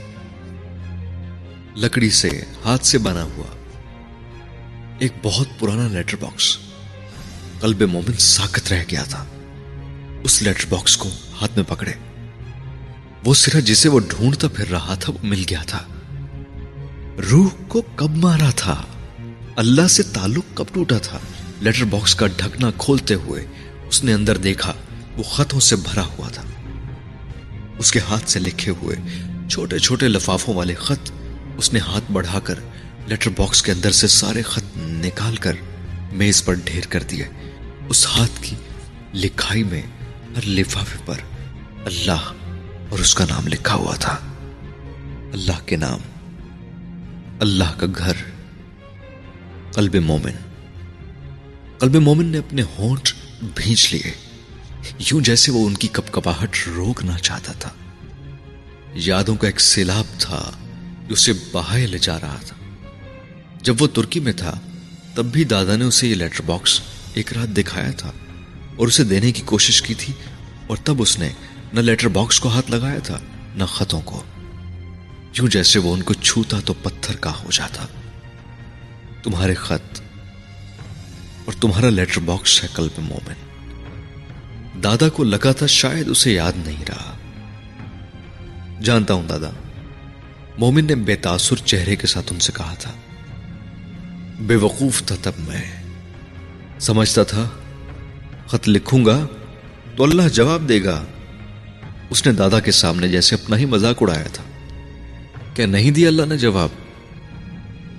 [1.75, 2.29] لکڑی سے
[2.65, 3.45] ہاتھ سے بنا ہوا
[4.99, 6.57] ایک بہت پرانا لیٹر باکس
[7.59, 9.25] قلب مومن ساکت رہ گیا تھا۔
[10.23, 11.09] اس لیٹر باکس کو
[11.41, 11.91] ہاتھ میں پکڑے۔
[13.25, 15.83] وہ سرا جسے وہ ڈھونڈتا پھر رہا تھا، وہ مل گیا تھا۔
[17.31, 18.83] روح کو کب مارا تھا؟
[19.55, 21.19] اللہ سے تعلق کب ٹوٹا تھا؟
[21.59, 23.45] لیٹر باکس کا ڈھکنا کھولتے ہوئے
[23.87, 24.73] اس نے اندر دیکھا،
[25.17, 26.43] وہ خطوں سے بھرا ہوا تھا۔
[27.77, 28.95] اس کے ہاتھ سے لکھے ہوئے
[29.49, 31.11] چھوٹے چھوٹے لفافوں والے خط
[31.57, 32.55] اس نے ہاتھ بڑھا کر
[33.07, 35.53] لیٹر باکس کے اندر سے سارے خط نکال کر
[36.11, 37.25] میز پر ڈھیر کر دیے۔
[37.89, 38.55] اس ہاتھ کی
[39.13, 39.81] لکھائی میں
[40.35, 41.17] ہر لفافے پر
[41.85, 42.33] اللہ
[42.89, 44.17] اور اس کا نام لکھا ہوا تھا۔
[45.33, 45.99] اللہ کے نام۔
[47.39, 48.13] اللہ کا گھر۔
[49.71, 50.31] قلب مومن۔
[51.77, 53.13] قلب مومن نے اپنے ہونٹ
[53.55, 54.11] بھیج لیے۔
[54.99, 57.69] یوں جیسے وہ ان کی کپ کپاہٹ روکنا چاہتا تھا۔
[58.93, 60.51] یادوں کا ایک سیلاب تھا۔
[61.09, 62.55] اسے بہائے لے جا رہا تھا۔
[63.61, 64.59] جب وہ ترکی میں تھا،
[65.15, 66.81] تب بھی دادا نے اسے یہ لیٹر باکس
[67.13, 68.11] ایک رات دکھایا تھا
[68.75, 70.13] اور اسے دینے کی کوشش کی تھی
[70.67, 71.29] اور تب اس نے
[71.73, 73.19] نہ لیٹر باکس کو ہاتھ لگایا تھا،
[73.55, 74.23] نہ خطوں کو۔
[75.37, 77.85] یوں جیسے وہ ان کو چھوتا تو پتھر کا ہو جاتا۔
[79.23, 80.01] تمہارے خط
[81.45, 83.33] اور تمہارا لیٹر باکس ہے کل میں مومن۔
[84.83, 87.17] دادا کو لگا تھا شاید اسے یاد نہیں رہا۔
[88.83, 89.49] جانتا ہوں دادا
[90.57, 92.91] مومن نے بے تاثر چہرے کے ساتھ ان سے کہا تھا،
[94.39, 95.83] بے وقوف تھا تب میں۔
[96.79, 97.49] سمجھتا تھا،
[98.47, 99.27] خط لکھوں گا
[99.95, 101.05] تو اللہ جواب دے گا۔
[102.09, 104.43] اس نے دادا کے سامنے جیسے اپنا ہی مذاق اڑایا تھا۔
[105.53, 106.69] کہ نہیں دیا اللہ نے جواب۔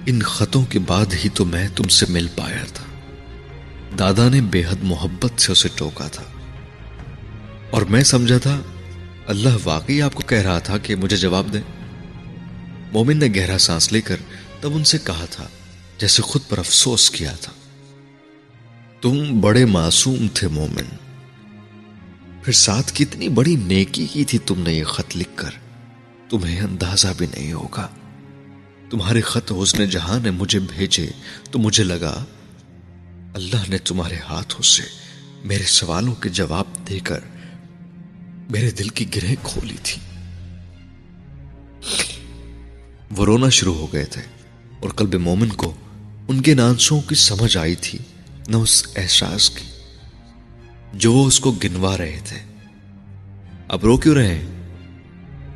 [0.07, 2.85] ان خطوں کے بعد ہی تو میں تم سے مل پایا تھا۔
[3.99, 6.25] دادا نے بے حد محبت سے اسے ٹوکا تھا۔
[7.71, 8.61] اور میں سمجھا تھا،
[9.27, 11.84] اللہ واقعی آپ کو کہہ رہا تھا کہ مجھے جواب دیں۔
[12.95, 14.17] مومن نے گہرا سانس لے کر
[14.61, 15.49] تب ان سے کہا تھا،
[15.99, 17.53] جیسے خود پر افسوس کیا تھا۔
[19.01, 20.97] تم بڑے معصوم تھے مومن۔
[22.43, 25.51] پھر ساتھ کتنی بڑی نیکی کی تھی تم نے یہ خط لکھ کر۔
[26.31, 27.89] تمہیں اندازہ بھی نہیں ہوگا۔
[28.91, 31.11] تمہارے خط حسن جہاں نے مجھے بھیجے،
[31.51, 32.25] تو مجھے لگا،
[33.35, 34.83] اللہ نے تمہارے ہاتھوں سے
[35.45, 37.21] میرے سوالوں کے جواب دے کر
[38.51, 40.01] میرے دل کی گرہیں کھولی تھی۔
[43.11, 44.23] وہ رونا شروع ہو گئے تھے
[44.81, 45.75] اور قلب مومن کو
[46.29, 47.99] ان کے نانسوں کی سمجھ آئی تھی،
[48.49, 49.65] نہ اس احساس کی،
[50.95, 52.39] جو وہ اس کو گنوا رہے تھے۔
[53.69, 54.47] اب رو کیوں رہے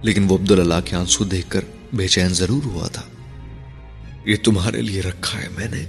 [0.02, 1.60] لیکن وہ عبداللہ کے آنسو دیکھ کر
[1.92, 3.02] بے چین ضرور ہوا تھا۔
[4.26, 5.84] یہ تمہارے لیے رکھا ہے میں نے۔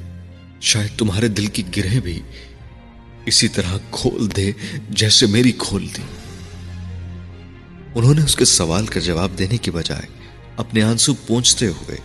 [0.61, 2.21] شاید تمہارے دل کی گرہیں بھی
[3.25, 4.51] اسی طرح کھول دے
[4.89, 6.01] جیسے میری کھول دی۔
[7.95, 10.18] انہوں نے اس کے سوال کا جواب دینے کی بجائے
[10.59, 11.97] اپنے آنسو پہنچتے ہوئے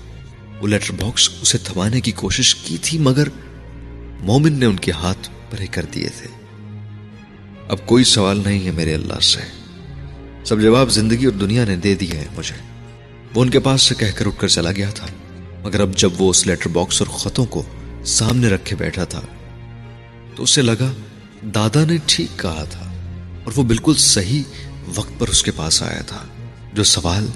[0.60, 3.28] وہ لیٹر باکس اسے تھمانے کی کوشش کی تھی مگر
[4.20, 6.28] مومن نے ان کے ہاتھ پرے کر دیے تھے۔
[7.68, 9.40] اب کوئی سوال نہیں ہے میرے اللہ سے۔
[10.44, 12.56] سب جواب زندگی اور دنیا نے دے دیے ہیں مجھے۔
[13.34, 15.06] وہ ان کے پاس سے کہہ کر اٹھ کر چلا گیا تھا،
[15.62, 17.62] مگر اب جب وہ اس لیٹر باکس اور خطوں کو
[18.06, 19.20] سامنے رکھے بیٹھا تھا،
[20.36, 20.92] تو اسے لگا
[21.54, 22.90] دادا نے ٹھیک کہا تھا
[23.44, 24.42] اور وہ بالکل صحیح
[24.94, 26.22] وقت پر اس کے پاس آیا تھا،
[26.72, 27.26] جو سوال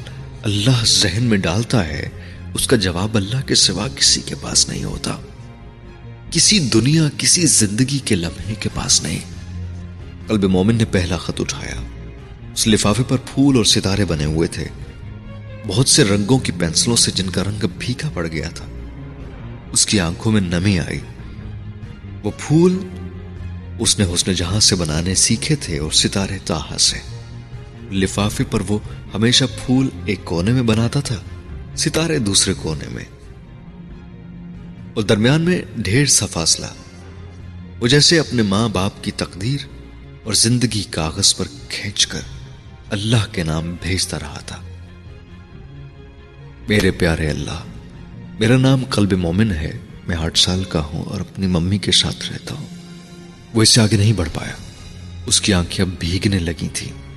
[0.48, 2.08] اللہ ذہن میں ڈالتا ہے،
[2.54, 5.16] اس کا جواب اللہ کے سوا کسی کے پاس نہیں ہوتا۔
[6.30, 9.18] کسی دنیا، کسی زندگی کے لمحے کے پاس نہیں۔
[10.26, 11.74] قلب مومن نے پہلا خط اٹھایا۔
[12.52, 14.68] اس لفافے پر پھول اور ستارے بنے ہوئے تھے۔
[15.66, 18.66] بہت سے رنگوں کی پینسلوں سے جن کا رنگ پھیکا پڑ گیا تھا۔
[19.72, 21.00] اس کی آنکھوں میں نمی آئی۔
[22.22, 22.78] وہ پھول
[23.78, 27.17] اس نے حسن جہاں سے بنانے سیکھے تھے اور ستارے تاہا سے۔
[27.90, 28.78] لفافے پر وہ
[29.14, 31.16] ہمیشہ پھول ایک کونے میں بناتا تھا،
[31.76, 33.04] ستارے دوسرے کونے میں۔
[34.94, 36.66] اور درمیان میں ڈھیر سا فاصلہ۔
[37.80, 39.66] وہ جیسے اپنے ماں باپ کی تقدیر
[40.24, 42.20] اور زندگی کاغذ پر کھینچ کر
[42.90, 44.62] اللہ کے نام بھیجتا رہا تھا۔
[46.68, 47.62] میرے پیارے اللہ،
[48.40, 49.72] میرا نام قلب مومن ہے،
[50.06, 52.66] میں آٹھ سال کا ہوں اور اپنی ممی کے ساتھ رہتا ہوں۔
[53.54, 54.52] وہ اس سے آگے نہیں بڑھ پایا۔
[55.26, 57.07] اس کی آنکھیں اب بھیگنے لگی تھیں۔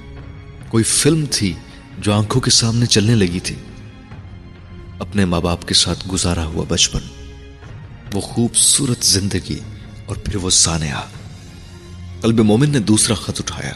[0.72, 1.54] کوئی فلم تھی
[2.00, 3.56] جو آنکھوں کے سامنے چلنے لگی تھی۔
[5.00, 7.00] اپنے ماں باپ کے ساتھ گزارا ہوا بچپن۔
[8.14, 9.60] وہ خوبصورت زندگی
[10.06, 11.10] اور پھر وہ سانیہ
[12.22, 13.72] قلب مومن نے دوسرا خط اٹھایا۔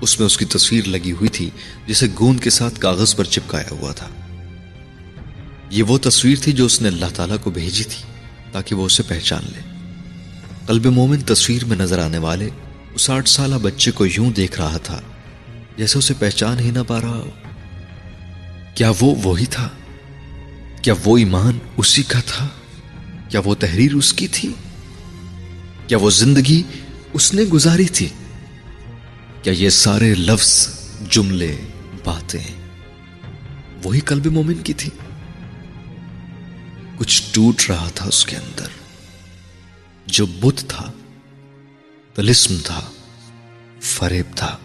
[0.00, 1.50] اس میں اس کی تصویر لگی ہوئی تھی
[1.86, 4.08] جسے گوند کے ساتھ کاغذ پر چپکایا ہوا تھا۔
[5.70, 8.02] یہ وہ تصویر تھی جو اس نے اللہ تعالیٰ کو بھیجی تھی
[8.52, 9.60] تاکہ وہ اسے پہچان لے۔
[10.66, 12.50] قلب مومن تصویر میں نظر آنے والے
[12.94, 15.00] اس آٹھ سالہ بچے کو یوں دیکھ رہا تھا۔
[15.78, 17.30] جیسے اسے پہچان ہی نہ پا رہا ہو۔
[18.74, 19.68] کیا وہ وہی تھا؟
[20.82, 22.48] کیا وہ ایمان اسی کا تھا؟
[23.28, 24.52] کیا وہ تحریر اس کی تھی؟
[25.86, 26.62] کیا وہ زندگی
[27.12, 28.08] اس نے گزاری تھی؟
[29.42, 30.68] کیا یہ سارے لفظ،
[31.10, 31.56] جملے،
[32.04, 32.44] باتیں
[33.84, 34.90] وہی قلب مومن کی تھی؟
[36.96, 38.68] کچھ ٹوٹ رہا تھا اس کے اندر۔
[40.06, 40.92] جو بت تھا،
[42.14, 42.80] تلسم تھا،
[43.80, 44.56] فریب تھا۔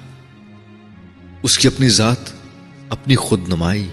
[1.43, 2.17] اس کی اپنی ذات،
[2.89, 3.89] اپنی خود نمائی،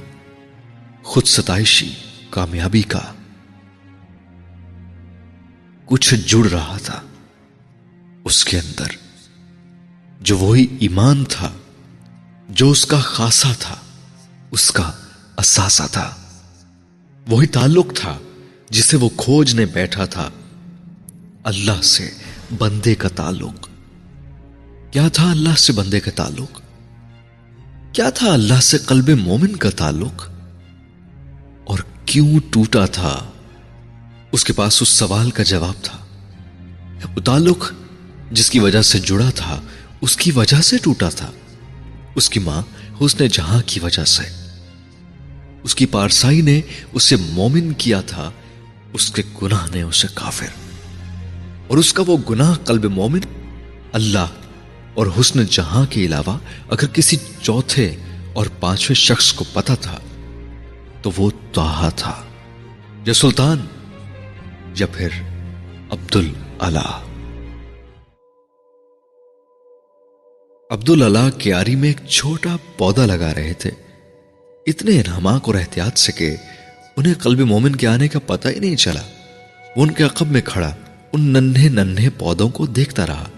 [1.03, 1.95] خود ستائشی،
[2.31, 3.01] کامیابی کا۔
[5.85, 7.03] کچھ جڑ رہا تھا
[8.25, 8.87] اس کے اندر،
[10.21, 11.53] جو وہی ایمان تھا،
[12.49, 13.75] جو اس کا خاصا تھا،
[14.51, 14.93] اس کا
[15.37, 16.17] اثاثہ تھا۔
[17.29, 18.19] وہی تعلق تھا
[18.71, 20.31] جسے وہ کھوجنے بیٹھا تھا۔
[21.45, 22.11] اللہ سے
[22.59, 23.69] بندے کا تعلق۔
[24.91, 26.60] کیا تھا اللہ سے بندے کا تعلق؟
[27.93, 30.29] کیا تھا اللہ سے قلب مومن کا تعلق؟
[31.65, 33.31] اور کیوں ٹوٹا تھا؟
[34.33, 35.99] اس کے پاس اس سوال کا جواب تھا۔
[37.17, 37.73] وہ تعلق
[38.31, 39.61] جس کی وجہ سے جڑا تھا،
[40.01, 41.31] اس کی وجہ سے ٹوٹا تھا۔
[42.15, 42.63] اس کی ماں
[43.05, 44.23] حسن جہاں کی وجہ سے۔
[45.63, 46.61] اس کی پارسائی نے
[46.93, 48.31] اسے مومن کیا تھا،
[48.93, 50.47] اس کے گناہ نے اسے کافر۔
[51.69, 53.21] اور اس کا وہ گناہ قلب مومن
[53.93, 54.27] اللہ
[55.01, 57.97] اور حسن جہاں کے علاوہ اگر کسی چوتھے
[58.33, 59.99] اور پانچویں شخص کو پتا تھا،
[61.03, 62.23] تو وہ توحا تھا،
[63.07, 63.59] یا سلطان،
[64.79, 65.09] یا پھر
[65.91, 67.01] عبد اللہ
[70.71, 73.71] عبد اللہ کیاری میں ایک چھوٹا پودا لگا رہے تھے۔
[74.67, 76.37] اتنے انہماک اور احتیاط سے کہ
[76.97, 79.03] انہیں قلب مومن کے آنے کا پتہ ہی نہیں چلا۔
[79.77, 80.75] وہ ان کے عقب میں کھڑا،
[81.13, 83.29] ان ننھے ننھے پودوں کو دیکھتا رہا۔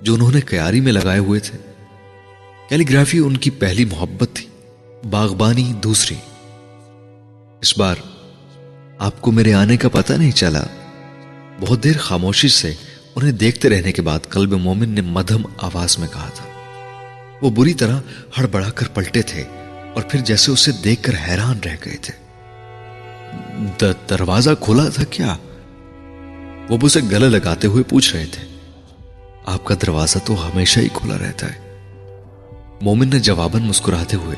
[0.00, 1.58] جو انہوں نے کیاری میں لگائے ہوئے تھے۔
[2.68, 4.46] کیلی گرافی ان کی پہلی محبت تھی،
[5.10, 6.16] باغبانی دوسری۔
[7.60, 7.94] اس بار
[8.98, 10.62] آپ کو میرے آنے کا پتہ نہیں چلا۔
[11.60, 12.74] بہت دیر خاموشی سے
[13.14, 16.44] انہیں دیکھتے رہنے کے بعد قلب مومن نے مدھم آواز میں کہا تھا۔
[17.42, 18.00] وہ بری طرح
[18.38, 19.44] ہڑبڑا کر پلٹے تھے
[19.94, 22.26] اور پھر جیسے اسے دیکھ کر حیران رہ گئے تھے۔
[24.08, 25.36] دروازہ کھلا تھا کیا؟
[26.68, 28.55] وہ اسے گلے لگاتے ہوئے پوچھ رہے تھے۔
[29.46, 31.82] آپ کا دروازہ تو ہمیشہ ہی کھلا رہتا ہے۔
[32.80, 34.36] مومن نے جواباً مسکراتے ہوئے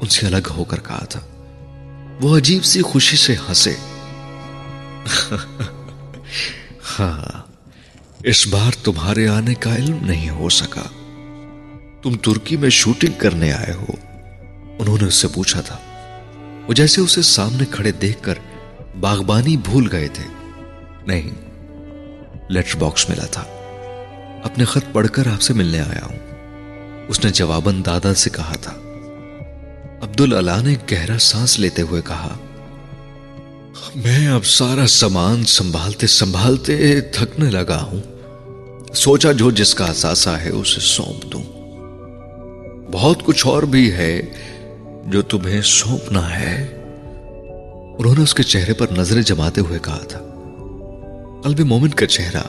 [0.00, 1.20] ان سے الگ ہو کر کہا تھا۔
[2.20, 3.74] وہ عجیب سی خوشی سے ہنسے۔
[7.00, 7.52] ہاں
[8.24, 10.82] اس بار تمہارے آنے کا علم نہیں ہو سکا۔
[12.02, 13.86] تم ترکی میں شوٹنگ کرنے آئے ہو۔
[14.78, 15.76] انہوں نے اس سے پوچھا تھا۔
[16.68, 18.34] وہ جیسے اسے سامنے کھڑے دیکھ کر
[19.00, 20.24] باغبانی بھول گئے تھے۔
[21.06, 21.30] نہیں،
[22.48, 23.44] لیٹر باکس ملا تھا۔
[24.44, 26.18] اپنے خط پڑھ کر آپ سے ملنے آیا ہوں۔
[27.08, 28.72] اس نے جواباً دادا سے کہا تھا۔
[30.02, 32.36] عبد اللہ نے گہرا سانس لیتے ہوئے کہا،
[33.96, 38.00] میں اب سارا سامان سنبھالتے سنبھالتے تھکنے لگا ہوں۔
[38.94, 41.42] سوچا جو جس کا اثاثہ ہے اسے سونپ دوں۔
[42.92, 44.22] بہت کچھ اور بھی ہے
[45.06, 46.66] جو تمہیں سونپنا ہے۔
[47.98, 50.18] انہوں نے اس کے چہرے پر نظریں جماتے ہوئے کہا تھا۔
[51.44, 52.42] قلب مومن کا چہرہ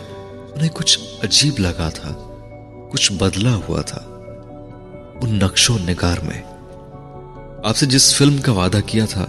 [0.60, 2.10] انہیں کچھ عجیب لگا تھا،
[2.92, 4.02] کچھ بدلا ہوا تھا
[5.22, 6.44] ان نقش و نگار میں۔
[7.64, 9.26] آپ سے جس فلم کا وعدہ کیا تھا،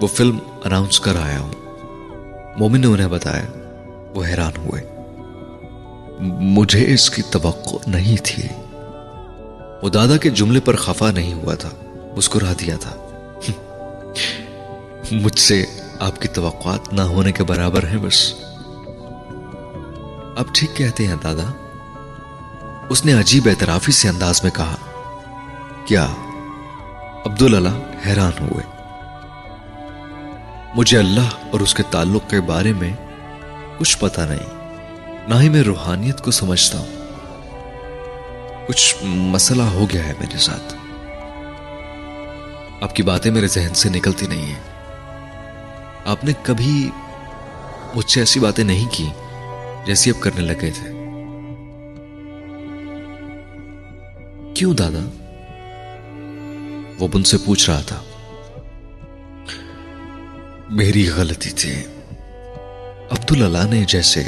[0.00, 1.52] وہ فلم اناؤنس کر آیا ہوں۔
[2.56, 3.46] مومن نے انہیں بتایا،
[4.14, 4.82] وہ حیران ہوئے۔
[6.40, 8.42] مجھے اس کی توقع نہیں تھی۔
[9.82, 11.70] وہ دادا کے جملے پر خفا نہیں ہوا تھا،
[12.16, 12.94] مسکرا دیا تھا۔
[15.10, 15.64] مجھ سے
[16.00, 18.34] آپ کی توقعات نہ ہونے کے برابر ہیں، بس۔
[20.38, 21.52] اب ٹھیک کہتے ہیں دادا۔
[22.88, 24.76] اس نے عجیب اعترافی سے انداز میں کہا،
[25.86, 26.04] کیا
[27.24, 27.68] عبد اللہ
[28.06, 28.64] حیران ہوئے؟
[30.74, 32.94] مجھے اللہ اور اس کے تعلق کے بارے میں
[33.78, 34.76] کچھ پتا نہیں،
[35.28, 37.08] نہ ہی میں روحانیت کو سمجھتا ہوں۔
[38.68, 40.74] کچھ مسئلہ ہو گیا ہے میرے ساتھ۔
[42.82, 44.62] آپ کی باتیں میرے ذہن سے نکلتی نہیں ہیں۔
[46.04, 46.90] آپ نے کبھی
[47.94, 49.08] مجھ سے ایسی باتیں نہیں کی۔
[49.88, 50.90] جیسی اب کرنے لگے تھے۔
[54.54, 55.10] کیوں دادا؟
[56.98, 58.02] وہ ان سے پوچھ رہا تھا۔
[60.70, 61.72] میری غلطی تھی۔
[63.10, 64.22] عبد اللہ نے جیسے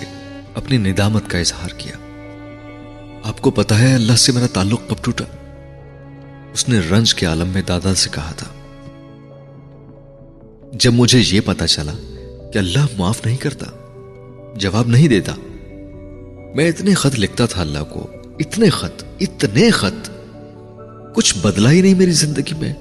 [0.55, 1.97] اپنی ندامت کا اظہار کیا۔
[3.25, 5.25] آپ کو پتا ہے، اللہ سے میرا تعلق کب ٹوٹا؟
[6.53, 8.49] اس نے رنج کے عالم میں دادا سے کہا تھا۔
[10.73, 11.93] جب مجھے یہ پتا چلا
[12.53, 13.67] کہ اللہ معاف نہیں کرتا،
[14.57, 15.35] جواب نہیں دیتا
[16.55, 18.07] میں اتنے خط لکھتا تھا اللہ کو،
[18.39, 20.11] اتنے خط اتنے خط۔
[21.15, 22.73] کچھ بدلا ہی نہیں میری زندگی میں۔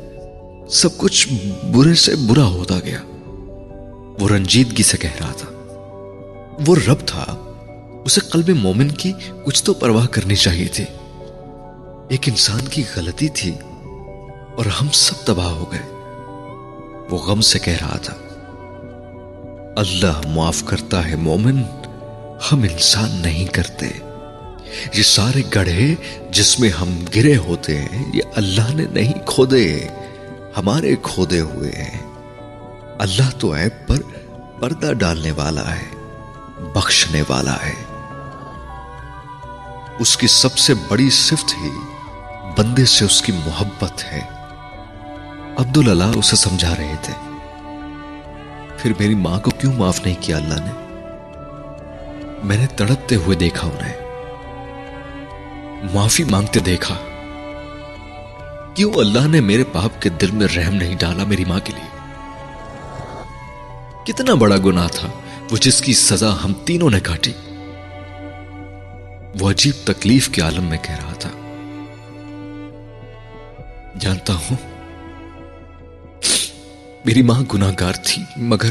[0.70, 1.28] سب کچھ
[1.72, 3.00] برے سے برا ہوتا گیا۔
[4.20, 5.48] وہ رنجیدگی سے کہہ رہا تھا۔
[6.68, 7.26] وہ رب تھا۔
[8.06, 9.14] اسے قلب مومن کی
[9.44, 10.86] کچھ تو پرواہ کرنی چاہیے تھی۔
[12.10, 13.52] ایک انسان کی غلطی تھی
[14.56, 15.94] اور ہم سب تباہ ہو گئے۔
[17.10, 18.14] وہ غم سے کہہ رہا تھا۔
[19.78, 21.64] اللہ معاف کرتا ہے مومن۔
[22.52, 23.86] ہم انسان نہیں کرتے۔
[24.94, 25.95] یہ سارے گڑھے
[26.30, 29.88] جس میں ہم گرے ہوتے ہیں، یہ اللہ نے نہیں کھودے،
[30.57, 32.10] ہمارے کھودے ہوئے ہیں۔
[32.99, 33.95] اللہ تو عیب پر
[34.60, 35.95] پردہ ڈالنے والا ہے،
[36.74, 37.74] بخشنے والا ہے۔
[39.99, 41.70] اس کی سب سے بڑی صفت ہی
[42.57, 44.22] بندے سے اس کی محبت ہے۔
[45.57, 47.14] عبد اللہ اسے سمجھا رہے تھے۔
[48.78, 50.89] پھر میری ماں کو کیوں معاف نہیں کیا اللہ نے؟
[52.44, 54.10] میں نے تڑپتے ہوئے دیکھا انہیں۔
[55.94, 56.95] معافی مانگتے دیکھا
[58.76, 61.99] کیوں اللہ نے میرے باپ کے دل میں رحم نہیں ڈالا میری ماں کے لیے۔
[64.06, 65.07] کتنا بڑا گناہ تھا
[65.52, 67.34] وہ جس کی سزا ہم تینوں نے کاٹی۔
[69.40, 71.30] وہ عجیب تکلیف کے عالم میں کہہ رہا تھا۔
[73.99, 74.57] جانتا ہوں،
[77.06, 78.70] میری ماں گناہ گار تھی، مگر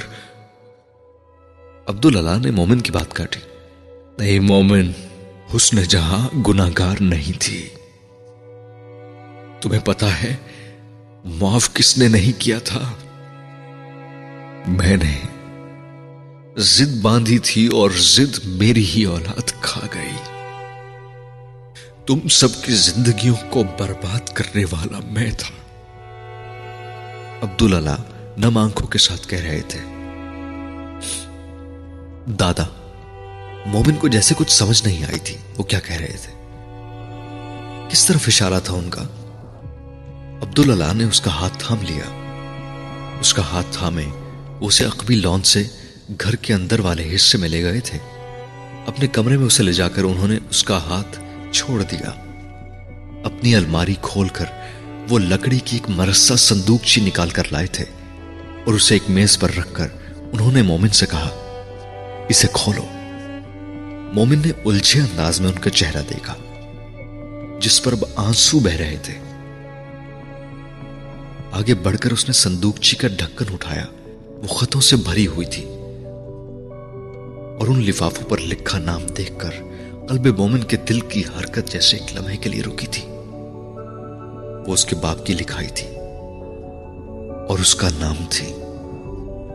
[1.87, 3.41] عبد اللہ نے مومن کی بات کاٹی۔
[4.19, 4.93] نہیں مومن،
[5.57, 7.69] حسن جہاں گناہ گار نہیں تھی۔
[9.61, 10.37] تمہیں پتا ہے،
[11.25, 12.93] معاف کس نے نہیں کیا تھا؟
[14.67, 15.21] میں نے۔
[16.57, 20.17] زد باندھی تھی اور زد میری ہی اولاد کھا گئی۔
[22.07, 25.55] تم سب کی زندگیوں کو برباد کرنے والا میں تھا۔
[27.43, 28.03] عبد اللہ
[28.39, 29.81] نم آنکھوں کے ساتھ کہہ رہے تھے،
[32.33, 32.78] دادا
[33.69, 36.33] مومن کو جیسے کچھ سمجھ نہیں آئی تھی۔ وہ کیا کہہ رہے تھے؟
[37.91, 39.03] کس طرف اشارہ تھا ان کا؟
[40.43, 42.05] عبد اللہ نے اس کا ہاتھ تھام لیا۔
[43.21, 44.05] اس کا ہاتھ تھامے
[44.61, 45.65] اسے اقبی لون سے
[46.21, 47.99] گھر کے اندر والے حصے میں لے گئے تھے۔
[48.87, 51.21] اپنے کمرے میں اسے لے جا کر انہوں نے اس کا ہاتھ
[51.53, 52.11] چھوڑ دیا۔
[53.25, 54.45] اپنی الماری کھول کر
[55.09, 57.85] وہ لکڑی کی ایک مرسہ صندوق چی نکال کر لائے تھے
[58.67, 59.89] اور اسے ایک میز پر رکھ کر
[60.33, 61.29] انہوں نے مومن سے کہا،
[62.29, 62.98] اسے کھولو۔
[64.13, 66.35] مومن نے الجھے انداز میں ان کا چہرہ دیکھا،
[67.61, 69.15] جس پر اب آنسو بہ رہے تھے۔
[71.53, 73.85] آگے بڑھ کر اس نے صندوق کا ڈھکن اٹھایا،
[74.27, 75.65] وہ خطوں سے بھری ہوئی تھی۔
[77.59, 79.51] اور ان لفافوں پر لکھا نام دیکھ کر
[80.09, 83.05] قلب مومن کے دل کی حرکت جیسے ایک لمحے کے لیے رکی تھی۔
[84.67, 85.89] وہ اس کے باپ کی لکھائی تھی
[87.49, 88.53] اور اس کا نام تھی۔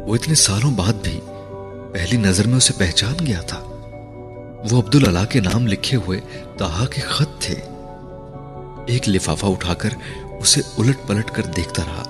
[0.08, 1.20] وہ اتنے سالوں بعد بھی
[1.94, 3.73] پہلی نظر میں اسے پہچان گیا تھا۔
[4.72, 6.20] وہ عبد اللہ کے نام لکھے ہوئے
[6.58, 7.56] تاہا کے خط تھے۔
[8.88, 9.90] ایک لفافہ اٹھا کر
[10.40, 12.04] اسے الٹ پلٹ کر دیکھتا رہا۔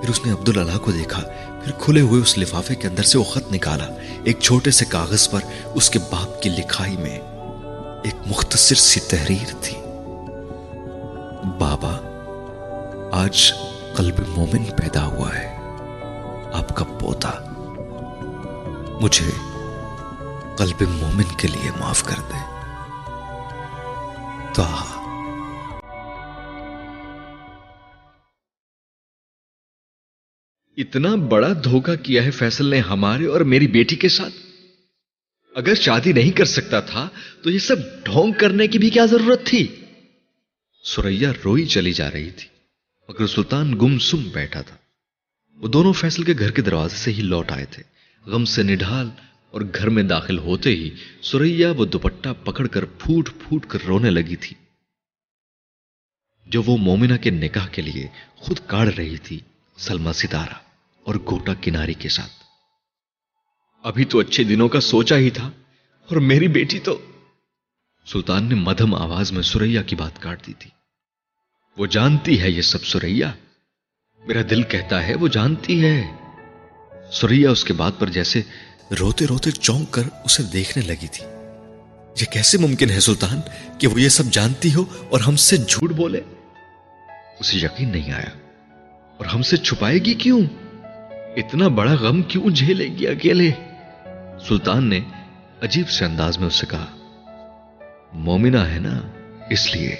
[0.00, 1.22] پھر اس نے عبد کو دیکھا۔
[1.64, 3.86] پھر کھلے ہوئے اس لفافے کے اندر سے وہ خط نکالا۔
[4.24, 5.40] ایک چھوٹے سے کاغذ پر
[5.74, 7.20] اس کے باپ کی لکھائی میں
[8.04, 9.76] ایک مختصر سی تحریر تھی۔
[11.58, 11.98] بابا،
[13.12, 13.52] آج
[13.96, 15.56] قلب مومن پیدا ہوا ہے۔
[16.52, 17.30] آپ کا پوتا۔
[19.00, 19.51] مجھے
[20.62, 22.38] قلب مومن کے لیے معاف کر دے۔
[24.54, 25.02] تو ہاں۔
[30.76, 34.34] اتنا بڑا دھوکا کیا ہے فیصل نے ہمارے اور میری بیٹی کے ساتھ۔
[35.54, 37.08] اگر شادی نہیں کر سکتا تھا،
[37.42, 39.84] تو یہ سب ڈھونگ کرنے کی بھی کیا ضرورت تھی؟
[40.82, 42.48] سوریا روئی چلی جا رہی تھی،
[43.08, 44.76] مگر سلطان گم سم بیٹھا تھا۔
[45.54, 47.82] وہ دونوں فیصل کے گھر کے دروازے سے ہی لوٹ آئے تھے۔
[48.26, 49.10] غم سے نڈھال
[49.52, 50.90] اور گھر میں داخل ہوتے ہی
[51.22, 54.56] سوریا وہ دوپٹہ پکڑ کر پھوٹ پھوٹ کر رونے لگی تھی۔
[56.46, 59.40] جو وہ مومنہ کے نکاح کے لیے خود کاڑ رہی تھی
[59.78, 60.54] سلما ستارہ
[61.04, 62.32] اور گوٹا کناری کے ساتھ۔
[63.82, 65.50] ابھی تو اچھے دنوں کا سوچا ہی تھا
[66.08, 67.00] اور میری بیٹی تو۔
[68.06, 70.70] سلطان نے مدھم آواز میں سوریا کی بات کاٹ دی تھی۔
[71.76, 73.32] وہ جانتی ہے یہ سب سوریا
[74.26, 76.16] میرا دل کہتا ہے وہ جانتی ہے۔
[77.12, 78.42] سوریا اس کے بات پر جیسے
[79.00, 81.26] روتے روتے چونک کر اسے دیکھنے لگی تھی۔
[82.20, 83.40] یہ کیسے ممکن ہے سلطان
[83.78, 86.20] کہ وہ یہ سب جانتی ہو اور ہم سے جھوٹ بولے؟
[87.40, 88.30] اسے یقین نہیں آیا۔
[89.16, 90.40] اور ہم سے چھپائے گی کیوں؟
[91.36, 93.50] اتنا بڑا غم کیوں جھیلے گی اکیلے؟
[94.48, 95.00] سلطان نے
[95.62, 96.86] عجیب سے انداز میں اسے کہا
[98.12, 99.00] مومنا ہے نا،
[99.50, 99.96] اس لیے۔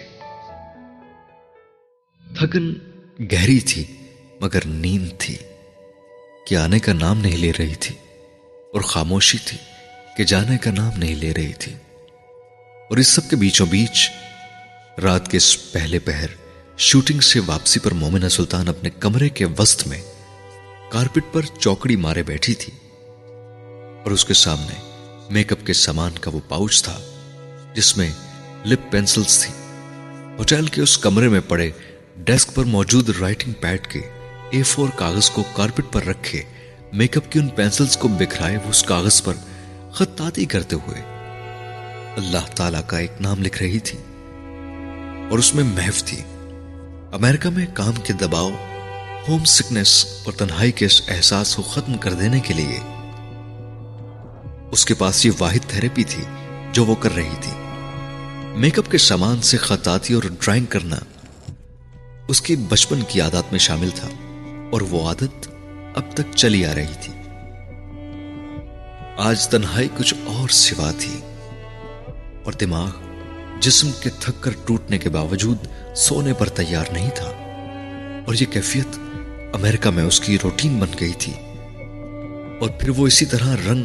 [2.39, 2.74] تھکن
[3.32, 3.85] گہری تھی
[4.40, 5.36] مگر نیند تھی۔
[6.47, 7.94] کہ آنے کا نام نہیں لے رہی تھی۔
[8.73, 9.59] اور خاموشی تھی
[10.16, 11.73] کہ جانے کا نام نہیں لے رہی تھی۔
[12.90, 14.11] اور اس سب کے بیچوں بیچ
[15.03, 16.27] رات کے اس پہلے پہر
[16.78, 20.01] شوٹنگ سے واپسی پر مومنہ سلطان اپنے کمرے کے وسط میں
[20.90, 22.73] کارپٹ پر چوکڑی مارے بیٹھی تھی
[24.05, 24.74] اور اس کے سامنے
[25.31, 26.99] میک اپ کے سامان کا وہ پاؤچ تھا
[27.74, 28.11] جس میں
[28.66, 29.53] لپ پینسلز تھی
[30.39, 31.70] ہوٹل کے اس کمرے میں پڑے
[32.16, 34.01] ڈیسک پر موجود رائٹنگ پیڈ کے
[34.51, 36.43] اے فور کاغذ کو کارپٹ پر رکھے
[36.93, 39.35] میک اپ کی ان پینسلز کو بکھرائے وہ اس کاغذ پر
[39.93, 41.01] خطاطی کرتے ہوئے
[42.16, 43.98] اللہ تعالی کا ایک نام لکھ رہی تھی
[45.31, 46.23] اور اس میں محف تھی۔
[47.12, 48.51] امریکہ میں کام کے دباؤ،
[49.28, 52.78] ہوم سکنس اور تنہائی کے احساس کو ختم کر دینے کے لیے
[54.73, 56.23] اس کے پاس یہ واحد تھراپی تھی
[56.73, 57.52] جو وہ کر رہی تھی۔
[58.56, 60.97] میک اپ کے سامان سے خطاطی اور ڈرائنگ کرنا
[62.28, 64.09] اس کی بچپن کی عادت میں شامل تھا
[64.73, 65.48] اور وہ عادت
[65.94, 67.12] اب تک چلی آ رہی تھی۔
[69.16, 71.20] آج تنہائی کچھ اور سوا تھی۔
[72.44, 72.90] اور دماغ
[73.60, 75.56] جسم کے تھک کر ٹوٹنے کے باوجود
[75.97, 77.27] سونے پر تیار نہیں تھا۔
[78.27, 78.98] اور یہ کیفیت
[79.52, 81.32] امریکہ میں اس کی روٹین بن گئی تھی۔
[82.60, 83.82] اور پھر وہ اسی طرح رنگ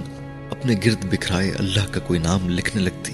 [0.51, 3.13] اپنے گرد بکھرائے اللہ کا کوئی نام لکھنے لگتی۔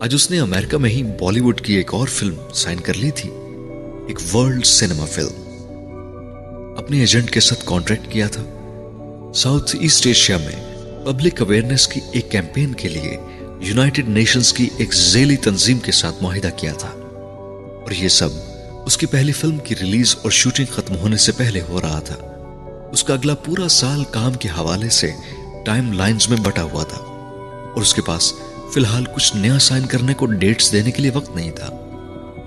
[0.00, 3.10] آج اس نے امریکہ میں ہی بالی ووڈ کی ایک اور فلم سائن کر لی
[3.10, 3.30] تھی،
[4.08, 5.47] ایک ورلڈ سینما فلم۔
[6.78, 8.42] اپنے ایجنٹ کے ساتھ کانٹریکٹ کیا تھا۔
[9.34, 10.74] ساؤتھ ایسٹ ایشیا میں
[11.06, 13.16] پبلک اویئرنیس کی ایک کیمپین کے لیے
[13.60, 16.88] یونائٹڈ نیشنز کی ایک ذیلی تنظیم کے ساتھ معاہدہ کیا تھا۔
[17.82, 18.28] اور یہ سب
[18.86, 22.14] اس کی پہلی فلم کی ریلیز اور شوٹنگ ختم ہونے سے پہلے ہو رہا تھا۔
[22.92, 25.10] اس کا اگلا پورا سال کام کے حوالے سے
[25.66, 26.98] ٹائم لائنز میں بٹا ہوا تھا۔
[27.74, 28.32] اور اس کے پاس
[28.74, 31.68] فی الحال کچھ نیا سائن کرنے کو ڈیٹس دینے کے لیے وقت نہیں تھا۔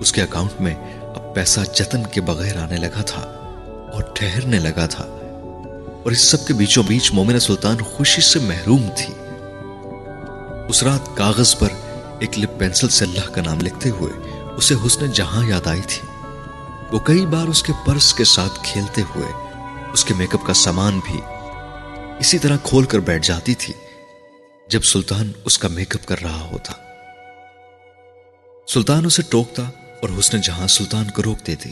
[0.00, 3.41] اس کے اکاؤنٹ میں اب پیسہ جتن کے بغیر آنے لگا تھا۔
[3.92, 5.04] اور ٹھہرنے لگا تھا۔
[6.04, 9.14] اور اس سب کے بیچوں بیچ مومنہ سلطان خوشی سے محروم تھی۔
[10.68, 11.68] اس رات کاغذ پر
[12.20, 14.12] ایک لپ پینسل سے اللہ کا نام لکھتے ہوئے
[14.56, 16.08] اسے حسن جہاں یاد آئی تھی۔
[16.92, 19.28] وہ کئی بار اس کے پرس کے ساتھ کھیلتے ہوئے
[19.92, 21.20] اس کے میک اپ کا سامان بھی
[22.18, 23.74] اسی طرح کھول کر بیٹھ جاتی تھی
[24.68, 26.72] جب سلطان اس کا میک اپ کر رہا ہوتا۔
[28.66, 29.62] سلطان اسے ٹوکتا
[30.02, 31.70] اور حسن جہاں سلطان کو روک دیتی،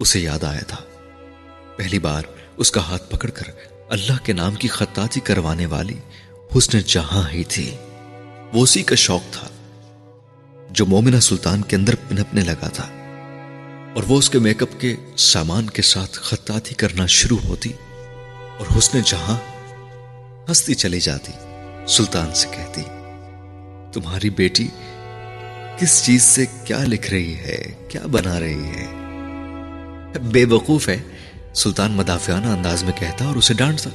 [0.00, 0.76] اسے یاد آیا تھا۔
[1.76, 2.22] پہلی بار
[2.56, 3.50] اس کا ہاتھ پکڑ کر
[3.88, 5.94] اللہ کے نام کی خطاطی کروانے والی
[6.58, 7.76] حسن جہاں ہی تھی۔
[8.52, 9.48] وہ اسی کا شوق تھا
[10.70, 12.88] جو مومنہ سلطان کے اندر پنپنے لگا تھا
[13.94, 17.72] اور وہ اس کے میک اپ کے سامان کے ساتھ خطاطی کرنا شروع ہوتی
[18.58, 19.36] اور حسن جہاں
[20.50, 21.32] ہستی چلی جاتی،
[21.88, 22.82] سلطان سے کہتی،
[23.92, 24.68] تمہاری بیٹی
[25.78, 28.86] کس چیز سے کیا لکھ رہی ہے، کیا بنا رہی ہے؟
[30.22, 31.02] بے وقوف ہے
[31.54, 33.90] سلطان مدافعانہ انداز میں کہتا اور اسے ڈانٹتا۔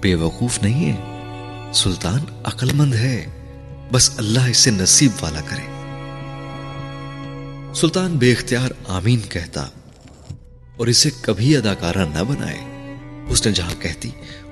[0.00, 0.96] بے وقوف نہیں ہے۔
[1.74, 3.26] سلطان عقل مند ہے۔
[3.92, 5.62] بس اللہ اسے نصیب والا کرے۔
[7.74, 9.60] سلطان بے اختیار آمین کہتا
[10.76, 12.58] اور اسے کبھی اداکارہ نہ بنائے۔
[13.28, 14.10] اس نے جہاں کہتی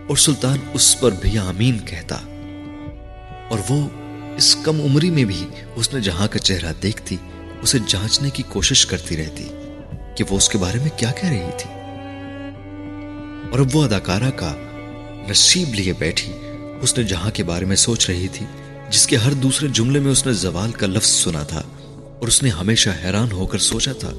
[0.08, 2.16] اور سلطان اس پر بھی آمین کہتا۔
[3.48, 3.88] اور وہ
[4.36, 7.16] اس کم عمری میں بھی اس نے جہاں کا چہرہ دیکھتی،
[7.62, 9.48] اسے جانچنے کی کوشش کرتی رہتی
[10.16, 11.77] کہ وہ اس کے بارے میں کیا کہہ رہی تھی۔
[13.50, 14.54] اور اب وہ اداکارہ کا
[15.30, 16.32] نصیب لیے بیٹھی
[16.80, 18.46] اس نے جہاں کے بارے میں سوچ رہی تھی،
[18.90, 21.62] جس کے ہر دوسرے جملے میں اس نے زوال کا لفظ سنا تھا
[22.18, 24.10] اور اس نے ہمیشہ حیران ہو کر سوچا تھا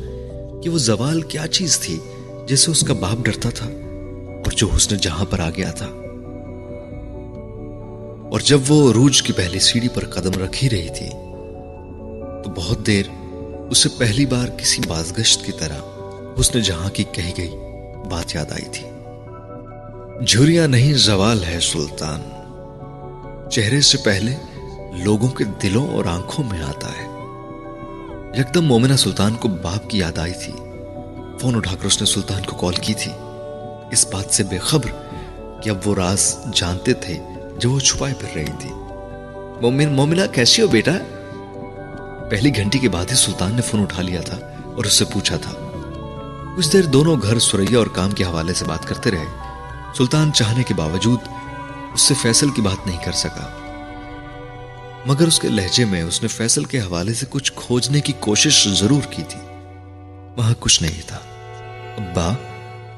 [0.64, 2.00] کہ وہ زوال کیا چیز تھی
[2.48, 5.86] جسے اس کا باپ ڈرتا تھا اور جو حسن جہاں پر آ گیا تھا۔
[8.32, 11.10] اور جب وہ روج کی پہلی سیڑھی پر قدم رکھی رہی تھی،
[12.44, 13.04] تو بہت دیر
[13.70, 15.80] اسے پہلی بار کسی بازگشت کی طرح
[16.40, 17.50] حسن جہاں کی کہی گئی
[18.10, 18.86] بات یاد آئی تھی۔
[20.28, 22.22] جھریاں نہیں، زوال ہے سلطان۔
[23.50, 24.36] چہرے سے پہلے
[25.04, 27.08] لوگوں کے دلوں اور آنکھوں میں آتا ہے۔
[28.40, 30.54] یکدم مومنہ سلطان کو باپ کی یاد آئی تھی۔
[31.40, 33.12] فون اٹھا کر اس نے سلطان کو کال کی تھی۔
[33.92, 34.90] اس بات سے بے خبر
[35.62, 37.18] کہ اب وہ راز جانتے تھے
[37.58, 38.70] جو وہ چھپائے پھر رہی تھی۔
[39.62, 40.94] مومن، مومنہ کیسی ہو بیٹا؟
[42.30, 45.38] پہلی گھنٹی کے بعد ہی سلطان نے فون اٹھا لیا تھا اور اس سے پوچھا
[45.38, 45.52] تھا۔
[46.58, 49.49] کچھ دیر دونوں گھر سوریا اور کام کے حوالے سے بات کرتے رہے۔
[49.98, 51.20] سلطان چاہنے کے باوجود
[51.94, 53.56] اس سے فیصل کی بات نہیں کر سکا۔
[55.06, 58.68] مگر اس کے لہجے میں اس نے فیصل کے حوالے سے کچھ کھوجنے کی کوشش
[58.68, 59.40] ضرور کی تھی۔
[60.38, 61.20] وہاں کچھ نہیں تھا۔
[61.98, 62.34] ابا،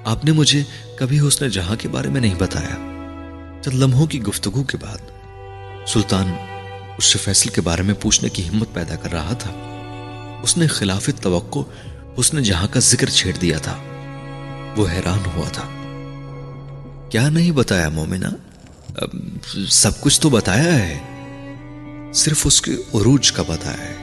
[0.05, 0.63] آپ نے مجھے
[0.97, 2.75] کبھی اس نے جہاں کے بارے میں نہیں بتایا۔
[3.61, 4.97] چند لمحوں کی گفتگو کے بعد
[5.87, 6.33] سلطان
[6.97, 9.51] اس سے فیصل کے بارے میں پوچھنے کی ہمت پیدا کر رہا تھا،
[10.43, 11.59] اس نے خلاف توقع
[12.17, 13.77] اس نے جہاں کا ذکر چھیڑ دیا تھا۔
[14.77, 15.69] وہ حیران ہوا تھا۔
[17.11, 18.25] کیا نہیں بتایا مومنہ؟
[19.69, 20.99] سب کچھ تو بتایا ہے۔
[22.13, 23.95] صرف اس کے عروج کا بتایا ہے۔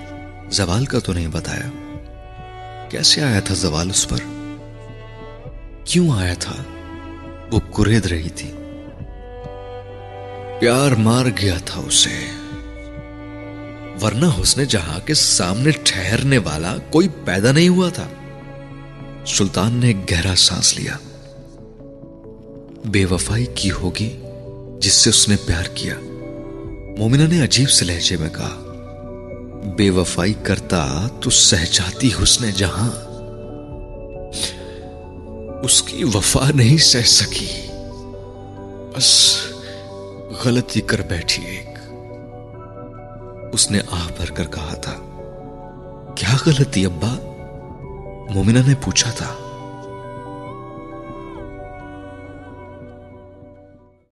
[0.50, 1.94] زوال کا تو نہیں بتایا۔
[2.88, 4.16] کیسے آیا تھا زوال اس پر؟
[5.84, 6.54] کیوں آیا تھا؟
[7.52, 8.52] وہ کرید رہی تھی۔
[10.60, 12.30] پیار مار گیا تھا اسے۔
[14.02, 18.08] ورنہ حسن جہاں کے سامنے ٹھہرنے والا کوئی پیدا نہیں ہوا تھا۔
[19.26, 20.96] سلطان نے گہرا سانس لیا۔
[22.84, 24.22] بے وفائی کی ہوگی
[24.78, 25.94] جس سے اس نے پیار کیا۔
[26.98, 28.64] مومنہ نے عجیب سے لہجے میں کہا،
[29.76, 32.90] بے وفائی کرتا تو سہ جاتی حسن جہاں۔
[35.64, 37.66] اس کی وفا نہیں سہ سکی۔
[38.96, 39.36] بس
[40.44, 41.78] غلطی کر بیٹھی ایک۔
[43.52, 44.94] اس نے آہ بھر کر کہا تھا،
[46.16, 47.14] کیا غلطی ابا؟
[48.34, 49.47] مومنہ نے پوچھا تھا۔